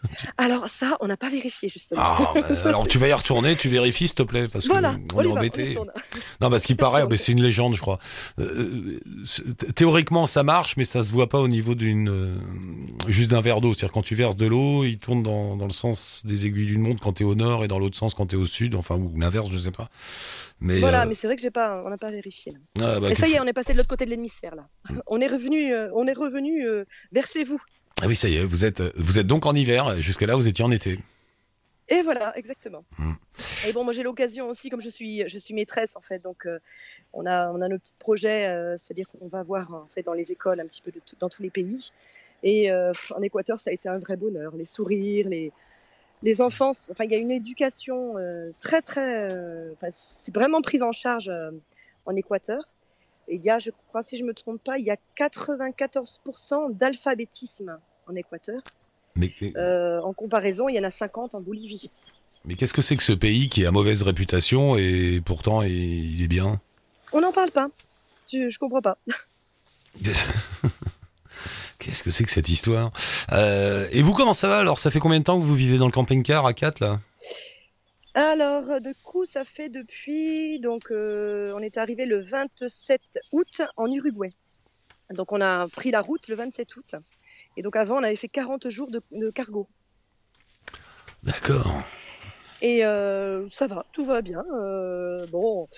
alors 0.38 0.68
ça, 0.68 0.96
on 1.00 1.06
n'a 1.06 1.16
pas 1.16 1.28
vérifié 1.28 1.68
justement. 1.68 2.00
Ah, 2.02 2.32
bah, 2.34 2.42
alors 2.64 2.86
tu 2.86 2.98
vas 2.98 3.08
y 3.08 3.12
retourner, 3.12 3.56
tu 3.56 3.68
vérifies 3.68 4.08
s'il 4.08 4.14
te 4.14 4.22
plaît, 4.22 4.48
parce 4.48 4.68
qu'on 4.68 4.82
est 4.82 5.26
embêté. 5.26 5.76
non, 6.40 6.50
parce 6.50 6.64
qu'il 6.64 6.76
paraît, 6.76 7.06
mais 7.10 7.16
c'est 7.16 7.32
une 7.32 7.42
légende, 7.42 7.74
je 7.74 7.80
crois. 7.80 7.98
Euh, 8.38 9.00
théoriquement, 9.74 10.26
ça 10.26 10.42
marche, 10.42 10.76
mais 10.76 10.84
ça 10.84 11.02
se 11.02 11.12
voit 11.12 11.28
pas 11.28 11.40
au 11.40 11.48
niveau 11.48 11.74
d'une 11.74 12.08
euh, 12.08 12.36
juste 13.08 13.30
d'un 13.30 13.40
verre 13.40 13.60
d'eau. 13.60 13.74
C'est-à-dire 13.74 13.92
quand 13.92 14.02
tu 14.02 14.14
verses 14.14 14.36
de 14.36 14.46
l'eau, 14.46 14.84
il 14.84 14.98
tourne 14.98 15.22
dans, 15.22 15.56
dans 15.56 15.66
le 15.66 15.72
sens 15.72 16.22
des 16.24 16.46
aiguilles 16.46 16.66
d'une 16.66 16.82
montre 16.82 17.00
quand 17.00 17.14
tu 17.14 17.22
es 17.22 17.26
au 17.26 17.34
nord 17.34 17.64
et 17.64 17.68
dans 17.68 17.78
l'autre 17.78 17.96
sens 17.96 18.14
quand 18.14 18.26
tu 18.26 18.36
es 18.36 18.38
au 18.38 18.46
sud, 18.46 18.74
enfin 18.74 18.96
ou 18.96 19.18
l'inverse, 19.18 19.50
je 19.50 19.58
sais 19.58 19.70
pas. 19.70 19.88
Mais 20.60 20.80
voilà, 20.80 21.02
euh, 21.02 21.06
mais 21.08 21.14
c'est 21.14 21.28
vrai 21.28 21.36
que 21.36 21.42
j'ai 21.42 21.52
pas, 21.52 21.82
on 21.86 21.88
n'a 21.88 21.98
pas 21.98 22.10
vérifié. 22.10 22.52
Ah, 22.80 22.98
bah, 22.98 23.10
et 23.10 23.14
ça 23.14 23.28
y 23.28 23.34
est, 23.34 23.40
on 23.40 23.44
est 23.44 23.52
passé 23.52 23.72
de 23.72 23.78
l'autre 23.78 23.88
côté 23.88 24.04
de 24.06 24.10
l'hémisphère 24.10 24.56
là. 24.56 24.66
on 25.06 25.20
est 25.20 25.28
revenu, 25.28 25.72
on 25.94 26.06
est 26.06 26.12
revenu 26.12 26.66
vers 27.12 27.26
chez 27.26 27.44
vous. 27.44 27.60
Ah 28.00 28.06
oui, 28.06 28.14
ça 28.14 28.28
y 28.28 28.36
est, 28.36 28.44
vous 28.44 28.64
êtes, 28.64 28.80
vous 28.96 29.18
êtes 29.18 29.26
donc 29.26 29.44
en 29.46 29.54
hiver. 29.54 30.00
Jusque-là, 30.00 30.36
vous 30.36 30.46
étiez 30.46 30.64
en 30.64 30.70
été. 30.70 30.98
Et 31.88 32.02
voilà, 32.02 32.36
exactement. 32.36 32.84
Hmm. 32.98 33.14
Et 33.66 33.72
bon, 33.72 33.82
moi 33.82 33.94
j'ai 33.94 34.02
l'occasion 34.02 34.48
aussi, 34.48 34.68
comme 34.68 34.80
je 34.80 34.90
suis, 34.90 35.26
je 35.26 35.38
suis 35.38 35.54
maîtresse 35.54 35.96
en 35.96 36.02
fait, 36.02 36.18
donc 36.18 36.44
euh, 36.44 36.58
on 37.14 37.24
a, 37.24 37.50
on 37.50 37.62
a 37.62 37.68
nos 37.68 37.78
petits 37.78 37.94
projets, 37.98 38.46
euh, 38.46 38.76
c'est-à-dire 38.76 39.08
qu'on 39.08 39.28
va 39.28 39.42
voir 39.42 39.72
en 39.72 39.88
fait 39.94 40.02
dans 40.02 40.12
les 40.12 40.30
écoles 40.30 40.60
un 40.60 40.66
petit 40.66 40.82
peu 40.82 40.90
de 40.90 41.00
dans 41.18 41.30
tous 41.30 41.42
les 41.42 41.50
pays. 41.50 41.90
Et 42.42 42.70
euh, 42.70 42.92
en 43.16 43.22
Équateur, 43.22 43.58
ça 43.58 43.70
a 43.70 43.72
été 43.72 43.88
un 43.88 43.98
vrai 43.98 44.16
bonheur, 44.16 44.54
les 44.54 44.66
sourires, 44.66 45.28
les, 45.30 45.50
les 46.22 46.40
enfants. 46.42 46.72
Enfin, 46.90 47.04
il 47.04 47.10
y 47.10 47.14
a 47.14 47.18
une 47.18 47.30
éducation 47.30 48.14
très 48.60 48.82
très, 48.82 49.30
c'est 49.90 50.34
vraiment 50.34 50.60
prise 50.60 50.82
en 50.82 50.92
charge 50.92 51.32
en 52.04 52.14
Équateur. 52.14 52.68
Et 53.28 53.36
il 53.36 53.44
y 53.44 53.50
a, 53.50 53.58
je 53.58 53.70
crois, 53.88 54.02
si 54.02 54.16
je 54.16 54.24
me 54.24 54.32
trompe 54.32 54.62
pas, 54.62 54.78
il 54.78 54.84
y 54.84 54.90
a 54.90 54.96
94% 55.18 56.76
d'alphabétisme 56.76 57.78
en 58.06 58.14
Équateur. 58.14 58.60
Mais... 59.16 59.32
Euh, 59.56 60.00
en 60.00 60.12
comparaison, 60.12 60.68
il 60.68 60.76
y 60.76 60.80
en 60.80 60.84
a 60.84 60.90
50 60.90 61.34
en 61.34 61.40
Bolivie. 61.40 61.90
Mais 62.44 62.54
qu'est-ce 62.54 62.72
que 62.72 62.82
c'est 62.82 62.96
que 62.96 63.02
ce 63.02 63.12
pays 63.12 63.48
qui 63.48 63.66
a 63.66 63.70
mauvaise 63.70 64.02
réputation 64.02 64.76
et 64.76 65.20
pourtant 65.24 65.62
il 65.62 66.22
est 66.22 66.28
bien? 66.28 66.60
On 67.12 67.20
n'en 67.20 67.32
parle 67.32 67.50
pas. 67.50 67.68
Je, 68.32 68.48
je 68.48 68.58
comprends 68.58 68.80
pas. 68.80 68.96
Qu'est-ce 71.78 72.02
que 72.02 72.10
c'est 72.10 72.24
que 72.24 72.30
cette 72.30 72.48
histoire? 72.48 72.90
Euh, 73.32 73.86
Et 73.92 74.02
vous, 74.02 74.12
comment 74.12 74.34
ça 74.34 74.48
va? 74.48 74.58
Alors, 74.58 74.78
ça 74.78 74.90
fait 74.90 74.98
combien 74.98 75.18
de 75.20 75.24
temps 75.24 75.40
que 75.40 75.44
vous 75.44 75.54
vivez 75.54 75.78
dans 75.78 75.86
le 75.86 75.92
camping-car 75.92 76.44
à 76.44 76.52
4 76.52 76.80
là? 76.80 77.00
Alors, 78.14 78.80
de 78.80 78.94
coup, 79.04 79.24
ça 79.24 79.44
fait 79.44 79.68
depuis. 79.68 80.60
Donc, 80.60 80.90
euh, 80.90 81.52
on 81.54 81.60
est 81.60 81.76
arrivé 81.76 82.06
le 82.06 82.20
27 82.20 83.00
août 83.32 83.62
en 83.76 83.92
Uruguay. 83.92 84.34
Donc, 85.10 85.32
on 85.32 85.40
a 85.40 85.68
pris 85.68 85.90
la 85.90 86.00
route 86.00 86.26
le 86.28 86.34
27 86.34 86.76
août. 86.76 86.94
Et 87.56 87.62
donc, 87.62 87.76
avant, 87.76 87.96
on 87.96 88.02
avait 88.02 88.16
fait 88.16 88.28
40 88.28 88.68
jours 88.70 88.90
de, 88.90 89.30
cargo. 89.30 89.68
D'accord. 91.22 91.82
Et 92.60 92.84
euh, 92.84 93.48
ça 93.48 93.66
va, 93.66 93.86
tout 93.92 94.04
va 94.04 94.22
bien. 94.22 94.44
Euh, 94.52 95.24
bon, 95.26 95.68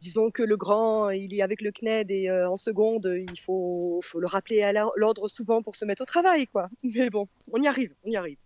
disons 0.00 0.30
que 0.30 0.42
le 0.42 0.56
grand, 0.56 1.10
il 1.10 1.34
est 1.34 1.42
avec 1.42 1.62
le 1.62 1.72
CNED 1.72 2.10
et 2.10 2.30
en 2.30 2.56
seconde, 2.56 3.12
il 3.28 3.40
faut, 3.40 4.00
faut 4.02 4.20
le 4.20 4.26
rappeler 4.26 4.62
à 4.62 4.72
l'ordre 4.72 5.28
souvent 5.28 5.62
pour 5.62 5.74
se 5.74 5.84
mettre 5.84 6.02
au 6.02 6.06
travail, 6.06 6.46
quoi. 6.46 6.68
Mais 6.82 7.10
bon, 7.10 7.28
on 7.52 7.60
y 7.62 7.66
arrive, 7.66 7.94
on 8.04 8.10
y 8.10 8.16
arrive. 8.16 8.38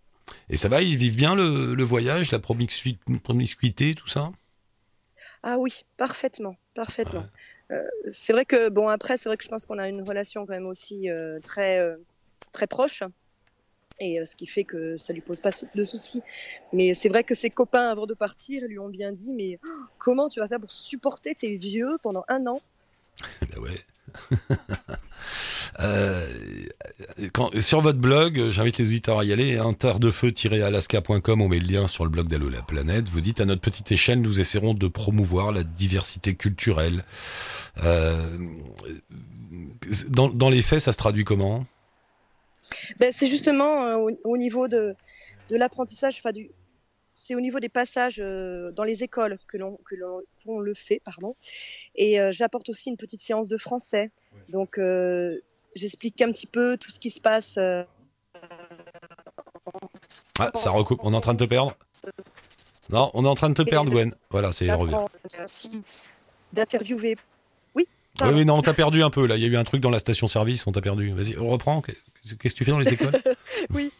Et 0.49 0.57
ça 0.57 0.69
va, 0.69 0.81
ils 0.81 0.97
vivent 0.97 1.17
bien 1.17 1.35
le, 1.35 1.83
voyage, 1.83 2.31
la 2.31 2.39
promiscuité, 2.39 3.95
tout 3.95 4.07
ça? 4.07 4.31
Ah 5.43 5.57
oui, 5.57 5.83
parfaitement, 5.97 6.55
parfaitement. 6.73 7.25
Euh, 7.71 7.83
c'est 8.11 8.33
vrai 8.33 8.45
que, 8.45 8.69
bon, 8.69 8.87
après, 8.87 9.17
c'est 9.17 9.29
vrai 9.29 9.37
que 9.37 9.43
je 9.43 9.49
pense 9.49 9.65
qu'on 9.65 9.77
a 9.77 9.89
une 9.89 10.01
relation 10.01 10.45
quand 10.45 10.53
même 10.53 10.65
aussi 10.65 11.09
euh, 11.09 11.39
très, 11.41 11.79
euh, 11.79 11.97
très 12.53 12.67
proche. 12.67 13.03
Et 13.99 14.23
ce 14.25 14.35
qui 14.35 14.45
fait 14.45 14.63
que 14.63 14.95
ça 14.97 15.11
lui 15.11 15.21
pose 15.21 15.39
pas 15.39 15.49
de 15.73 15.83
soucis. 15.83 16.21
Mais 16.71 16.93
c'est 16.93 17.09
vrai 17.09 17.23
que 17.23 17.33
ses 17.33 17.49
copains, 17.49 17.89
avant 17.89 18.05
de 18.05 18.13
partir, 18.13 18.63
lui 18.67 18.77
ont 18.77 18.89
bien 18.89 19.11
dit 19.11 19.31
Mais 19.31 19.59
oh, 19.65 19.69
comment 19.97 20.29
tu 20.29 20.39
vas 20.39 20.47
faire 20.47 20.59
pour 20.59 20.71
supporter 20.71 21.33
tes 21.33 21.57
vieux 21.57 21.97
pendant 22.03 22.23
un 22.27 22.45
an? 22.45 22.61
Ben 23.49 23.59
ouais. 23.59 23.85
Euh, 25.79 26.25
quand, 27.33 27.59
sur 27.61 27.81
votre 27.81 27.99
blog, 27.99 28.49
j'invite 28.49 28.77
les 28.77 28.87
auditeurs 28.87 29.19
à 29.19 29.25
y 29.25 29.31
aller, 29.31 29.57
hein, 29.57 29.75
alaskacom 30.63 31.41
on 31.41 31.47
met 31.47 31.59
le 31.59 31.67
lien 31.67 31.87
sur 31.87 32.03
le 32.03 32.09
blog 32.09 32.27
d'Allo 32.27 32.49
la 32.49 32.61
planète. 32.61 33.07
Vous 33.07 33.21
dites 33.21 33.41
à 33.41 33.45
notre 33.45 33.61
petite 33.61 33.91
échelle, 33.91 34.21
nous 34.21 34.39
essaierons 34.39 34.73
de 34.73 34.87
promouvoir 34.87 35.51
la 35.51 35.63
diversité 35.63 36.35
culturelle. 36.35 37.03
Euh, 37.83 38.17
dans, 40.09 40.29
dans, 40.29 40.49
les 40.49 40.61
faits, 40.61 40.79
ça 40.79 40.91
se 40.91 40.97
traduit 40.97 41.23
comment? 41.23 41.65
Ben, 42.99 43.13
C'est 43.15 43.27
justement 43.27 43.85
euh, 43.85 44.11
au, 44.23 44.37
niveau 44.37 44.67
de, 44.67 44.95
de 45.49 45.55
l'apprentissage, 45.55 46.17
enfin, 46.19 46.31
du, 46.31 46.49
c'est 47.13 47.35
au 47.35 47.39
niveau 47.39 47.59
des 47.59 47.69
passages 47.69 48.19
euh, 48.19 48.71
dans 48.71 48.83
les 48.83 49.03
écoles 49.03 49.37
que 49.47 49.57
l'on, 49.57 49.77
que 49.85 49.95
l'on, 49.95 50.59
le 50.59 50.73
fait, 50.73 51.01
pardon. 51.03 51.35
Et 51.95 52.17
j'apporte 52.31 52.69
aussi 52.69 52.89
une 52.89 52.97
petite 52.97 53.21
séance 53.21 53.49
de 53.49 53.57
français. 53.57 54.11
Donc, 54.49 54.79
j'explique 55.75 56.21
un 56.21 56.31
petit 56.31 56.47
peu 56.47 56.77
tout 56.77 56.91
ce 56.91 56.99
qui 56.99 57.09
se 57.09 57.19
passe. 57.19 57.55
Euh, 57.57 57.83
ah, 60.39 60.51
ça 60.53 60.71
recoupe. 60.71 60.99
On 61.03 61.13
est 61.13 61.15
en 61.15 61.21
train 61.21 61.33
de 61.33 61.43
te 61.43 61.49
perdre. 61.49 61.75
Non, 62.91 63.11
on 63.13 63.25
est 63.25 63.27
en 63.27 63.35
train 63.35 63.49
de 63.49 63.55
te 63.55 63.63
perdre, 63.63 63.91
Gwen. 63.91 64.15
Voilà, 64.29 64.51
c'est 64.51 64.71
revenu. 64.71 64.95
D'interviewer. 66.53 67.17
Oui. 67.75 67.87
Oui, 68.21 68.29
oui, 68.33 68.45
non, 68.45 68.55
on 68.55 68.61
t'a 68.61 68.73
perdu 68.73 69.03
un 69.03 69.09
peu 69.09 69.27
là. 69.27 69.35
Il 69.35 69.43
y 69.43 69.45
a 69.45 69.49
eu 69.49 69.57
un 69.57 69.63
truc 69.63 69.81
dans 69.81 69.89
la 69.89 69.99
station-service, 69.99 70.65
on 70.67 70.71
t'a 70.71 70.81
perdu. 70.81 71.11
Vas-y, 71.13 71.37
on 71.37 71.49
reprend. 71.49 71.81
Qu'est-ce 71.81 72.35
que 72.35 72.47
tu 72.47 72.63
fais 72.63 72.71
dans 72.71 72.79
les 72.79 72.93
écoles 72.93 73.11
Oui. 73.73 73.91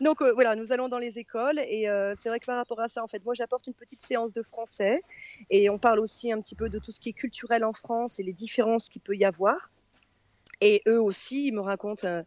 Donc 0.00 0.22
euh, 0.22 0.32
voilà, 0.32 0.54
nous 0.56 0.72
allons 0.72 0.88
dans 0.88 0.98
les 0.98 1.18
écoles 1.18 1.58
et 1.58 1.88
euh, 1.88 2.14
c'est 2.16 2.28
vrai 2.28 2.38
que 2.38 2.46
par 2.46 2.56
rapport 2.56 2.80
à 2.80 2.88
ça, 2.88 3.02
en 3.02 3.08
fait, 3.08 3.24
moi 3.24 3.34
j'apporte 3.34 3.66
une 3.66 3.74
petite 3.74 4.00
séance 4.00 4.32
de 4.32 4.42
français 4.42 5.00
et 5.50 5.68
on 5.70 5.78
parle 5.78 5.98
aussi 5.98 6.32
un 6.32 6.40
petit 6.40 6.54
peu 6.54 6.68
de 6.68 6.78
tout 6.78 6.92
ce 6.92 7.00
qui 7.00 7.10
est 7.10 7.14
culturel 7.14 7.64
en 7.64 7.72
France 7.72 8.18
et 8.18 8.22
les 8.22 8.32
différences 8.32 8.88
qu'il 8.88 9.02
peut 9.02 9.16
y 9.16 9.24
avoir. 9.24 9.70
Et 10.60 10.82
eux 10.86 11.00
aussi, 11.00 11.48
ils 11.48 11.52
me 11.52 11.60
racontent, 11.60 12.06
euh, 12.06 12.22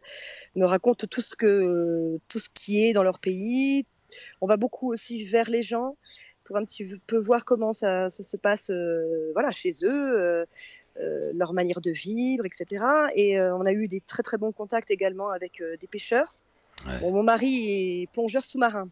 me 0.54 0.64
racontent 0.64 1.06
tout 1.06 1.20
ce 1.20 1.34
que, 1.36 2.18
tout 2.28 2.38
ce 2.38 2.48
qui 2.52 2.84
est 2.84 2.92
dans 2.92 3.02
leur 3.02 3.18
pays. 3.18 3.86
On 4.40 4.46
va 4.46 4.56
beaucoup 4.56 4.92
aussi 4.92 5.24
vers 5.24 5.50
les 5.50 5.62
gens 5.62 5.96
pour 6.44 6.56
un 6.56 6.64
petit 6.64 6.84
peu 7.06 7.18
voir 7.18 7.44
comment 7.44 7.72
ça, 7.72 8.10
ça 8.10 8.22
se 8.22 8.36
passe, 8.36 8.70
euh, 8.70 9.30
voilà, 9.32 9.50
chez 9.50 9.72
eux. 9.82 10.20
Euh, 10.20 10.46
euh, 10.98 11.30
leur 11.34 11.52
manière 11.54 11.80
de 11.80 11.92
vivre, 11.92 12.44
etc. 12.44 12.84
Et 13.14 13.40
on 13.40 13.64
a 13.64 13.72
eu 13.72 13.88
des 13.88 14.00
très 14.00 14.22
très 14.22 14.36
bons 14.36 14.52
contacts 14.52 14.90
également 14.90 15.30
avec 15.30 15.62
des 15.80 15.86
pêcheurs. 15.86 16.34
Ouais. 16.86 16.98
Bon, 17.00 17.12
mon 17.12 17.22
mari 17.22 18.02
est 18.02 18.06
plongeur 18.12 18.44
sous-marin. 18.44 18.90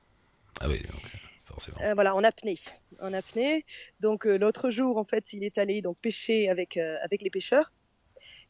Ah 0.61 0.69
oui, 0.69 0.81
donc, 0.83 1.01
forcément. 1.45 1.79
Euh, 1.83 1.95
voilà, 1.95 2.15
en 2.15 2.25
apnée. 2.25 2.57
En 3.01 3.13
apnée. 3.13 3.65
Donc 4.01 4.27
euh, 4.27 4.37
l'autre 4.37 4.71
jour, 4.71 4.97
en 4.97 5.05
fait, 5.05 5.33
il 5.33 5.45
est 5.45 5.59
allé 5.59 5.83
donc 5.83 5.97
pêcher 5.99 6.49
avec, 6.49 6.77
euh, 6.77 6.97
avec 7.03 7.23
les 7.23 7.31
pêcheurs, 7.31 7.73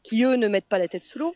qui 0.03 0.23
eux 0.23 0.35
ne 0.35 0.47
mettent 0.47 0.67
pas 0.67 0.79
la 0.79 0.87
tête 0.87 1.03
sous 1.03 1.19
l'eau. 1.19 1.35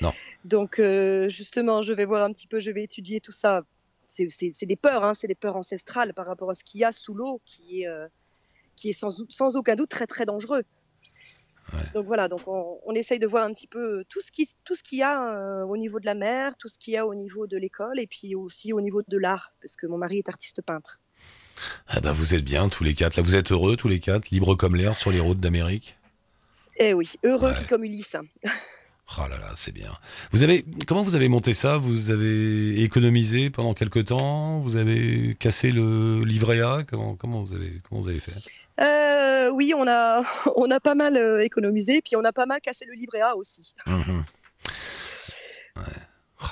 Non. 0.00 0.12
Donc 0.44 0.78
euh, 0.78 1.28
justement, 1.28 1.82
je 1.82 1.92
vais 1.92 2.04
voir 2.04 2.22
un 2.22 2.32
petit 2.32 2.46
peu, 2.46 2.60
je 2.60 2.70
vais 2.70 2.82
étudier 2.82 3.20
tout 3.20 3.32
ça. 3.32 3.62
C'est 4.06 4.66
des 4.66 4.76
peurs, 4.76 5.04
hein, 5.04 5.14
c'est 5.14 5.26
des 5.26 5.34
peurs 5.34 5.56
ancestrales 5.56 6.14
par 6.14 6.26
rapport 6.26 6.50
à 6.50 6.54
ce 6.54 6.64
qu'il 6.64 6.80
y 6.80 6.84
a 6.84 6.92
sous 6.92 7.14
l'eau, 7.14 7.40
qui 7.44 7.82
est, 7.82 7.88
euh, 7.88 8.08
qui 8.74 8.90
est 8.90 8.92
sans, 8.94 9.24
sans 9.28 9.56
aucun 9.56 9.76
doute 9.76 9.90
très 9.90 10.06
très 10.06 10.24
dangereux. 10.24 10.62
Ouais. 11.74 11.80
Donc 11.92 12.06
voilà, 12.06 12.28
donc 12.28 12.40
on, 12.46 12.78
on 12.86 12.94
essaye 12.94 13.18
de 13.18 13.26
voir 13.26 13.44
un 13.44 13.52
petit 13.52 13.66
peu 13.66 14.04
tout 14.08 14.22
ce 14.22 14.32
qui 14.32 14.48
tout 14.64 14.74
ce 14.74 14.82
qu'il 14.82 14.98
y 14.98 15.02
a 15.02 15.34
euh, 15.34 15.64
au 15.66 15.76
niveau 15.76 16.00
de 16.00 16.06
la 16.06 16.14
mer, 16.14 16.56
tout 16.56 16.68
ce 16.68 16.78
qu'il 16.78 16.94
y 16.94 16.96
a 16.96 17.06
au 17.06 17.14
niveau 17.14 17.46
de 17.46 17.58
l'école 17.58 18.00
et 18.00 18.06
puis 18.06 18.34
aussi 18.34 18.72
au 18.72 18.80
niveau 18.80 19.02
de 19.06 19.18
l'art, 19.18 19.50
parce 19.60 19.76
que 19.76 19.86
mon 19.86 19.98
mari 19.98 20.18
est 20.18 20.30
artiste 20.30 20.62
peintre. 20.62 20.98
Ah 21.86 22.00
bah 22.00 22.12
vous 22.12 22.34
êtes 22.34 22.44
bien 22.44 22.70
tous 22.70 22.84
les 22.84 22.94
quatre. 22.94 23.16
Là, 23.16 23.22
vous 23.22 23.34
êtes 23.34 23.52
heureux 23.52 23.76
tous 23.76 23.88
les 23.88 24.00
quatre, 24.00 24.30
libres 24.30 24.54
comme 24.54 24.76
l'air 24.76 24.96
sur 24.96 25.10
les 25.10 25.20
routes 25.20 25.40
d'Amérique? 25.40 25.97
Eh 26.78 26.94
oui, 26.94 27.10
heureux 27.24 27.50
Ouais. 27.50 27.58
qui 27.58 27.66
comme 27.66 27.84
Ulysse. 27.84 28.16
Oh 29.16 29.22
là 29.22 29.38
là, 29.38 29.52
c'est 29.56 29.72
bien. 29.72 29.90
Vous 30.32 30.42
avez 30.42 30.64
comment 30.86 31.02
vous 31.02 31.14
avez 31.14 31.28
monté 31.28 31.54
ça? 31.54 31.78
Vous 31.78 32.10
avez 32.10 32.82
économisé 32.82 33.48
pendant 33.50 33.72
quelque 33.74 34.00
temps? 34.00 34.60
Vous 34.60 34.76
avez 34.76 35.34
cassé 35.38 35.72
le 35.72 36.22
livret 36.24 36.60
A? 36.60 36.84
Comment 36.88 37.16
comment 37.16 37.42
vous 37.42 37.54
avez 37.54 37.80
comment 37.88 38.02
vous 38.02 38.08
avez 38.08 38.20
fait? 38.20 38.32
Euh, 38.80 39.50
oui, 39.50 39.72
on 39.74 39.86
a 39.88 40.22
on 40.56 40.70
a 40.70 40.78
pas 40.78 40.94
mal 40.94 41.16
euh, 41.16 41.42
économisé, 41.42 42.02
puis 42.02 42.16
on 42.16 42.24
a 42.24 42.32
pas 42.32 42.44
mal 42.46 42.60
cassé 42.60 42.84
le 42.84 42.92
livret 42.94 43.22
A 43.22 43.34
aussi. 43.36 43.74
Ouais. 43.86 45.82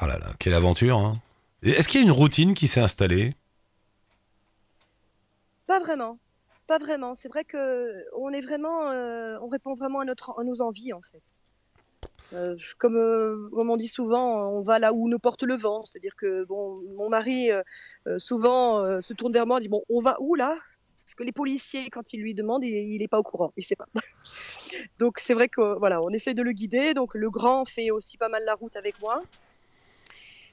Oh 0.02 0.06
là 0.06 0.18
là, 0.18 0.32
quelle 0.38 0.54
aventure 0.54 0.98
hein. 0.98 1.20
Est-ce 1.62 1.88
qu'il 1.88 2.00
y 2.00 2.02
a 2.02 2.06
une 2.06 2.12
routine 2.12 2.54
qui 2.54 2.68
s'est 2.68 2.80
installée? 2.80 3.34
Pas 5.66 5.80
vraiment, 5.80 6.18
pas 6.66 6.78
vraiment. 6.78 7.14
C'est 7.14 7.28
vrai 7.28 7.44
que 7.44 8.04
on 8.16 8.30
est 8.30 8.40
vraiment, 8.40 8.90
euh, 8.90 9.38
on 9.40 9.48
répond 9.48 9.74
vraiment 9.74 10.00
à 10.00 10.04
notre 10.04 10.38
à 10.38 10.44
nos 10.44 10.60
envies 10.60 10.92
en 10.92 11.02
fait. 11.02 11.22
Euh, 12.32 12.56
comme, 12.78 12.96
euh, 12.96 13.48
comme 13.52 13.70
on 13.70 13.76
dit 13.76 13.88
souvent, 13.88 14.50
on 14.50 14.62
va 14.62 14.78
là 14.78 14.92
où 14.92 15.08
nous 15.08 15.18
porte 15.18 15.44
le 15.44 15.54
vent. 15.54 15.84
C'est-à-dire 15.84 16.16
que 16.16 16.44
bon, 16.44 16.82
mon 16.96 17.08
mari 17.08 17.50
souvent 18.18 19.00
se 19.00 19.14
tourne 19.14 19.32
vers 19.32 19.46
moi 19.46 19.58
et 19.58 19.60
dit 19.60 19.68
bon, 19.68 19.82
on 19.88 20.00
va 20.00 20.16
où 20.20 20.34
là? 20.34 20.56
Parce 21.04 21.14
que 21.14 21.22
les 21.22 21.32
policiers, 21.32 21.88
quand 21.88 22.12
ils 22.12 22.20
lui 22.20 22.34
demandent, 22.34 22.64
il 22.64 22.98
n'est 22.98 23.08
pas 23.08 23.18
au 23.18 23.22
courant, 23.22 23.52
il 23.56 23.64
sait 23.64 23.76
pas. 23.76 23.86
donc 24.98 25.20
c'est 25.20 25.34
vrai 25.34 25.48
que 25.48 25.78
voilà, 25.78 26.02
on 26.02 26.10
essaie 26.10 26.34
de 26.34 26.42
le 26.42 26.50
guider. 26.50 26.94
Donc 26.94 27.14
le 27.14 27.30
grand 27.30 27.64
fait 27.64 27.90
aussi 27.92 28.16
pas 28.18 28.28
mal 28.28 28.44
la 28.44 28.54
route 28.54 28.74
avec 28.76 29.00
moi. 29.00 29.22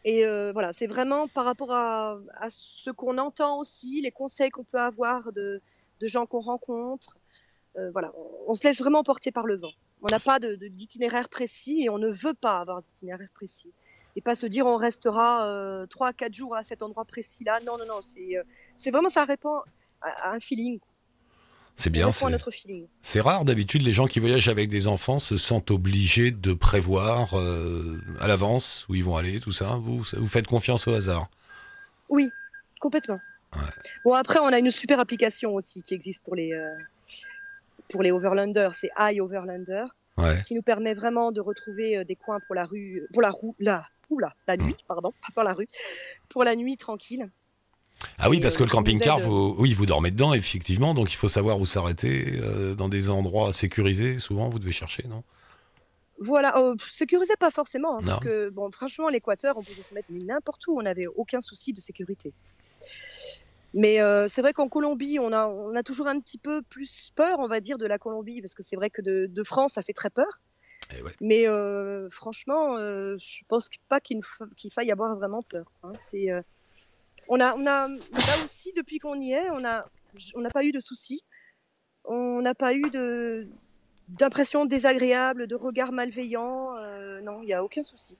Et 0.06 0.26
voilà, 0.54 0.74
c'est 0.74 0.88
vraiment 0.88 1.28
par 1.28 1.46
rapport 1.46 1.72
à, 1.72 2.20
à 2.36 2.50
ce 2.50 2.92
qu'on 2.92 3.18
entend 3.18 3.58
aussi, 3.60 4.02
les 4.02 4.12
conseils 4.12 4.52
qu'on 4.52 4.64
peut 4.64 4.80
avoir 4.80 5.32
de, 5.32 5.62
de 6.02 6.08
gens 6.08 6.26
qu'on 6.26 6.40
rencontre. 6.42 7.18
Euh, 7.78 7.90
voilà, 7.92 8.12
on, 8.18 8.52
on 8.52 8.56
se 8.56 8.68
laisse 8.68 8.80
vraiment 8.80 9.04
porter 9.04 9.32
par 9.32 9.46
le 9.46 9.56
vent. 9.58 9.72
On 10.02 10.08
n'a 10.08 10.20
pas 10.20 10.40
de- 10.40 10.56
de- 10.56 10.68
d'itinéraire 10.68 11.30
précis 11.30 11.84
et 11.84 11.90
on 11.90 11.98
ne 11.98 12.10
veut 12.10 12.34
pas 12.34 12.60
avoir 12.60 12.82
d'itinéraire 12.82 13.30
précis. 13.34 13.72
Et 14.16 14.22
pas 14.22 14.36
se 14.36 14.46
dire 14.46 14.68
on 14.68 14.78
restera 14.78 15.48
euh, 15.48 15.88
3 15.88 16.10
à 16.10 16.14
4 16.14 16.34
jours 16.34 16.56
à 16.56 16.64
cet 16.64 16.84
endroit 16.84 17.06
précis-là. 17.06 17.60
Non, 17.66 17.78
non, 17.80 17.86
non, 17.88 18.00
c'est 18.14 18.38
euh, 18.38 18.44
c'est 18.78 18.92
vraiment 18.92 19.10
ça 19.10 19.26
répond 19.26 19.58
à, 20.02 20.30
à 20.30 20.36
un 20.36 20.40
feeling. 20.40 20.80
C'est 21.76 21.90
bien. 21.90 22.12
c'est 23.02 23.20
rare 23.22 23.46
d'habitude 23.46 23.82
les 23.82 23.94
gens 23.94 24.06
qui 24.06 24.20
voyagent 24.20 24.48
avec 24.50 24.70
des 24.70 24.88
enfants 24.88 25.18
se 25.18 25.38
sentent 25.38 25.72
obligés 25.72 26.30
de 26.30 26.54
prévoir 26.54 27.34
euh, 27.34 28.00
à 28.20 28.28
l'avance 28.28 28.86
où 28.90 28.94
ils 28.94 29.04
vont 29.04 29.16
aller, 29.18 29.40
tout 29.40 29.52
ça. 29.52 29.78
Vous 29.82 29.98
vous 29.98 30.26
faites 30.28 30.46
confiance 30.46 30.88
au 30.88 30.94
hasard? 30.94 31.32
Oui, 32.10 32.30
complètement. 32.80 33.18
Ouais. 33.56 33.72
Bon, 34.06 34.14
après, 34.14 34.40
on 34.40 34.48
a 34.48 34.60
une 34.60 34.72
super 34.72 35.00
application 35.00 35.54
aussi 35.54 35.82
qui 35.82 35.94
existe 35.94 36.24
pour 36.24 36.36
les, 36.36 36.54
euh, 36.54 36.76
pour 37.90 38.04
les 38.04 38.12
overlanders. 38.12 38.74
C'est 38.74 38.92
iOverlander. 39.00 39.86
Ouais. 40.16 40.44
qui 40.46 40.54
nous 40.54 40.62
permet 40.62 40.94
vraiment 40.94 41.32
de 41.32 41.42
retrouver 41.42 41.98
euh, 41.98 42.04
des 42.04 42.16
coins 42.16 42.40
pour 42.46 42.54
la 42.54 42.66
rue, 42.66 43.02
pour 43.14 43.24
la 43.24 43.32
roue, 43.32 43.56
la, 43.58 43.84
oula, 44.12 44.36
la 44.48 44.58
nuit, 44.58 44.76
pardon, 44.88 45.12
pas 45.12 45.30
pour 45.34 45.44
la 45.44 45.54
rue, 45.54 45.68
pour 46.30 46.44
la 46.44 46.56
nuit 46.56 46.78
tranquille. 46.78 47.30
Ah 48.20 48.30
oui, 48.30 48.38
Et, 48.38 48.40
parce 48.40 48.56
euh, 48.56 48.58
que 48.60 48.64
le 48.64 48.70
qui 48.70 48.76
nous 48.76 48.82
camping-car, 48.82 49.20
aide. 49.20 49.26
vous, 49.26 49.56
oui, 49.58 49.74
vous 49.74 49.86
dormez 49.86 50.12
dedans, 50.12 50.34
effectivement, 50.34 50.94
donc 50.94 51.12
il 51.12 51.16
faut 51.16 51.28
savoir 51.28 51.60
où 51.60 51.66
s'arrêter, 51.66 52.40
euh, 52.42 52.76
dans 52.76 52.90
des 52.90 53.10
endroits 53.10 53.54
sécurisés, 53.54 54.20
souvent, 54.20 54.50
vous 54.50 54.60
devez 54.60 54.72
chercher, 54.72 55.08
non? 55.08 55.24
Voilà, 56.20 56.58
euh, 56.58 56.76
sécurisé 56.88 57.34
pas 57.40 57.52
forcément, 57.52 57.98
hein, 57.98 58.04
parce 58.06 58.20
que 58.20 58.50
bon, 58.50 58.70
franchement, 58.72 59.10
l'Équateur, 59.10 59.58
on 59.58 59.64
pouvait 59.64 59.82
se 59.82 59.94
mettre 59.94 60.08
n'importe 60.12 60.66
où, 60.68 60.80
on 60.80 60.84
n'avait 60.84 61.08
aucun 61.08 61.42
souci 61.42 61.74
de 61.74 61.82
sécurité. 61.82 62.34
Mais 63.74 64.00
euh, 64.02 64.28
c'est 64.28 64.42
vrai 64.42 64.54
qu'en 64.54 64.70
Colombie, 64.70 65.18
on 65.20 65.34
a, 65.34 65.48
on 65.48 65.76
a 65.76 65.84
toujours 65.84 66.08
un 66.08 66.20
petit 66.20 66.38
peu 66.38 66.62
plus 66.62 67.12
peur, 67.16 67.40
on 67.40 67.48
va 67.48 67.60
dire, 67.60 67.78
de 67.78 67.88
la 67.88 67.98
Colombie, 67.98 68.42
parce 68.42 68.54
que 68.54 68.62
c'est 68.62 68.76
vrai 68.76 68.90
que 68.90 69.02
de, 69.02 69.26
de 69.28 69.44
France, 69.44 69.74
ça 69.74 69.82
fait 69.82 69.94
très 69.94 70.12
peur. 70.12 70.42
Eh 70.96 71.02
ouais. 71.02 71.12
Mais 71.22 71.48
euh, 71.48 72.10
franchement, 72.10 72.78
euh, 72.78 73.16
je 73.18 73.42
pense 73.48 73.70
pas 73.90 74.00
qu'il 74.00 74.22
faille 74.72 74.92
avoir 74.92 75.16
vraiment 75.16 75.42
peur. 75.42 75.72
hein. 75.84 75.94
C'est, 76.00 76.32
euh, 76.32 76.42
on 77.30 77.40
a, 77.40 77.56
on 77.56 77.66
a, 77.66 77.88
là 77.88 78.44
aussi, 78.44 78.74
depuis 78.74 79.00
qu'on 79.00 79.20
y 79.20 79.32
est, 79.32 79.50
on 79.50 79.60
n'a 79.60 79.86
pas 80.54 80.64
eu 80.64 80.72
de 80.72 80.80
soucis. 80.80 81.24
On 82.06 82.42
n'a 82.42 82.54
pas 82.54 82.74
eu 82.74 82.90
de 82.92 83.48
d'impression 84.10 84.66
désagréable, 84.66 85.48
de 85.48 85.56
regard 85.56 85.94
malveillant. 85.94 86.76
non, 87.24 87.42
il 87.42 87.46
n'y 87.46 87.54
a 87.54 87.64
aucun 87.64 87.82
souci. 87.82 88.18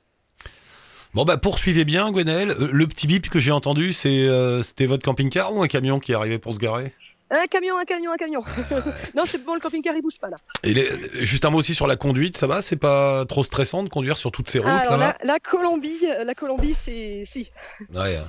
Bon, 1.14 1.26
bah, 1.26 1.38
poursuivez 1.38 1.86
bien, 1.86 2.12
Gwenaël. 2.12 2.52
Euh, 2.52 2.70
Le 2.72 2.88
petit 2.88 3.06
bip 3.08 3.30
que 3.30 3.40
j'ai 3.40 3.52
entendu, 3.52 3.94
c'est, 3.94 4.28
euh, 4.28 4.62
c'était 4.64 4.86
votre 4.88 5.04
camping-car 5.04 5.54
ou 5.56 5.62
un 5.62 5.68
camion 5.68 6.00
qui 6.00 6.12
est 6.12 6.16
arrivé 6.16 6.40
pour 6.40 6.54
se 6.54 6.60
garer? 6.60 6.92
Un 7.30 7.46
camion, 7.48 7.78
un 7.78 7.84
camion, 7.86 8.12
un 8.12 8.18
camion. 8.18 8.44
non, 9.16 9.24
c'est 9.28 9.44
bon, 9.44 9.54
le 9.56 9.60
camping-car, 9.60 9.96
il 9.96 10.02
bouge 10.02 10.20
pas 10.20 10.30
là. 10.30 10.38
Et 10.64 10.74
les- 10.74 10.90
Juste 11.26 11.46
un 11.46 11.50
mot 11.52 11.60
aussi 11.60 11.74
sur 11.76 11.88
la 11.88 11.96
conduite, 11.96 12.38
ça 12.38 12.48
va? 12.48 12.62
C'est 12.62 12.76
pas 12.78 13.26
trop 13.26 13.44
stressant 13.44 13.84
de 13.84 13.90
conduire 13.90 14.18
sur 14.18 14.32
toutes 14.32 14.50
ces 14.50 14.60
routes, 14.60 14.70
alors 14.70 14.98
là 14.98 15.16
la, 15.24 15.34
la 15.34 15.40
Colombie, 15.40 16.00
euh, 16.04 16.24
la 16.24 16.36
Colombie, 16.36 16.76
c'est 16.86 17.26
si. 17.32 17.50
Ouais, 17.96 18.18
hein. 18.18 18.28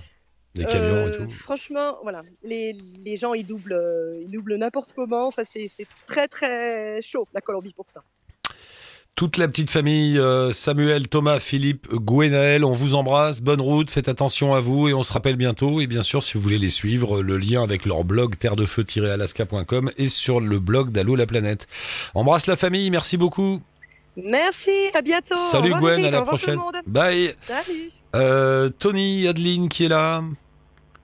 des 0.55 0.65
camions 0.65 0.95
Euh, 1.07 1.09
et 1.13 1.17
tout. 1.17 1.29
Franchement, 1.29 1.99
voilà, 2.03 2.23
les, 2.43 2.77
les 3.05 3.17
gens 3.17 3.35
ils 3.35 3.45
doublent, 3.45 3.79
ils 4.27 4.31
doublent 4.31 4.57
n'importe 4.57 4.93
comment. 4.95 5.27
Enfin, 5.27 5.43
c'est 5.45 5.71
c'est 5.75 5.87
très 6.07 6.29
très 6.29 7.01
chaud 7.03 7.27
la 7.35 7.41
Colombie 7.43 7.75
pour 7.75 7.87
ça. 7.89 8.03
Toute 9.17 9.37
la 9.37 9.47
petite 9.47 9.71
famille, 9.71 10.19
euh, 10.19 10.51
Samuel, 10.51 11.07
Thomas, 11.07 11.39
Philippe, 11.39 11.87
Gwenaël, 11.93 12.65
on 12.65 12.73
vous 12.73 12.97
embrasse, 12.97 13.41
bonne 13.43 13.61
route, 13.61 13.89
faites 13.89 14.09
attention 14.09 14.55
à 14.55 14.61
vous 14.61 14.89
et 14.89 14.95
on 14.95 15.05
se 15.05 15.13
rappelle 15.13 15.37
bientôt. 15.37 15.81
Et 15.81 15.87
bien 15.87 16.03
sûr, 16.03 16.25
si 16.25 16.35
vous 16.35 16.41
voulez 16.41 16.59
les 16.59 16.69
suivre, 16.69 17.23
le 17.23 17.37
lien 17.39 17.63
avec 17.63 17.87
leur 17.87 18.03
blog 18.03 18.37
terre 18.37 18.57
de 18.57 18.67
feu-alaska.com 18.67 19.91
est 19.99 20.07
sur 20.09 20.41
le 20.41 20.59
blog 20.59 20.91
d'Allo 20.91 21.15
la 21.15 21.27
planète. 21.27 21.69
Embrasse 22.17 22.49
la 22.49 22.57
famille, 22.57 22.91
merci 22.91 23.17
beaucoup. 23.17 23.61
Merci, 24.17 24.73
à 24.95 25.01
bientôt. 25.01 25.37
Salut 25.37 25.73
revoir, 25.75 25.95
Gwen, 25.95 26.05
à 26.07 26.11
la 26.11 26.23
prochaine. 26.23 26.57
monde. 26.57 26.75
Bye. 26.85 27.35
Salut. 27.43 27.91
Euh, 28.17 28.69
Tony, 28.69 29.29
Adeline 29.29 29.69
qui 29.69 29.85
est 29.85 29.89
là. 29.89 30.25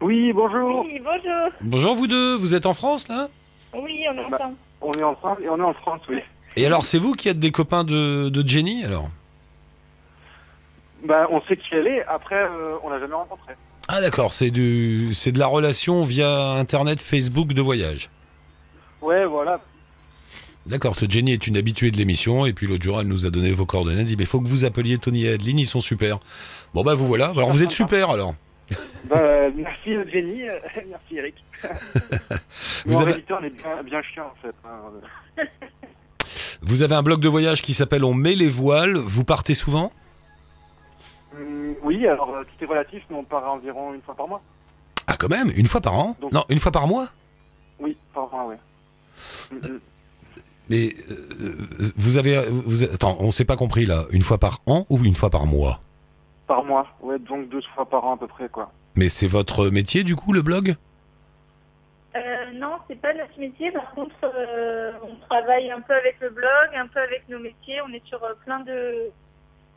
Oui, 0.01 0.33
bonjour. 0.33 0.85
Oui, 0.85 0.99
bonjour. 0.99 1.53
Bonjour 1.61 1.95
vous 1.95 2.09
deux, 2.09 2.35
vous 2.37 2.57
êtes 2.57 2.67
en 2.67 2.75
France 2.75 3.07
là? 3.07 3.29
Oui, 3.73 4.01
on 4.11 4.31
Bah. 4.31 4.37
entend. 4.37 4.55
On 4.81 4.91
est 4.99 5.03
en 5.05 5.15
France 5.15 5.39
et 5.45 5.49
on 5.49 5.59
est 5.59 5.63
en 5.63 5.75
France, 5.75 6.01
oui. 6.09 6.17
Et 6.57 6.67
alors 6.67 6.85
c'est 6.85 6.99
vous 6.99 7.15
qui 7.15 7.29
êtes 7.29 7.39
des 7.39 7.51
copains 7.53 7.85
de, 7.85 8.29
de 8.29 8.47
Jenny 8.47 8.85
alors? 8.85 9.11
Bah, 11.07 11.27
on 11.31 11.41
sait 11.43 11.57
qui 11.57 11.69
elle 11.75 11.87
est. 11.87 12.05
Après, 12.07 12.35
euh, 12.37 12.77
on 12.83 12.91
l'a 12.91 12.99
jamais 13.01 13.15
rencontrée. 13.15 13.55
Ah 13.89 14.01
d'accord, 14.01 14.33
c'est 14.33 14.51
du 14.51 15.15
c'est 15.15 15.33
de 15.33 15.39
la 15.39 15.47
relation 15.47 16.05
via 16.05 16.53
internet 16.53 17.01
Facebook 17.01 17.49
de 17.55 17.63
voyage. 17.63 18.11
Ouais, 19.01 19.25
voilà. 19.25 19.61
D'accord, 20.67 20.95
ce 20.95 21.07
Jenny 21.09 21.33
est 21.33 21.47
une 21.47 21.57
habituée 21.57 21.91
de 21.91 21.97
l'émission 21.97 22.45
et 22.45 22.53
puis 22.53 22.67
l'autre 22.67 22.85
jour 22.85 23.01
elle 23.01 23.07
nous 23.07 23.25
a 23.25 23.31
donné 23.31 23.51
vos 23.51 23.65
coordonnées, 23.65 24.01
elle 24.01 24.05
dit 24.05 24.17
mais 24.19 24.27
faut 24.27 24.41
que 24.41 24.47
vous 24.49 24.67
appeliez 24.67 24.99
Tony 24.99 25.25
et 25.25 25.33
Adeline, 25.33 25.59
ils 25.59 25.65
sont 25.67 25.81
super. 25.81 26.19
Bon 26.75 26.83
bah 26.85 26.95
vous 26.95 27.07
voilà, 27.07 27.29
alors 27.31 27.51
vous 27.51 27.63
êtes 27.63 27.71
super 27.71 28.11
alors. 28.11 28.35
Bah, 29.09 29.49
merci 29.57 29.97
Jenny, 30.13 30.43
merci 30.89 31.17
Eric. 31.17 31.35
Vous 32.87 32.97
en 32.97 33.01
avez- 33.03 33.11
réalité, 33.13 33.35
on 33.39 33.43
est 33.45 33.51
bien, 33.51 33.83
bien 33.83 34.03
chiant 34.03 34.27
en 34.27 34.37
fait. 34.43 34.55
Vous 36.63 36.83
avez 36.83 36.95
un 36.95 37.03
blog 37.03 37.21
de 37.21 37.29
voyage 37.29 37.63
qui 37.63 37.73
s'appelle 37.75 38.05
On 38.05 38.15
met 38.15 38.35
les 38.35 38.49
voiles, 38.49 38.97
vous 38.97 39.25
partez 39.25 39.55
souvent? 39.55 39.93
Hum, 41.35 41.75
oui, 41.83 42.07
alors 42.07 42.31
euh, 42.35 42.43
tout 42.45 42.65
est 42.65 42.69
relatif, 42.69 43.03
mais 43.11 43.17
on 43.17 43.25
part 43.25 43.51
environ 43.51 43.95
une 43.95 44.03
fois 44.03 44.15
par 44.15 44.29
mois. 44.29 44.43
Ah 45.07 45.17
quand 45.19 45.29
même, 45.31 45.51
une 45.57 45.67
fois 45.67 45.81
par 45.81 45.95
an? 45.99 46.17
Donc- 46.21 46.33
Non, 46.33 46.45
une 46.49 46.59
fois 46.59 46.73
par 46.73 46.87
mois? 46.87 47.09
Oui, 47.81 47.97
par 48.15 48.31
mois, 48.31 48.47
ouais. 48.47 48.59
Hum, 49.53 49.61
hum. 49.65 49.81
Mais 50.69 50.95
euh, 51.11 51.57
vous 51.97 52.17
avez 52.17 52.45
vous 52.49 52.85
attends, 52.85 53.17
on 53.19 53.33
s'est 53.33 53.45
pas 53.45 53.57
compris 53.57 53.87
là, 53.87 54.05
une 54.11 54.23
fois 54.23 54.39
par 54.39 54.61
an 54.67 54.87
ou 54.89 54.99
une 55.05 55.15
fois 55.17 55.29
par 55.31 55.47
mois? 55.47 55.81
Par 56.47 56.65
mois, 56.65 56.87
ouais, 57.03 57.19
donc 57.19 57.49
deux 57.49 57.61
fois 57.75 57.87
par 57.89 58.05
an 58.05 58.15
à 58.15 58.17
peu 58.19 58.29
près, 58.29 58.49
quoi. 58.49 58.71
Mais 58.97 59.09
c'est 59.09 59.27
votre 59.27 59.69
métier 59.71 60.05
du 60.05 60.15
coup 60.15 60.33
le 60.33 60.43
blog? 60.43 60.77
Euh, 62.17 62.51
non, 62.55 62.77
c'est 62.89 63.01
pas 63.01 63.15
notre 63.15 63.39
métier. 63.39 63.71
Par 63.71 63.91
contre, 63.93 64.15
euh, 64.25 64.93
on 65.03 65.15
travaille 65.29 65.71
un 65.71 65.81
peu 65.81 65.93
avec 65.95 66.17
le 66.21 66.31
blog, 66.31 66.69
un 66.75 66.87
peu 66.89 66.99
avec 67.01 67.29
nos 67.29 67.39
métiers. 67.39 67.81
On 67.83 67.93
est 67.93 68.05
sur 68.07 68.23
euh, 68.25 68.35
plein 68.45 68.61
de 68.61 69.11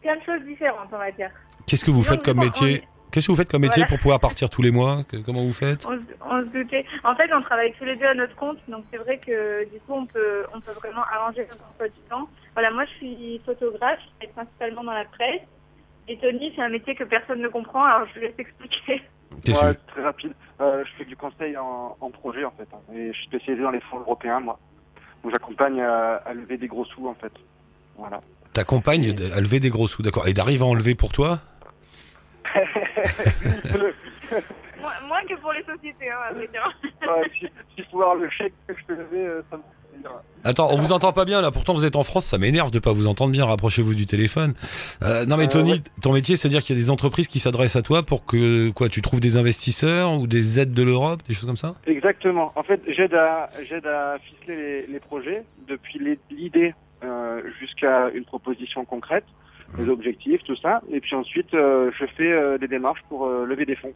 plein 0.02 0.16
de 0.18 0.24
choses 0.24 0.42
différentes, 0.44 0.90
on 0.92 0.98
va 0.98 1.12
dire. 1.12 1.30
Qu'est-ce 1.68 1.86
que 1.86 1.92
vous 1.92 2.02
faites 2.04 2.24
comme 2.24 2.40
on- 2.40 2.44
métier 2.44 2.84
Qu'est-ce 3.12 3.28
que 3.28 3.32
vous 3.32 3.38
faites 3.38 3.52
comme 3.52 3.62
métier 3.62 3.84
Voilà. 3.84 3.90
pour 3.90 4.00
pouvoir 4.00 4.20
partir 4.20 4.50
tous 4.50 4.64
les 4.64 4.72
mois 4.72 5.04
Comment 5.24 5.44
vous 5.44 5.54
faites 5.54 5.86
On, 5.86 5.92
se- 5.96 6.02
on 6.26 6.42
se 6.42 6.48
doutait. 6.48 6.84
En 7.04 7.16
fait, 7.16 7.32
on 7.32 7.44
travaille 7.44 7.72
tous 7.78 7.86
les 7.86 7.96
deux 7.96 8.08
à 8.08 8.16
notre 8.16 8.36
compte, 8.36 8.58
donc 8.68 8.84
c'est 8.90 8.98
vrai 8.98 9.20
que 9.20 9.64
du 9.72 9.80
coup, 9.82 9.94
on 9.94 10.08
peut, 10.08 10.44
on 10.52 10.60
peut 10.60 10.72
vraiment 10.72 11.04
arranger 11.14 11.46
notre 11.48 11.64
emploi 11.70 11.88
du 11.90 12.00
temps. 12.10 12.28
Voilà, 12.56 12.72
moi, 12.72 12.86
je 12.86 12.92
suis 12.96 13.42
photographe, 13.46 14.00
je 14.02 14.08
travaille 14.26 14.34
principalement 14.34 14.84
dans 14.84 14.94
la 14.94 15.06
presse. 15.06 15.42
Et 16.08 16.18
Tony, 16.18 16.52
c'est 16.56 16.62
un 16.62 16.70
métier 16.70 16.96
que 16.96 17.04
personne 17.06 17.42
ne 17.42 17.48
comprend, 17.48 17.84
alors 17.86 18.08
je 18.10 18.14
vous 18.16 18.20
laisse 18.26 18.34
expliquer. 18.38 19.02
Ouais, 19.48 19.54
sûr 19.54 19.86
très 19.88 20.04
rapide. 20.04 20.34
Euh, 20.62 20.84
je 20.86 20.92
fais 20.98 21.06
du 21.06 21.16
conseil 21.18 21.58
en, 21.58 21.98
en 22.00 22.12
projet 22.12 22.46
en 22.46 22.52
fait. 22.52 22.68
hein. 22.74 22.80
Et 22.94 23.08
je 23.12 23.18
suis 23.18 23.26
spécialisé 23.28 23.64
dans 23.64 23.72
les 23.72 23.82
fonds 23.82 24.00
européens 24.00 24.40
moi. 24.40 24.60
Donc 25.24 25.32
j'accompagne 25.32 25.82
à, 25.82 26.16
à 26.18 26.34
lever 26.34 26.58
des 26.58 26.68
gros 26.68 26.86
sous 26.86 27.08
en 27.08 27.16
fait. 27.16 27.32
Voilà. 27.98 28.20
T'accompagnes 28.54 29.16
à 29.36 29.42
lever 29.42 29.60
des 29.60 29.70
gros 29.70 29.88
sous, 29.88 30.02
d'accord. 30.04 30.28
Et 30.28 30.34
d'arriver 30.34 30.64
à 30.64 30.68
en 30.68 30.76
lever 30.76 30.94
pour 30.96 31.12
toi? 31.12 31.40
Moins, 35.08 35.22
que 35.28 35.36
pour 35.40 35.54
les 35.54 35.64
sociétés, 35.64 36.10
hein, 36.12 36.18
à 36.30 36.34
vrai 36.34 36.48
dire. 36.48 36.70
Ouais, 37.02 37.30
si, 37.40 37.48
si 37.76 37.84
je 37.84 37.90
pouvais 37.90 38.04
avoir 38.04 38.16
le 38.16 38.30
chèque 38.30 38.54
que 38.68 38.74
je 38.78 38.86
peux 38.86 38.96
lever, 38.96 39.26
euh, 39.26 39.42
ça 39.50 39.58
me. 39.58 39.64
Attends, 40.46 40.68
on 40.72 40.76
vous 40.76 40.92
entend 40.92 41.14
pas 41.14 41.24
bien 41.24 41.40
là. 41.42 41.52
Pourtant, 41.52 41.74
vous 41.74 41.86
êtes 41.86 41.96
en 41.96 42.04
France, 42.04 42.26
ça 42.26 42.38
m'énerve 42.38 42.70
de 42.70 42.80
pas 42.80 42.92
vous 42.92 43.08
entendre 43.08 43.32
bien. 43.32 43.46
Rapprochez-vous 43.46 43.96
du 43.96 44.06
téléphone. 44.06 44.54
Euh, 45.02 45.26
non, 45.26 45.38
mais 45.38 45.46
Euh, 45.46 45.48
Tony, 45.48 45.82
ton 46.02 46.12
métier, 46.12 46.36
c'est-à-dire 46.36 46.62
qu'il 46.62 46.76
y 46.76 46.80
a 46.80 46.82
des 46.82 46.92
entreprises 46.92 47.30
qui 47.30 47.40
s'adressent 47.40 47.78
à 47.78 47.82
toi 47.82 48.04
pour 48.04 48.26
que 48.26 48.70
quoi, 48.72 48.90
tu 48.90 49.02
trouves 49.02 49.22
des 49.22 49.38
investisseurs 49.38 50.12
ou 50.20 50.28
des 50.28 50.60
aides 50.60 50.74
de 50.74 50.84
l'Europe, 50.84 51.22
des 51.28 51.34
choses 51.34 51.46
comme 51.46 51.56
ça? 51.56 51.76
Exactement. 51.88 52.52
En 52.56 52.64
fait, 52.64 52.82
j'aide 52.88 53.14
à 53.14 53.50
j'aide 53.70 53.86
à 53.88 54.18
ficeler 54.20 54.56
les, 54.58 54.88
les 54.94 55.00
projets 55.00 55.44
depuis 55.70 56.00
l'idée 56.30 56.74
euh, 57.06 57.42
jusqu'à 57.62 58.10
une 58.14 58.26
proposition 58.26 58.84
concrète, 58.84 59.26
les 59.78 59.88
objectifs, 59.88 60.42
tout 60.44 60.58
ça. 60.58 60.82
Et 60.92 61.00
puis 61.00 61.16
ensuite, 61.16 61.54
euh, 61.54 61.90
je 61.98 62.06
fais 62.18 62.32
euh, 62.32 62.58
des 62.58 62.68
démarches 62.68 63.02
pour 63.08 63.28
euh, 63.28 63.46
lever 63.46 63.66
des 63.66 63.78
fonds. 63.78 63.94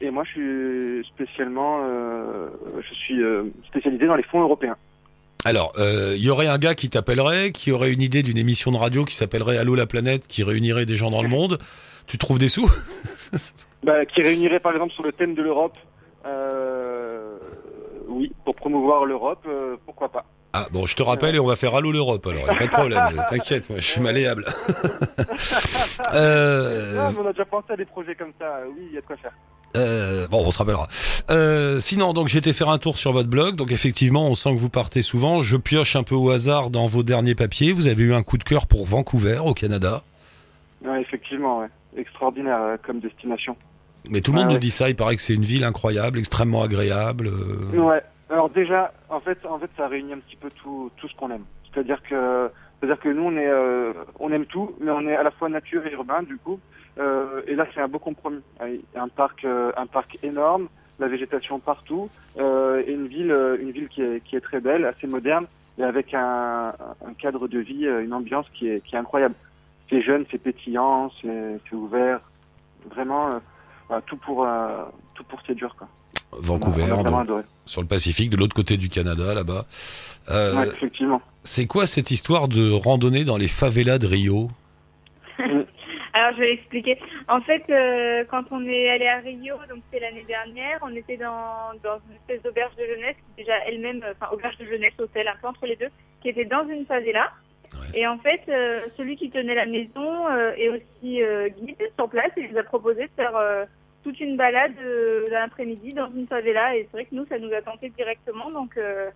Et 0.00 0.10
moi, 0.12 0.22
je 0.24 0.30
suis 0.30 1.08
spécialement, 1.12 1.80
euh, 1.82 2.48
je 2.88 2.94
suis 2.94 3.20
euh, 3.20 3.44
spécialisé 3.66 4.06
dans 4.06 4.14
les 4.14 4.22
fonds 4.22 4.40
européens. 4.42 4.76
Alors, 5.44 5.72
euh, 5.78 6.14
il 6.16 6.22
y 6.22 6.30
aurait 6.30 6.48
un 6.48 6.58
gars 6.58 6.74
qui 6.74 6.88
t'appellerait, 6.88 7.52
qui 7.52 7.70
aurait 7.72 7.92
une 7.92 8.02
idée 8.02 8.22
d'une 8.22 8.38
émission 8.38 8.70
de 8.70 8.76
radio 8.76 9.04
qui 9.04 9.14
s'appellerait 9.14 9.56
Allô 9.56 9.74
la 9.74 9.86
planète, 9.86 10.26
qui 10.26 10.42
réunirait 10.42 10.86
des 10.86 10.96
gens 10.96 11.10
dans 11.10 11.22
le 11.22 11.28
monde. 11.28 11.58
Tu 12.06 12.18
trouves 12.18 12.38
des 12.38 12.48
sous? 12.48 12.70
Bah, 13.84 14.04
qui 14.06 14.22
réunirait 14.22 14.58
par 14.58 14.72
exemple 14.72 14.92
sur 14.92 15.04
le 15.04 15.12
thème 15.12 15.36
de 15.36 15.42
l'Europe. 15.42 15.78
Euh, 16.26 17.38
oui, 18.08 18.32
pour 18.44 18.56
promouvoir 18.56 19.04
l'Europe, 19.04 19.44
euh, 19.46 19.76
pourquoi 19.86 20.08
pas. 20.08 20.24
Ah 20.52 20.66
bon, 20.72 20.84
je 20.84 20.96
te 20.96 21.02
rappelle 21.02 21.36
et 21.36 21.38
on 21.38 21.46
va 21.46 21.54
faire 21.54 21.74
Allô 21.76 21.92
l'Europe. 21.92 22.26
Alors, 22.26 22.44
y 22.44 22.50
a 22.50 22.54
pas 22.56 22.66
de 22.66 22.70
problème. 22.70 23.00
T'inquiète, 23.30 23.70
moi, 23.70 23.78
je 23.78 23.84
suis 23.84 24.00
malléable. 24.00 24.46
euh, 26.14 26.96
Non, 26.96 27.12
mais 27.12 27.18
on 27.20 27.26
a 27.28 27.32
déjà 27.32 27.44
pensé 27.44 27.66
à 27.72 27.76
des 27.76 27.84
projets 27.84 28.16
comme 28.16 28.32
ça. 28.38 28.62
Oui, 28.66 28.86
il 28.88 28.94
y 28.94 28.98
a 28.98 29.00
de 29.00 29.06
quoi 29.06 29.16
faire. 29.16 29.34
Euh, 29.76 30.26
bon, 30.28 30.44
on 30.46 30.50
se 30.50 30.58
rappellera. 30.58 30.88
Euh, 31.30 31.78
sinon, 31.80 32.12
donc 32.12 32.34
été 32.34 32.52
faire 32.52 32.70
un 32.70 32.78
tour 32.78 32.96
sur 32.98 33.12
votre 33.12 33.28
blog. 33.28 33.56
Donc 33.56 33.70
effectivement, 33.70 34.26
on 34.26 34.34
sent 34.34 34.54
que 34.54 34.58
vous 34.58 34.70
partez 34.70 35.02
souvent. 35.02 35.42
Je 35.42 35.56
pioche 35.56 35.96
un 35.96 36.02
peu 36.02 36.14
au 36.14 36.30
hasard 36.30 36.70
dans 36.70 36.86
vos 36.86 37.02
derniers 37.02 37.34
papiers. 37.34 37.72
Vous 37.72 37.86
avez 37.86 38.02
eu 38.02 38.14
un 38.14 38.22
coup 38.22 38.38
de 38.38 38.44
cœur 38.44 38.66
pour 38.66 38.86
Vancouver, 38.86 39.40
au 39.44 39.54
Canada. 39.54 40.02
Ouais, 40.84 41.00
effectivement, 41.02 41.58
ouais. 41.60 41.68
extraordinaire 41.96 42.60
euh, 42.60 42.76
comme 42.84 43.00
destination. 43.00 43.56
Mais 44.10 44.20
tout 44.20 44.32
le 44.32 44.40
monde 44.40 44.52
nous 44.52 44.58
dit 44.58 44.70
ça. 44.70 44.88
Il 44.88 44.96
paraît 44.96 45.16
que 45.16 45.22
c'est 45.22 45.34
une 45.34 45.44
ville 45.44 45.64
incroyable, 45.64 46.18
extrêmement 46.18 46.62
agréable. 46.62 47.28
euh. 47.28 47.76
Ouais. 47.76 48.02
Alors 48.30 48.48
déjà, 48.50 48.92
en 49.08 49.20
fait, 49.20 49.38
en 49.48 49.58
fait, 49.58 49.70
ça 49.76 49.88
réunit 49.88 50.12
un 50.12 50.18
petit 50.18 50.36
peu 50.36 50.50
tout, 50.62 50.90
tout 50.96 51.08
ce 51.08 51.14
qu'on 51.16 51.30
aime. 51.30 51.44
C'est-à-dire 51.72 52.00
que, 52.08 52.50
c'est-à-dire 52.78 53.00
que 53.00 53.08
nous, 53.08 53.22
on 53.22 53.36
est, 53.36 53.48
euh, 53.48 53.92
on 54.20 54.30
aime 54.30 54.46
tout, 54.46 54.74
mais 54.80 54.90
on 54.90 55.06
est 55.06 55.16
à 55.16 55.22
la 55.22 55.30
fois 55.30 55.48
nature 55.48 55.84
et 55.86 55.92
urbain, 55.92 56.22
du 56.22 56.36
coup. 56.36 56.60
Euh, 56.98 57.42
et 57.46 57.54
là, 57.54 57.66
c'est 57.74 57.80
un 57.80 57.88
beau 57.88 57.98
compromis. 57.98 58.42
A 58.60 58.66
Un 59.00 59.08
parc, 59.08 59.44
euh, 59.44 59.72
un 59.76 59.86
parc 59.86 60.18
énorme, 60.22 60.68
la 60.98 61.08
végétation 61.08 61.58
partout, 61.58 62.08
euh, 62.38 62.82
et 62.86 62.92
une 62.92 63.08
ville, 63.08 63.32
euh, 63.32 63.56
une 63.60 63.72
ville 63.72 63.88
qui 63.88 64.02
est, 64.02 64.22
qui 64.22 64.36
est 64.36 64.40
très 64.40 64.60
belle, 64.60 64.84
assez 64.84 65.06
moderne, 65.06 65.46
et 65.78 65.84
avec 65.84 66.14
un, 66.14 66.68
un 67.04 67.14
cadre 67.18 67.48
de 67.48 67.58
vie, 67.58 67.86
euh, 67.86 68.04
une 68.04 68.12
ambiance 68.12 68.48
qui 68.50 68.68
est, 68.68 68.80
qui 68.84 68.94
est 68.94 68.98
incroyable. 68.98 69.34
C'est 69.90 70.02
jeune, 70.02 70.24
c'est 70.30 70.38
pétillant, 70.38 71.10
c'est, 71.22 71.60
ouvert. 71.72 72.20
Vraiment, 72.90 73.32
euh, 73.32 73.38
voilà, 73.88 74.02
tout 74.02 74.16
pour, 74.16 74.44
euh, 74.44 74.84
tout 75.14 75.24
pour 75.24 75.40
séduire, 75.42 75.74
quoi. 75.76 75.88
Vancouver, 76.32 76.82
On 76.82 76.86
a 76.86 76.88
vraiment 77.02 77.10
donc, 77.10 77.20
adoré. 77.22 77.42
sur 77.66 77.80
le 77.80 77.86
Pacifique, 77.88 78.30
de 78.30 78.36
l'autre 78.36 78.54
côté 78.54 78.76
du 78.76 78.88
Canada, 78.88 79.34
là-bas. 79.34 79.64
Euh, 80.30 80.54
Ouais, 80.54 80.66
effectivement. 80.68 81.22
C'est 81.44 81.66
quoi 81.66 81.86
cette 81.86 82.10
histoire 82.10 82.48
de 82.48 82.70
randonnée 82.72 83.24
dans 83.24 83.38
les 83.38 83.48
favelas 83.48 83.98
de 83.98 84.06
Rio? 84.06 84.50
Alors, 86.14 86.32
je 86.34 86.40
vais 86.40 86.52
expliquer. 86.54 86.98
En 87.28 87.40
fait, 87.40 87.62
euh, 87.70 88.24
quand 88.30 88.44
on 88.50 88.66
est 88.66 88.88
allé 88.90 89.06
à 89.06 89.18
Rio, 89.18 89.54
donc 89.68 89.82
c'était 89.90 90.04
l'année 90.04 90.24
dernière, 90.26 90.78
on 90.82 90.94
était 90.94 91.16
dans, 91.16 91.70
dans 91.82 91.98
une 92.08 92.16
espèce 92.16 92.42
d'auberge 92.42 92.74
de 92.76 92.84
jeunesse, 92.86 93.16
qui 93.36 93.44
déjà 93.44 93.54
elle-même, 93.66 94.02
euh, 94.04 94.12
enfin, 94.20 94.32
auberge 94.34 94.56
de 94.58 94.64
jeunesse, 94.66 94.94
hôtel, 94.98 95.28
un 95.28 95.36
peu 95.40 95.46
entre 95.48 95.66
les 95.66 95.76
deux, 95.76 95.88
qui 96.22 96.28
était 96.30 96.44
dans 96.44 96.66
une 96.68 96.86
favela. 96.86 97.30
Ouais. 97.72 98.00
Et 98.00 98.06
en 98.06 98.18
fait, 98.18 98.40
euh, 98.48 98.80
celui 98.96 99.16
qui 99.16 99.30
tenait 99.30 99.54
la 99.54 99.66
maison 99.66 100.26
euh, 100.28 100.52
est 100.56 100.68
aussi 100.70 101.22
euh, 101.22 101.48
guide 101.50 101.76
sur 101.96 102.08
place 102.08 102.32
et 102.36 102.40
il 102.42 102.52
nous 102.52 102.58
a 102.58 102.62
proposé 102.64 103.02
de 103.04 103.10
faire 103.14 103.36
euh, 103.36 103.64
toute 104.08 104.20
une 104.20 104.36
balade 104.36 104.72
euh, 104.82 105.24
dans 105.30 105.38
l'après-midi 105.40 105.92
dans 105.92 106.10
une 106.14 106.26
favela. 106.26 106.74
Et 106.76 106.82
c'est 106.84 106.92
vrai 106.96 107.04
que 107.04 107.14
nous, 107.14 107.26
ça 107.26 107.38
nous 107.38 107.52
a 107.52 107.60
tenté 107.62 107.90
directement. 107.90 108.50
Donc, 108.50 108.76
euh, 108.76 109.10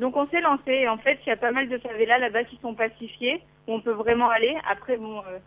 donc 0.00 0.16
on 0.16 0.26
s'est 0.26 0.40
lancé. 0.40 0.72
Et 0.72 0.88
en 0.88 0.98
fait, 0.98 1.18
il 1.24 1.28
y 1.28 1.32
a 1.32 1.36
pas 1.36 1.52
mal 1.52 1.68
de 1.68 1.78
favelas 1.78 2.18
là-bas 2.18 2.44
qui 2.44 2.58
sont 2.60 2.74
pacifiées, 2.74 3.40
où 3.68 3.74
on 3.74 3.80
peut 3.80 3.92
vraiment 3.92 4.28
aller. 4.30 4.54
Après, 4.68 4.96
bon, 4.96 5.18
euh, 5.20 5.38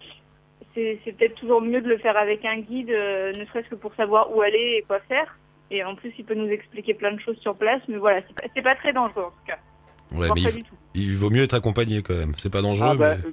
c'est 0.74 1.00
c'est 1.04 1.12
peut-être 1.12 1.36
toujours 1.36 1.62
mieux 1.62 1.82
de 1.82 1.90
le 1.90 1.98
faire 1.98 2.18
avec 2.18 2.46
un 2.46 2.60
guide, 2.60 2.90
euh, 2.92 3.34
ne 3.38 3.46
serait-ce 3.46 3.68
que 3.70 3.76
pour 3.76 3.94
savoir 3.96 4.36
où 4.36 4.42
aller 4.42 4.78
et 4.80 4.82
quoi 4.88 5.00
faire. 5.02 5.38
Et 5.70 5.84
en 5.84 5.96
plus, 5.96 6.14
il 6.18 6.24
peut 6.24 6.34
nous 6.36 6.48
expliquer 6.50 6.94
plein 6.94 7.12
de 7.12 7.20
choses 7.20 7.38
sur 7.40 7.56
place. 7.56 7.82
Mais 7.90 7.98
voilà, 7.98 8.22
c'est 8.26 8.34
pas, 8.36 8.48
c'est 8.56 8.62
pas 8.62 8.76
très 8.76 8.94
dangereux 8.94 9.24
en 9.26 9.32
tout 9.32 9.46
cas. 9.48 9.58
Ouais, 10.14 10.30
mais 10.34 10.42
il, 10.96 11.02
il 11.10 11.16
vaut 11.18 11.30
mieux 11.30 11.44
être 11.44 11.56
accompagné 11.56 12.02
quand 12.02 12.16
même. 12.16 12.34
C'est 12.38 12.50
pas 12.52 12.62
dangereux. 12.62 12.92
Ah 12.92 12.96
bah, 12.96 13.16
mais- 13.18 13.26
euh, 13.28 13.32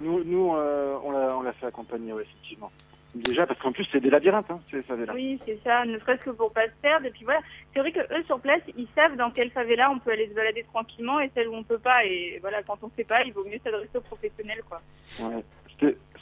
nous, 0.00 0.24
nous 0.24 0.54
euh, 0.54 0.96
on 1.04 1.10
l'a 1.10 1.36
on 1.36 1.42
l'a 1.42 1.52
fait 1.52 1.66
accompagner, 1.66 2.14
ouais, 2.14 2.22
effectivement. 2.22 2.70
Déjà, 3.14 3.46
parce 3.46 3.58
qu'en 3.60 3.72
plus, 3.72 3.86
c'est 3.90 4.00
des 4.00 4.10
labyrinthes, 4.10 4.50
hein, 4.50 4.60
ces 4.70 4.82
favelas. 4.82 5.12
Oui, 5.14 5.40
c'est 5.44 5.58
ça, 5.64 5.84
ne 5.84 5.98
serait-ce 5.98 6.22
que 6.22 6.30
pour 6.30 6.52
pas 6.52 6.66
se 6.66 6.80
perdre. 6.80 7.06
Et 7.06 7.10
puis 7.10 7.24
voilà, 7.24 7.40
c'est 7.72 7.80
vrai 7.80 7.90
que 7.90 8.00
eux 8.00 8.22
sur 8.24 8.38
place, 8.38 8.62
ils 8.76 8.86
savent 8.94 9.16
dans 9.16 9.30
quelle 9.30 9.50
favela 9.50 9.90
on 9.90 9.98
peut 9.98 10.12
aller 10.12 10.28
se 10.28 10.34
balader 10.34 10.64
tranquillement 10.72 11.18
et 11.18 11.30
celle 11.34 11.48
où 11.48 11.54
on 11.54 11.64
peut 11.64 11.78
pas. 11.78 12.04
Et 12.04 12.38
voilà, 12.40 12.62
quand 12.62 12.78
on 12.82 12.90
sait 12.96 13.04
pas, 13.04 13.24
il 13.24 13.32
vaut 13.32 13.44
mieux 13.44 13.58
s'adresser 13.64 13.98
aux 13.98 14.00
professionnels, 14.00 14.62
quoi. 14.68 14.80
Ouais. 15.22 15.44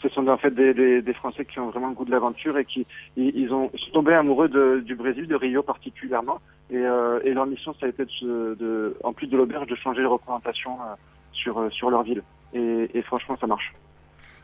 Ce 0.01 0.09
sont 0.11 0.29
en 0.29 0.39
fait 0.39 0.53
des, 0.53 0.73
des, 0.73 1.03
des 1.03 1.13
Français 1.15 1.45
qui 1.45 1.59
ont 1.59 1.71
vraiment 1.71 1.89
le 1.89 1.95
goût 1.95 2.05
de 2.05 2.13
l'aventure 2.13 2.57
et 2.59 2.65
qui 2.65 2.87
ils, 3.17 3.37
ils 3.37 3.53
ont 3.53 3.69
ils 3.75 3.81
sont 3.81 3.91
tombés 3.91 4.15
amoureux 4.15 4.49
de, 4.49 4.79
du 4.79 4.95
Brésil, 4.95 5.27
de 5.27 5.35
Rio 5.35 5.65
particulièrement. 5.65 6.41
Et, 6.71 6.77
euh, 6.77 7.19
et 7.25 7.35
leur 7.35 7.47
mission, 7.47 7.75
ça 7.75 7.87
a 7.87 7.89
été 7.89 8.05
de, 8.05 8.97
en 9.03 9.13
plus 9.13 9.27
de 9.27 9.37
l'auberge, 9.37 9.67
de 9.67 9.75
changer 9.75 10.01
les 10.03 10.07
représentations 10.07 10.81
euh, 10.81 10.95
sur 11.33 11.59
euh, 11.59 11.71
sur 11.71 11.91
leur 11.91 12.05
ville. 12.05 12.23
Et, 12.55 12.89
et 12.95 13.03
franchement, 13.03 13.37
ça 13.41 13.49
marche. 13.49 13.73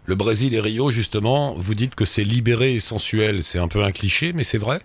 Le 0.07 0.15
Brésil 0.15 0.55
et 0.55 0.61
Rio, 0.61 0.91
justement, 0.91 1.55
vous 1.57 1.75
dites 1.75 1.95
que 1.95 2.05
c'est 2.05 2.25
libéré 2.25 2.75
et 2.75 2.81
sensuel. 2.81 3.43
C'est 3.43 3.59
un 3.59 3.69
peu 3.69 3.83
un 3.83 3.91
cliché, 3.91 4.33
mais 4.35 4.45
c'est 4.45 4.59
vrai? 4.59 4.81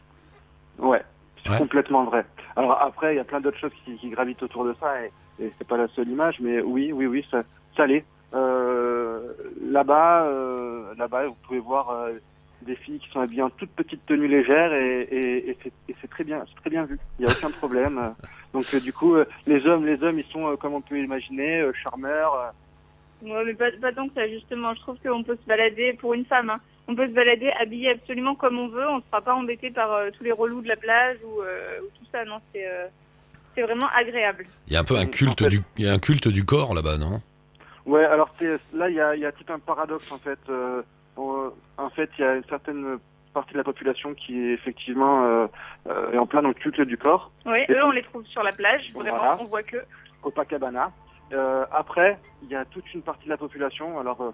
Ouais, 0.78 1.04
c'est 1.44 1.52
Ouais. 1.52 1.58
complètement 1.58 2.06
vrai. 2.06 2.26
Alors 2.56 2.82
après, 2.82 3.14
il 3.14 3.18
y 3.18 3.20
a 3.20 3.24
plein 3.26 3.42
d'autres 3.42 3.58
choses 3.60 3.72
qui, 3.86 3.96
qui 3.98 4.10
gravitent 4.10 4.42
autour 4.44 4.64
de 4.66 4.74
ça 4.80 4.94
et, 5.04 5.12
et 5.44 5.52
c'est 5.58 5.68
pas 5.68 5.78
la 5.78 5.88
seule 5.90 6.08
image, 6.10 6.36
mais 6.40 6.62
oui, 6.62 6.92
oui, 6.94 7.06
oui, 7.06 7.26
ça, 7.30 7.44
ça 7.76 7.86
l'est. 7.86 8.06
Euh, 8.34 9.34
là-bas, 9.62 10.24
euh, 10.26 10.94
là-bas, 10.98 11.28
vous 11.28 11.36
pouvez 11.48 11.60
voir 11.60 11.90
euh, 11.90 12.12
des 12.62 12.76
filles 12.76 13.00
qui 13.00 13.10
sont 13.10 13.20
habillées 13.22 13.42
en 13.42 13.50
toute 13.50 13.72
petite 13.72 14.06
tenue 14.06 14.28
légère 14.28 14.74
et, 14.74 15.02
et, 15.02 15.50
et 15.50 15.58
c'est, 16.02 16.10
très 16.10 16.24
bien, 16.24 16.44
c'est 16.48 16.60
très 16.62 16.70
bien 16.70 16.86
vu. 16.86 16.98
Il 17.20 17.26
y 17.26 17.30
a 17.30 17.32
aucun 17.32 17.50
problème. 17.50 18.14
Donc 18.54 18.74
du 18.76 18.94
coup, 18.94 19.16
les 19.48 19.66
hommes, 19.68 19.86
les 19.86 20.02
hommes, 20.04 20.20
ils 20.20 20.32
sont 20.32 20.56
comme 20.58 20.74
on 20.74 20.82
peut 20.82 20.98
imaginer, 21.00 21.66
charmeurs. 21.84 22.54
Ouais, 23.22 23.44
mais 23.46 23.54
pas, 23.54 23.72
pas 23.82 23.92
tant 23.92 24.08
que 24.08 24.14
ça, 24.16 24.28
justement. 24.28 24.74
Je 24.76 24.80
trouve 24.82 24.98
qu'on 25.04 25.24
peut 25.24 25.38
se 25.42 25.48
balader, 25.48 25.94
pour 25.94 26.14
une 26.14 26.26
femme, 26.26 26.50
hein, 26.50 26.60
on 26.88 26.96
peut 26.96 27.08
se 27.08 27.14
balader 27.14 27.52
habillé 27.60 27.92
absolument 27.92 28.36
comme 28.36 28.58
on 28.58 28.68
veut. 28.70 28.88
On 28.88 28.98
ne 28.98 29.02
sera 29.04 29.22
pas 29.22 29.34
embêté 29.36 29.70
par 29.72 29.92
euh, 29.92 30.10
tous 30.18 30.24
les 30.24 30.32
relous 30.32 30.62
de 30.62 30.68
la 30.68 30.76
plage 30.78 31.18
ou, 31.24 31.42
euh, 31.42 31.80
ou 31.82 31.86
tout 31.98 32.06
ça. 32.12 32.24
Non, 32.26 32.38
c'est 32.54 32.66
euh, 32.66 32.88
c'est 33.56 33.62
vraiment 33.64 33.88
agréable. 33.96 34.46
Il 34.68 34.74
y 34.74 34.78
a 34.78 34.80
un 34.80 34.84
peu 34.84 34.96
un 34.96 35.04
En 35.04 35.08
culte 35.08 35.42
fait- 35.44 35.50
du, 35.50 35.60
il 35.78 35.86
y 35.86 35.90
a 35.90 35.94
un 35.94 36.00
culte 36.00 36.28
du 36.30 36.46
corps 36.46 36.74
là-bas, 36.74 36.98
non? 36.98 37.20
Ouais, 37.86 38.06
alors 38.06 38.30
là 38.74 38.90
il 38.90 38.96
y 38.96 39.02
a, 39.02 39.16
il 39.16 39.22
y 39.22 39.26
a 39.26 39.32
tout 39.32 39.52
un 39.52 39.60
paradoxe 39.60 40.12
en 40.12 40.18
fait. 40.20 40.40
Euh, 40.50 40.82
en 41.18 41.90
fait, 41.90 42.10
il 42.18 42.22
y 42.22 42.24
a 42.26 42.36
une 42.36 42.44
certaine 42.46 42.98
partie 43.34 43.52
de 43.54 43.58
la 43.58 43.64
population 43.64 44.14
qui 44.14 44.40
est 44.40 44.54
effectivement 44.54 45.26
euh, 45.26 45.48
euh, 45.88 46.12
est 46.14 46.18
en 46.18 46.26
plein 46.26 46.42
dans 46.42 46.48
le 46.50 46.54
culte 46.54 46.80
du 46.82 46.98
corps, 46.98 47.32
Oui, 47.46 47.60
eux, 47.70 47.84
on 47.84 47.92
les 47.92 48.04
trouve 48.04 48.26
sur 48.28 48.42
la 48.44 48.52
plage. 48.54 48.92
Vraiment, 48.94 49.18
Voilà. 49.18 49.38
on 49.42 49.44
voit 49.46 49.64
que. 49.64 49.78
Copacabana. 50.22 50.92
Euh, 51.34 51.66
après, 51.72 52.20
il 52.44 52.50
y 52.50 52.56
a 52.56 52.66
toute 52.66 52.92
une 52.94 53.02
partie 53.02 53.26
de 53.26 53.30
la 53.30 53.38
population, 53.38 54.00
alors 54.00 54.22
euh, 54.22 54.32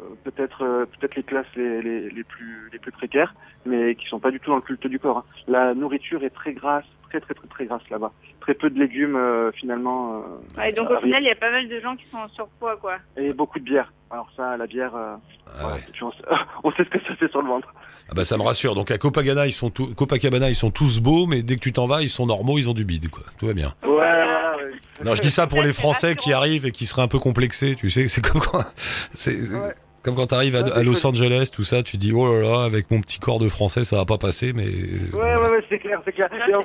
euh, 0.00 0.14
peut-être 0.24 0.64
euh, 0.64 0.86
peut-être 0.86 1.14
les 1.16 1.22
classes 1.22 1.54
les, 1.54 1.82
les, 1.82 2.10
les 2.10 2.24
plus 2.24 2.68
les 2.72 2.78
plus 2.78 2.92
précaires, 2.92 3.34
mais 3.66 3.94
qui 3.94 4.06
sont 4.06 4.20
pas 4.20 4.30
du 4.30 4.40
tout 4.40 4.50
dans 4.50 4.56
le 4.56 4.62
culte 4.62 4.86
du 4.86 4.98
corps. 4.98 5.18
hein. 5.18 5.24
La 5.46 5.74
nourriture 5.74 6.24
est 6.24 6.30
très 6.30 6.52
grasse, 6.52 6.86
très 7.20 7.20
très 7.20 7.34
très 7.34 7.48
très 7.48 7.66
grasse 7.66 7.82
là-bas. 7.90 8.12
Très 8.40 8.54
peu 8.54 8.70
de 8.70 8.78
légumes 8.78 9.16
euh, 9.16 9.52
finalement. 9.52 10.16
euh, 10.56 10.58
Ouais, 10.60 10.72
donc 10.72 10.88
au 10.88 10.94
arrive. 10.94 11.04
final, 11.04 11.22
il 11.22 11.26
y 11.26 11.30
a 11.30 11.34
pas 11.36 11.50
mal 11.50 11.68
de 11.68 11.80
gens 11.80 11.94
qui 11.96 12.06
sont 12.08 12.16
en 12.18 12.28
surpoids, 12.30 12.76
quoi. 12.76 12.96
Et 13.16 13.32
beaucoup 13.34 13.58
de 13.58 13.64
bière. 13.64 13.92
Alors 14.10 14.28
ça, 14.36 14.56
la 14.56 14.66
bière, 14.66 14.94
euh, 14.94 15.14
Ah 15.60 15.68
ouais. 15.68 15.80
on, 16.02 16.10
sait, 16.10 16.18
on 16.64 16.72
sait 16.72 16.84
ce 16.84 16.88
que 16.90 16.98
ça 17.06 17.14
fait 17.16 17.28
sur 17.30 17.42
le 17.42 17.48
ventre. 17.48 17.68
Ah 18.08 18.14
bah 18.14 18.24
ça 18.24 18.36
me 18.36 18.42
rassure. 18.42 18.74
Donc 18.74 18.90
à 18.90 18.98
Copacabana, 18.98 19.46
ils 19.46 19.52
sont 19.52 19.70
tous, 19.70 19.94
Copacabana, 19.94 20.48
ils 20.48 20.54
sont 20.54 20.70
tous 20.70 21.00
beaux, 21.00 21.26
mais 21.26 21.42
dès 21.42 21.54
que 21.56 21.60
tu 21.60 21.72
t'en 21.72 21.86
vas, 21.86 22.02
ils 22.02 22.08
sont 22.10 22.26
normaux, 22.26 22.58
ils 22.58 22.68
ont 22.68 22.74
du 22.74 22.84
bide, 22.84 23.08
quoi. 23.10 23.22
Tout 23.38 23.46
va 23.46 23.54
bien. 23.54 23.74
Ouais, 23.84 23.88
voilà, 23.90 24.56
ouais. 24.56 24.72
Non, 25.04 25.14
je 25.14 25.22
dis 25.22 25.30
ça 25.30 25.46
pour 25.46 25.62
les 25.62 25.72
Français 25.72 26.14
qui 26.16 26.32
arrivent 26.32 26.66
et 26.66 26.72
qui 26.72 26.86
seraient 26.86 27.02
un 27.02 27.08
peu 27.08 27.18
complexés. 27.18 27.74
Tu 27.76 27.90
sais, 27.90 28.06
c'est 28.08 28.20
comme 28.22 28.40
quand, 28.40 28.58
c'est 29.12 29.44
c'est 29.44 29.54
Ouais. 29.54 29.74
Comme 30.02 30.14
quand 30.14 30.26
t'arrives 30.26 30.56
à, 30.56 30.62
Ouais, 30.62 30.72
à 30.72 30.82
Los. 30.82 31.06
Angeles, 31.06 31.50
tout 31.52 31.64
ça, 31.64 31.82
tu 31.82 31.96
dis 31.96 32.12
oh 32.12 32.32
là 32.32 32.40
là, 32.40 32.64
avec 32.64 32.90
mon 32.90 33.00
petit 33.00 33.18
corps 33.18 33.38
de 33.38 33.48
Français, 33.48 33.84
ça 33.84 33.96
va 33.96 34.04
pas 34.04 34.18
passer, 34.18 34.52
mais 34.52 34.66
Ouais, 35.12 35.36
ouais, 35.36 35.50
ouais, 35.50 35.64
c'est 35.68 35.78
clair, 35.78 36.00
c'est 36.04 36.12
clair. 36.12 36.28
Et, 36.48 36.54
en- 36.54 36.62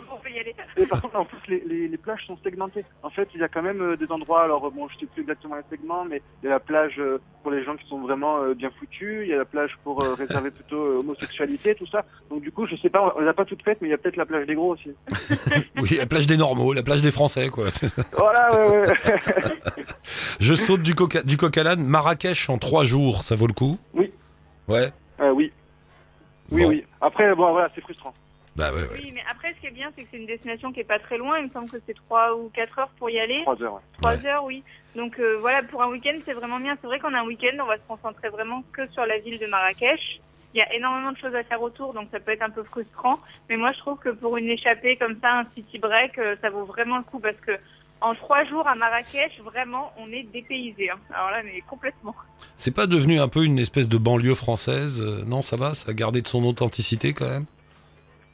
et 0.77 0.85
par 0.85 1.01
contre, 1.01 1.15
en 1.15 1.25
plus, 1.25 1.37
les, 1.47 1.63
les, 1.67 1.87
les 1.87 1.97
plages 1.97 2.23
sont 2.27 2.37
segmentées. 2.43 2.85
En 3.03 3.09
fait, 3.09 3.27
il 3.33 3.39
y 3.41 3.43
a 3.43 3.47
quand 3.47 3.63
même 3.63 3.81
euh, 3.81 3.97
des 3.97 4.05
endroits, 4.11 4.43
alors 4.43 4.69
bon, 4.71 4.87
je 4.89 4.99
sais 4.99 5.05
plus 5.07 5.21
exactement 5.21 5.55
les 5.55 5.63
segments, 5.75 6.05
mais 6.05 6.21
il 6.43 6.45
y 6.45 6.49
a 6.49 6.51
la 6.51 6.59
plage 6.59 6.93
euh, 6.99 7.19
pour 7.41 7.51
les 7.51 7.63
gens 7.63 7.75
qui 7.75 7.87
sont 7.87 7.99
vraiment 7.99 8.41
euh, 8.43 8.53
bien 8.53 8.69
foutus, 8.79 9.21
il 9.23 9.29
y 9.29 9.33
a 9.33 9.37
la 9.37 9.45
plage 9.45 9.71
pour 9.83 10.01
réserver 10.17 10.51
plutôt 10.51 10.99
homosexualité, 10.99 11.73
tout 11.75 11.87
ça. 11.87 12.05
Donc 12.29 12.41
du 12.41 12.51
coup, 12.51 12.67
je 12.67 12.75
sais 12.75 12.89
pas, 12.89 13.13
on 13.17 13.21
les 13.21 13.27
a 13.27 13.33
pas 13.33 13.45
toutes 13.45 13.63
faites, 13.63 13.79
mais 13.81 13.87
il 13.87 13.91
y 13.91 13.93
a 13.93 13.97
peut-être 13.97 14.17
la 14.17 14.25
plage 14.25 14.45
des 14.45 14.55
gros 14.55 14.73
aussi. 14.73 14.91
oui, 15.77 15.97
la 15.97 16.05
plage 16.05 16.27
des 16.27 16.37
normaux, 16.37 16.73
la 16.73 16.83
plage 16.83 17.01
des 17.01 17.11
Français, 17.11 17.49
quoi. 17.49 17.67
Voilà, 18.15 18.67
ouais, 18.69 18.79
ouais. 18.81 18.93
Je 20.39 20.53
saute 20.53 20.81
du 20.81 20.93
coca, 20.95 21.23
du 21.23 21.37
coq 21.37 21.57
à 21.57 21.63
l'âne, 21.63 21.83
Marrakech 21.83 22.49
en 22.49 22.57
trois 22.57 22.83
jours, 22.83 23.23
ça 23.27 23.35
vaut 23.35 23.47
le 23.47 23.53
coup 23.53 23.77
Oui. 23.93 24.11
Ouais. 24.69 24.87
Euh, 25.19 25.31
oui. 25.31 25.51
Oui, 26.49 26.61
Bon. 26.63 26.69
oui. 26.69 26.85
Après, 27.01 27.35
bon, 27.35 27.51
voilà, 27.51 27.69
c'est 27.75 27.81
frustrant. 27.81 28.13
Bah 28.55 28.71
ouais, 28.73 28.81
ouais. 28.83 28.87
Oui, 28.93 29.11
mais 29.13 29.21
après, 29.29 29.53
ce 29.53 29.59
qui 29.59 29.67
est 29.67 29.71
bien, 29.71 29.91
c'est 29.95 30.03
que 30.03 30.07
c'est 30.11 30.17
une 30.17 30.25
destination 30.25 30.71
qui 30.71 30.79
est 30.79 30.83
pas 30.85 30.97
très 30.97 31.17
loin. 31.17 31.37
Il 31.37 31.47
me 31.47 31.51
semble 31.51 31.69
que 31.69 31.77
c'est 31.85 31.93
3 31.93 32.35
ou 32.37 32.49
4 32.55 32.79
heures 32.79 32.89
pour 32.97 33.09
y 33.09 33.19
aller. 33.19 33.41
Trois 33.43 33.61
heures, 33.61 33.73
ouais. 33.75 33.81
3 33.97 34.15
Ouais. 34.15 34.25
heures, 34.27 34.43
oui. 34.45 34.63
Donc 34.95 35.19
euh, 35.19 35.37
voilà, 35.41 35.61
pour 35.63 35.83
un 35.83 35.89
week-end, 35.89 36.17
c'est 36.25 36.33
vraiment 36.33 36.59
bien. 36.59 36.75
C'est 36.81 36.87
vrai 36.87 36.99
qu'en 36.99 37.13
un 37.13 37.25
week-end, 37.25 37.55
on 37.61 37.65
va 37.67 37.75
se 37.75 37.81
concentrer 37.87 38.29
vraiment 38.29 38.63
que 38.71 38.87
sur 38.91 39.05
la 39.05 39.19
ville 39.19 39.37
de 39.39 39.45
Marrakech. 39.47 40.21
Il 40.53 40.57
y 40.57 40.61
a 40.61 40.73
énormément 40.73 41.11
de 41.11 41.17
choses 41.17 41.35
à 41.35 41.43
faire 41.43 41.61
autour, 41.61 41.93
donc 41.93 42.07
ça 42.11 42.19
peut 42.21 42.31
être 42.31 42.41
un 42.41 42.49
peu 42.49 42.63
frustrant. 42.63 43.19
Mais 43.49 43.57
moi, 43.57 43.73
je 43.73 43.79
trouve 43.79 43.99
que 43.99 44.09
pour 44.09 44.37
une 44.37 44.49
échappée 44.49 44.95
comme 44.95 45.19
ça, 45.21 45.39
un 45.39 45.45
city 45.53 45.77
break, 45.77 46.17
euh, 46.17 46.35
ça 46.41 46.49
vaut 46.49 46.63
vraiment 46.63 46.97
le 46.97 47.03
coup 47.03 47.19
parce 47.19 47.35
que 47.45 47.51
en 48.01 48.13
trois 48.15 48.43
jours 48.45 48.67
à 48.67 48.75
Marrakech, 48.75 49.39
vraiment, 49.43 49.91
on 49.97 50.11
est 50.11 50.23
dépaysé. 50.23 50.89
hein. 50.89 50.99
Alors 51.13 51.31
là, 51.31 51.41
mais 51.43 51.61
complètement. 51.61 52.15
C'est 52.55 52.75
pas 52.75 52.87
devenu 52.87 53.19
un 53.19 53.27
peu 53.27 53.43
une 53.43 53.59
espèce 53.59 53.89
de 53.89 53.97
banlieue 53.97 54.35
française 54.35 55.01
euh, 55.01 55.23
Non, 55.25 55.41
ça 55.41 55.55
va, 55.55 55.73
ça 55.73 55.91
a 55.91 55.93
gardé 55.93 56.21
de 56.21 56.27
son 56.27 56.43
authenticité 56.45 57.13
quand 57.13 57.29
même? 57.29 57.45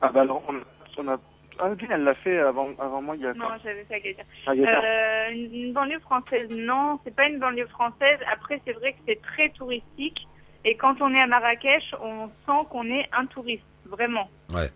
Ah 0.01 0.09
bah 0.13 0.21
alors, 0.21 0.43
on, 0.49 0.55
on 1.01 1.07
a... 1.07 1.17
Ah, 1.59 1.69
elle 1.89 2.03
l'a 2.03 2.15
fait 2.15 2.39
avant, 2.39 2.69
avant 2.79 3.01
moi, 3.01 3.15
il 3.15 3.21
y 3.21 3.27
a... 3.27 3.33
Non, 3.33 3.45
j'avais 3.63 3.85
ça 3.87 3.95
à 3.95 3.99
quelqu'un. 3.99 4.23
Ah. 4.47 4.51
Euh, 4.51 5.31
une 5.31 5.53
une 5.53 5.73
banlieue 5.73 5.99
française, 5.99 6.49
non, 6.49 6.99
c'est 7.03 7.15
pas 7.15 7.27
une 7.27 7.39
banlieue 7.39 7.67
française. 7.67 8.19
Après, 8.31 8.59
c'est 8.65 8.73
vrai 8.73 8.93
que 8.93 8.99
c'est 9.07 9.21
très 9.21 9.49
touristique. 9.49 10.27
Et 10.65 10.75
quand 10.75 11.01
on 11.01 11.13
est 11.13 11.21
à 11.21 11.27
Marrakech, 11.27 11.93
on 12.01 12.27
sent 12.45 12.67
qu'on 12.69 12.85
est 12.85 13.07
un 13.13 13.25
touriste, 13.27 13.63
vraiment. 13.85 14.29
Ouais, 14.53 14.69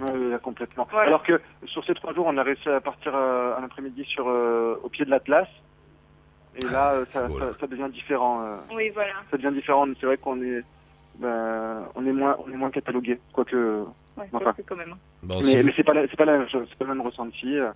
ouais, 0.00 0.38
complètement. 0.42 0.86
Voilà. 0.90 1.08
Alors 1.08 1.22
que 1.22 1.40
sur 1.66 1.84
ces 1.84 1.94
trois 1.94 2.12
jours, 2.14 2.26
on 2.26 2.36
a 2.36 2.42
réussi 2.42 2.68
à 2.68 2.80
partir 2.80 3.14
euh, 3.14 3.56
un 3.56 3.64
après-midi 3.64 4.04
sur 4.04 4.28
euh, 4.28 4.78
au 4.82 4.88
pied 4.88 5.04
de 5.04 5.10
l'Atlas. 5.10 5.48
Et 6.54 6.62
là, 6.62 6.92
euh, 6.92 7.04
ça, 7.12 7.66
devient 7.66 7.88
différent. 7.90 8.42
euh, 8.44 8.56
Oui, 8.74 8.90
voilà. 8.90 9.14
ça 9.30 9.36
devient 9.38 9.54
différent. 9.54 9.86
C'est 9.98 10.06
vrai 10.06 10.18
qu'on 10.18 10.42
est, 10.42 10.62
ben, 11.18 11.88
on 11.94 12.04
est 12.06 12.12
moins, 12.12 12.36
on 12.46 12.50
est 12.52 12.56
moins 12.56 12.70
catalogué, 12.70 13.18
quoique. 13.32 13.84
Ouais, 14.18 14.26
Enfin. 14.32 14.52
quand 14.66 14.76
même. 14.76 14.94
Bon, 15.22 15.40
si 15.40 15.54
mais 15.54 15.60
vous- 15.62 15.66
mais 15.68 15.72
c'est 15.76 15.82
pas, 15.84 15.94
la- 15.94 16.06
c'est 16.08 16.16
pas 16.18 16.26
la 16.26 16.36
même 16.36 16.48
chose, 16.48 16.66
c'est 16.68 16.76
pas 16.78 16.84
le 16.84 16.94
même 16.94 17.00
ressenti. 17.06 17.56
euh. 17.58 17.70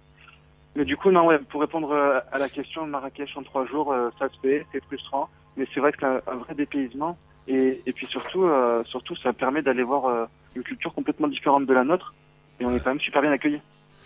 Mais 0.74 0.84
du 0.84 0.94
coup, 0.98 1.10
non, 1.10 1.24
ouais, 1.26 1.38
pour 1.38 1.62
répondre 1.62 1.94
à 2.30 2.38
la 2.38 2.48
question, 2.50 2.86
Marrakech 2.86 3.34
en 3.38 3.42
trois 3.42 3.64
jours, 3.64 3.94
euh, 3.94 4.10
ça 4.18 4.28
se 4.28 4.38
fait, 4.40 4.66
c'est 4.72 4.84
frustrant, 4.84 5.30
mais 5.56 5.66
c'est 5.72 5.80
vrai 5.80 5.92
que 5.92 5.98
c'est 6.00 6.06
un, 6.06 6.20
un 6.26 6.36
vrai 6.36 6.54
dépaysement. 6.54 7.16
Et, 7.48 7.82
et 7.86 7.92
puis 7.92 8.06
surtout, 8.06 8.44
euh, 8.44 8.82
surtout, 8.84 9.14
ça 9.16 9.32
permet 9.32 9.62
d'aller 9.62 9.82
voir 9.82 10.06
euh, 10.06 10.24
une 10.54 10.62
culture 10.62 10.92
complètement 10.92 11.28
différente 11.28 11.66
de 11.66 11.72
la 11.74 11.84
nôtre. 11.84 12.14
Et 12.60 12.64
on 12.64 12.74
est 12.74 12.80
quand 12.82 12.90
même 12.90 13.00
super 13.00 13.22
bien 13.22 13.32
accueillis. 13.32 13.60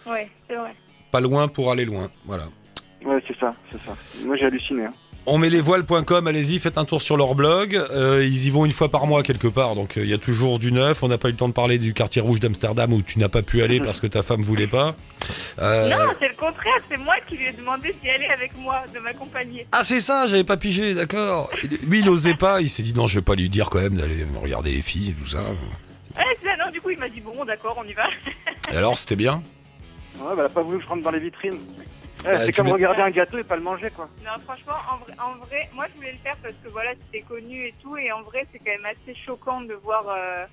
Ouais, 0.06 0.28
c'est 0.48 0.56
vrai. 0.56 0.74
Pas 1.12 1.20
loin 1.20 1.48
pour 1.48 1.70
aller 1.70 1.84
loin. 1.84 2.08
Voilà. 2.26 2.44
Ouais, 3.04 3.22
c'est 3.26 3.36
ça, 3.38 3.54
c'est 3.70 3.80
ça. 3.80 3.94
Moi, 4.26 4.36
j'ai 4.36 4.46
halluciné. 4.46 4.84
hein. 4.86 4.94
On 5.26 5.36
met 5.38 5.50
les 5.50 5.60
voiles.com, 5.60 6.26
allez-y, 6.26 6.58
faites 6.58 6.78
un 6.78 6.84
tour 6.84 7.02
sur 7.02 7.16
leur 7.16 7.34
blog. 7.34 7.76
Euh, 7.92 8.24
ils 8.24 8.46
y 8.46 8.50
vont 8.50 8.64
une 8.64 8.72
fois 8.72 8.88
par 8.88 9.06
mois 9.06 9.22
quelque 9.22 9.46
part, 9.46 9.74
donc 9.74 9.96
euh, 9.96 10.02
il 10.02 10.08
y 10.08 10.14
a 10.14 10.18
toujours 10.18 10.58
du 10.58 10.72
neuf. 10.72 11.02
On 11.02 11.08
n'a 11.08 11.18
pas 11.18 11.28
eu 11.28 11.32
le 11.32 11.36
temps 11.36 11.48
de 11.48 11.52
parler 11.52 11.78
du 11.78 11.92
quartier 11.92 12.22
rouge 12.22 12.40
d'Amsterdam 12.40 12.92
où 12.92 13.02
tu 13.02 13.18
n'as 13.18 13.28
pas 13.28 13.42
pu 13.42 13.62
aller 13.62 13.80
parce 13.84 14.00
que 14.00 14.06
ta 14.06 14.22
femme 14.22 14.42
voulait 14.42 14.66
pas. 14.66 14.96
Euh, 15.60 15.90
Non, 15.90 16.12
c'est 16.18 16.28
le 16.28 16.34
contraire. 16.34 16.72
C'est 16.90 16.96
moi 16.96 17.14
qui 17.28 17.36
lui 17.36 17.46
ai 17.46 17.52
demandé 17.52 17.94
d'y 18.02 18.08
aller 18.08 18.26
avec 18.26 18.56
moi, 18.58 18.82
de 18.94 18.98
m'accompagner. 18.98 19.66
Ah 19.72 19.84
c'est 19.84 20.00
ça, 20.00 20.26
j'avais 20.26 20.42
pas 20.44 20.56
pigé, 20.56 20.94
d'accord. 20.94 21.50
Et 21.62 21.68
Lui 21.86 22.00
il 22.00 22.08
osait 22.08 22.34
pas, 22.34 22.60
il 22.62 22.68
s'est 22.70 22.82
dit 22.82 22.94
non 22.94 23.06
je 23.06 23.16
vais 23.16 23.24
pas 23.24 23.34
lui 23.34 23.48
dire 23.50 23.68
quand 23.70 23.80
même 23.80 23.96
d'aller 23.96 24.26
regarder 24.42 24.72
les 24.72 24.82
filles, 24.82 25.14
tout 25.22 25.28
ça. 25.28 25.38
Ouais, 25.38 26.24
c'est 26.40 26.46
ça, 26.48 26.56
non, 26.64 26.70
du 26.72 26.80
coup, 26.80 26.90
il 26.90 26.98
m'a 26.98 27.08
dit 27.08 27.20
bon, 27.20 27.44
d'accord, 27.44 27.76
on 27.78 27.86
y 27.88 27.92
va. 27.92 28.04
Et 28.72 28.76
alors 28.76 28.98
c'était 28.98 29.16
bien? 29.16 29.42
Ouais, 30.18 30.26
bah, 30.28 30.34
elle 30.38 30.44
a 30.46 30.48
pas 30.48 30.62
voulu 30.62 30.78
que 30.78 30.84
je 30.84 30.88
rentre 30.88 31.02
dans 31.02 31.10
les 31.12 31.20
vitrines. 31.20 31.58
Ouais, 32.24 32.32
Bah, 32.32 32.38
c'est 32.40 32.52
tu 32.52 32.62
comme 32.62 32.68
regarder 32.72 33.02
un 33.02 33.10
gâteau 33.10 33.38
et 33.38 33.44
pas 33.44 33.56
le 33.56 33.62
manger, 33.62 33.90
quoi. 33.90 34.08
Non, 34.24 34.40
franchement, 34.44 34.74
en 34.92 34.96
vrai, 34.98 35.14
en 35.18 35.44
vrai, 35.46 35.68
moi, 35.74 35.86
je 35.90 35.96
voulais 35.96 36.12
le 36.12 36.18
faire 36.18 36.36
parce 36.42 36.54
que 36.62 36.68
voilà, 36.68 36.90
c'était 37.06 37.24
connu 37.26 37.66
et 37.66 37.74
tout, 37.82 37.96
et 37.96 38.12
en 38.12 38.22
vrai, 38.22 38.46
c'est 38.52 38.58
quand 38.58 38.70
même 38.70 38.86
assez 38.86 39.14
choquant 39.14 39.60
de 39.62 39.74
voir. 39.74 40.04
euh, 40.08 40.44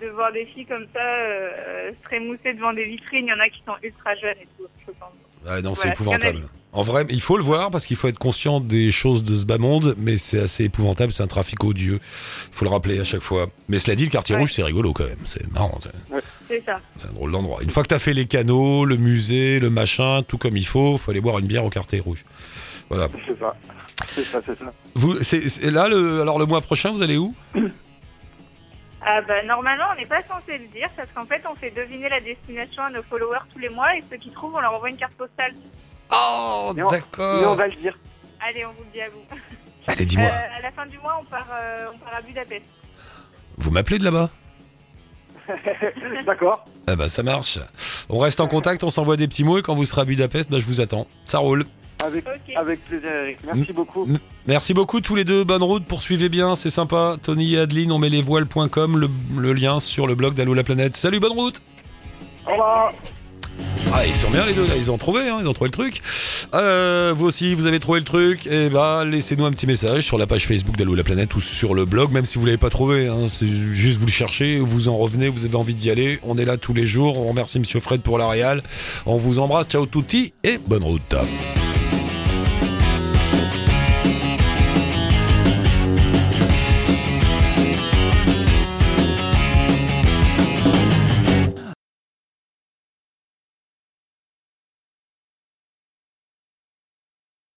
de 0.00 0.06
voir 0.10 0.30
des 0.32 0.46
filles 0.46 0.64
comme 0.64 0.86
ça 0.94 1.00
euh, 1.02 1.90
se 1.90 2.02
trémousser 2.04 2.54
devant 2.54 2.72
des 2.72 2.84
vitrines, 2.84 3.26
il 3.26 3.30
y 3.30 3.32
en 3.32 3.40
a 3.40 3.48
qui 3.48 3.60
sont 3.66 3.74
ultra 3.82 4.14
jeunes 4.14 4.36
et 4.40 4.46
tout, 4.56 4.64
c'est 4.78 4.86
choquant. 4.86 5.10
Ouais, 5.44 5.60
non, 5.60 5.74
c'est 5.74 5.88
Voilà, 5.88 5.94
épouvantable. 5.94 6.48
En 6.74 6.82
vrai, 6.82 7.06
il 7.08 7.20
faut 7.22 7.36
le 7.38 7.42
voir 7.42 7.70
parce 7.70 7.86
qu'il 7.86 7.96
faut 7.96 8.08
être 8.08 8.18
conscient 8.18 8.60
des 8.60 8.92
choses 8.92 9.24
de 9.24 9.34
ce 9.34 9.46
bas 9.46 9.56
monde, 9.58 9.94
mais 9.96 10.18
c'est 10.18 10.38
assez 10.40 10.64
épouvantable, 10.64 11.12
c'est 11.12 11.22
un 11.22 11.26
trafic 11.26 11.64
odieux. 11.64 11.98
Il 12.02 12.54
faut 12.54 12.64
le 12.66 12.70
rappeler 12.70 13.00
à 13.00 13.04
chaque 13.04 13.22
fois. 13.22 13.46
Mais 13.68 13.78
cela 13.78 13.96
dit, 13.96 14.04
le 14.04 14.10
quartier 14.10 14.34
Ouais. 14.34 14.42
rouge, 14.42 14.52
c'est 14.52 14.62
rigolo 14.62 14.92
quand 14.92 15.04
même. 15.06 15.16
C'est 15.24 15.50
marrant, 15.54 15.78
c'est- 15.80 16.62
ça. 16.66 16.80
c'est 16.96 17.08
un 17.08 17.12
drôle 17.12 17.32
d'endroit. 17.32 17.62
Une 17.62 17.70
fois 17.70 17.82
que 17.82 17.88
t'as 17.88 17.98
fait 17.98 18.12
les 18.12 18.26
canaux, 18.26 18.84
le 18.84 18.96
musée, 18.96 19.60
le 19.60 19.70
machin, 19.70 20.22
tout 20.28 20.36
comme 20.36 20.56
il 20.58 20.66
faut, 20.66 20.98
faut 20.98 21.10
aller 21.10 21.22
boire 21.22 21.38
une 21.38 21.46
bière 21.46 21.64
au 21.64 21.70
quartier 21.70 22.00
rouge. 22.00 22.24
Voilà. 22.90 23.08
C'est 23.26 23.38
ça. 23.38 23.56
C'est 24.06 24.22
ça, 24.22 24.40
c'est 24.44 24.58
ça. 24.58 24.72
Vous, 24.94 25.16
c'est 25.22 25.48
c'est- 25.48 25.70
là, 25.70 25.88
le, 25.88 26.20
alors 26.20 26.38
le 26.38 26.46
mois 26.46 26.60
prochain, 26.60 26.92
vous 26.92 27.02
allez 27.02 27.16
où? 27.16 27.34
Ah 29.00 29.22
bah 29.22 29.42
normalement 29.44 29.84
on 29.92 29.96
n'est 30.00 30.06
pas 30.06 30.22
censé 30.24 30.58
le 30.58 30.66
dire 30.76 30.88
parce 30.96 31.08
qu'en 31.14 31.24
fait 31.24 31.40
on 31.50 31.54
fait 31.54 31.70
deviner 31.70 32.08
la 32.08 32.20
destination 32.20 32.82
à 32.82 32.90
nos 32.90 33.02
followers 33.04 33.38
tous 33.52 33.60
les 33.60 33.68
mois 33.68 33.96
et 33.96 34.02
ceux 34.10 34.16
qui 34.16 34.30
trouvent 34.30 34.54
on 34.56 34.60
leur 34.60 34.74
envoie 34.74 34.90
une 34.90 34.96
carte 34.96 35.14
postale. 35.14 35.52
Oh, 36.20 36.72
Mais 36.74 36.82
on- 36.82 36.90
Mais 36.90 36.96
on 36.96 37.00
d'accord. 37.00 37.54
va 37.56 37.66
le 37.68 37.76
dire. 37.76 37.98
Allez 38.40 38.64
on 38.66 38.70
vous 38.70 38.84
le 38.84 38.90
dit 38.92 39.00
à 39.00 39.08
vous. 39.08 39.20
Allez, 39.86 40.04
dis-moi. 40.04 40.26
Euh, 40.28 40.58
à 40.58 40.62
la 40.62 40.70
fin 40.72 40.86
du 40.86 40.98
mois 40.98 41.18
on 41.20 41.24
part, 41.24 41.46
euh, 41.52 41.86
on 41.94 41.98
part 41.98 42.14
à 42.16 42.20
Budapest. 42.22 42.62
Vous 43.56 43.70
m'appelez 43.70 43.98
de 43.98 44.04
là-bas 44.04 44.30
D'accord. 46.26 46.66
Ah 46.86 46.96
bah 46.96 47.08
ça 47.08 47.22
marche. 47.22 47.58
On 48.08 48.18
reste 48.18 48.40
en 48.40 48.46
contact, 48.48 48.84
on 48.84 48.90
s'envoie 48.90 49.16
des 49.16 49.26
petits 49.28 49.44
mots 49.44 49.58
et 49.58 49.62
quand 49.62 49.74
vous 49.74 49.84
serez 49.86 50.02
à 50.02 50.04
Budapest, 50.04 50.50
bah, 50.50 50.58
je 50.58 50.66
vous 50.66 50.80
attends. 50.80 51.06
Ça 51.24 51.38
roule. 51.38 51.64
Avec, 52.04 52.24
Ok. 52.28 52.54
avec 52.54 52.84
plaisir, 52.84 53.10
Eric. 53.10 53.38
Merci 53.44 53.72
beaucoup. 53.72 54.04
M- 54.06 54.18
Merci 54.46 54.72
beaucoup 54.74 55.00
tous 55.00 55.14
les 55.16 55.24
deux, 55.24 55.42
bonne 55.44 55.62
route, 55.64 55.84
poursuivez 55.84 56.28
bien, 56.28 56.54
c'est 56.54 56.70
sympa. 56.70 57.16
Tony 57.20 57.54
et 57.54 57.60
Adeline, 57.60 57.90
on 57.92 57.98
met 57.98 58.08
les 58.08 58.22
voiles.com, 58.22 58.98
le, 58.98 59.10
le 59.36 59.52
lien 59.52 59.80
sur 59.80 60.06
le 60.06 60.14
blog 60.14 60.34
d'Allo 60.34 60.54
la 60.54 60.62
planète. 60.64 60.96
Salut, 60.96 61.18
bonne 61.18 61.32
route 61.32 61.60
Au 62.46 62.50
revoir. 62.52 62.92
Ah, 63.92 64.06
ils 64.06 64.14
sont 64.14 64.30
bien 64.30 64.44
les 64.44 64.52
deux 64.52 64.66
là, 64.66 64.74
ils 64.76 64.90
ont 64.90 64.98
trouvé, 64.98 65.28
hein, 65.28 65.38
ils 65.40 65.48
ont 65.48 65.54
trouvé 65.54 65.68
le 65.68 65.72
truc. 65.72 66.02
Euh, 66.54 67.14
vous 67.16 67.26
aussi, 67.26 67.54
vous 67.54 67.66
avez 67.66 67.80
trouvé 67.80 67.98
le 67.98 68.04
truc, 68.04 68.46
et 68.46 68.68
bah 68.68 69.04
laissez-nous 69.04 69.44
un 69.46 69.50
petit 69.50 69.66
message 69.66 70.04
sur 70.04 70.18
la 70.18 70.26
page 70.26 70.46
Facebook 70.46 70.76
d'Allo 70.76 70.94
la 70.94 71.04
planète 71.04 71.34
ou 71.34 71.40
sur 71.40 71.74
le 71.74 71.84
blog, 71.84 72.12
même 72.12 72.24
si 72.24 72.38
vous 72.38 72.44
l'avez 72.44 72.58
pas 72.58 72.70
trouvé. 72.70 73.08
Hein, 73.08 73.26
c'est 73.28 73.48
juste 73.72 73.98
vous 73.98 74.06
le 74.06 74.12
cherchez, 74.12 74.58
vous 74.58 74.88
en 74.88 74.96
revenez, 74.96 75.28
vous 75.28 75.46
avez 75.46 75.56
envie 75.56 75.74
d'y 75.74 75.90
aller. 75.90 76.20
On 76.22 76.36
est 76.36 76.44
là 76.44 76.58
tous 76.58 76.74
les 76.74 76.86
jours. 76.86 77.18
On 77.18 77.28
remercie 77.28 77.58
Monsieur 77.58 77.80
Fred 77.80 78.02
pour 78.02 78.18
la 78.18 78.28
réal. 78.28 78.62
On 79.06 79.16
vous 79.16 79.38
embrasse, 79.38 79.68
ciao 79.68 79.86
touti 79.86 80.32
et 80.44 80.58
bonne 80.66 80.84
route. 80.84 81.14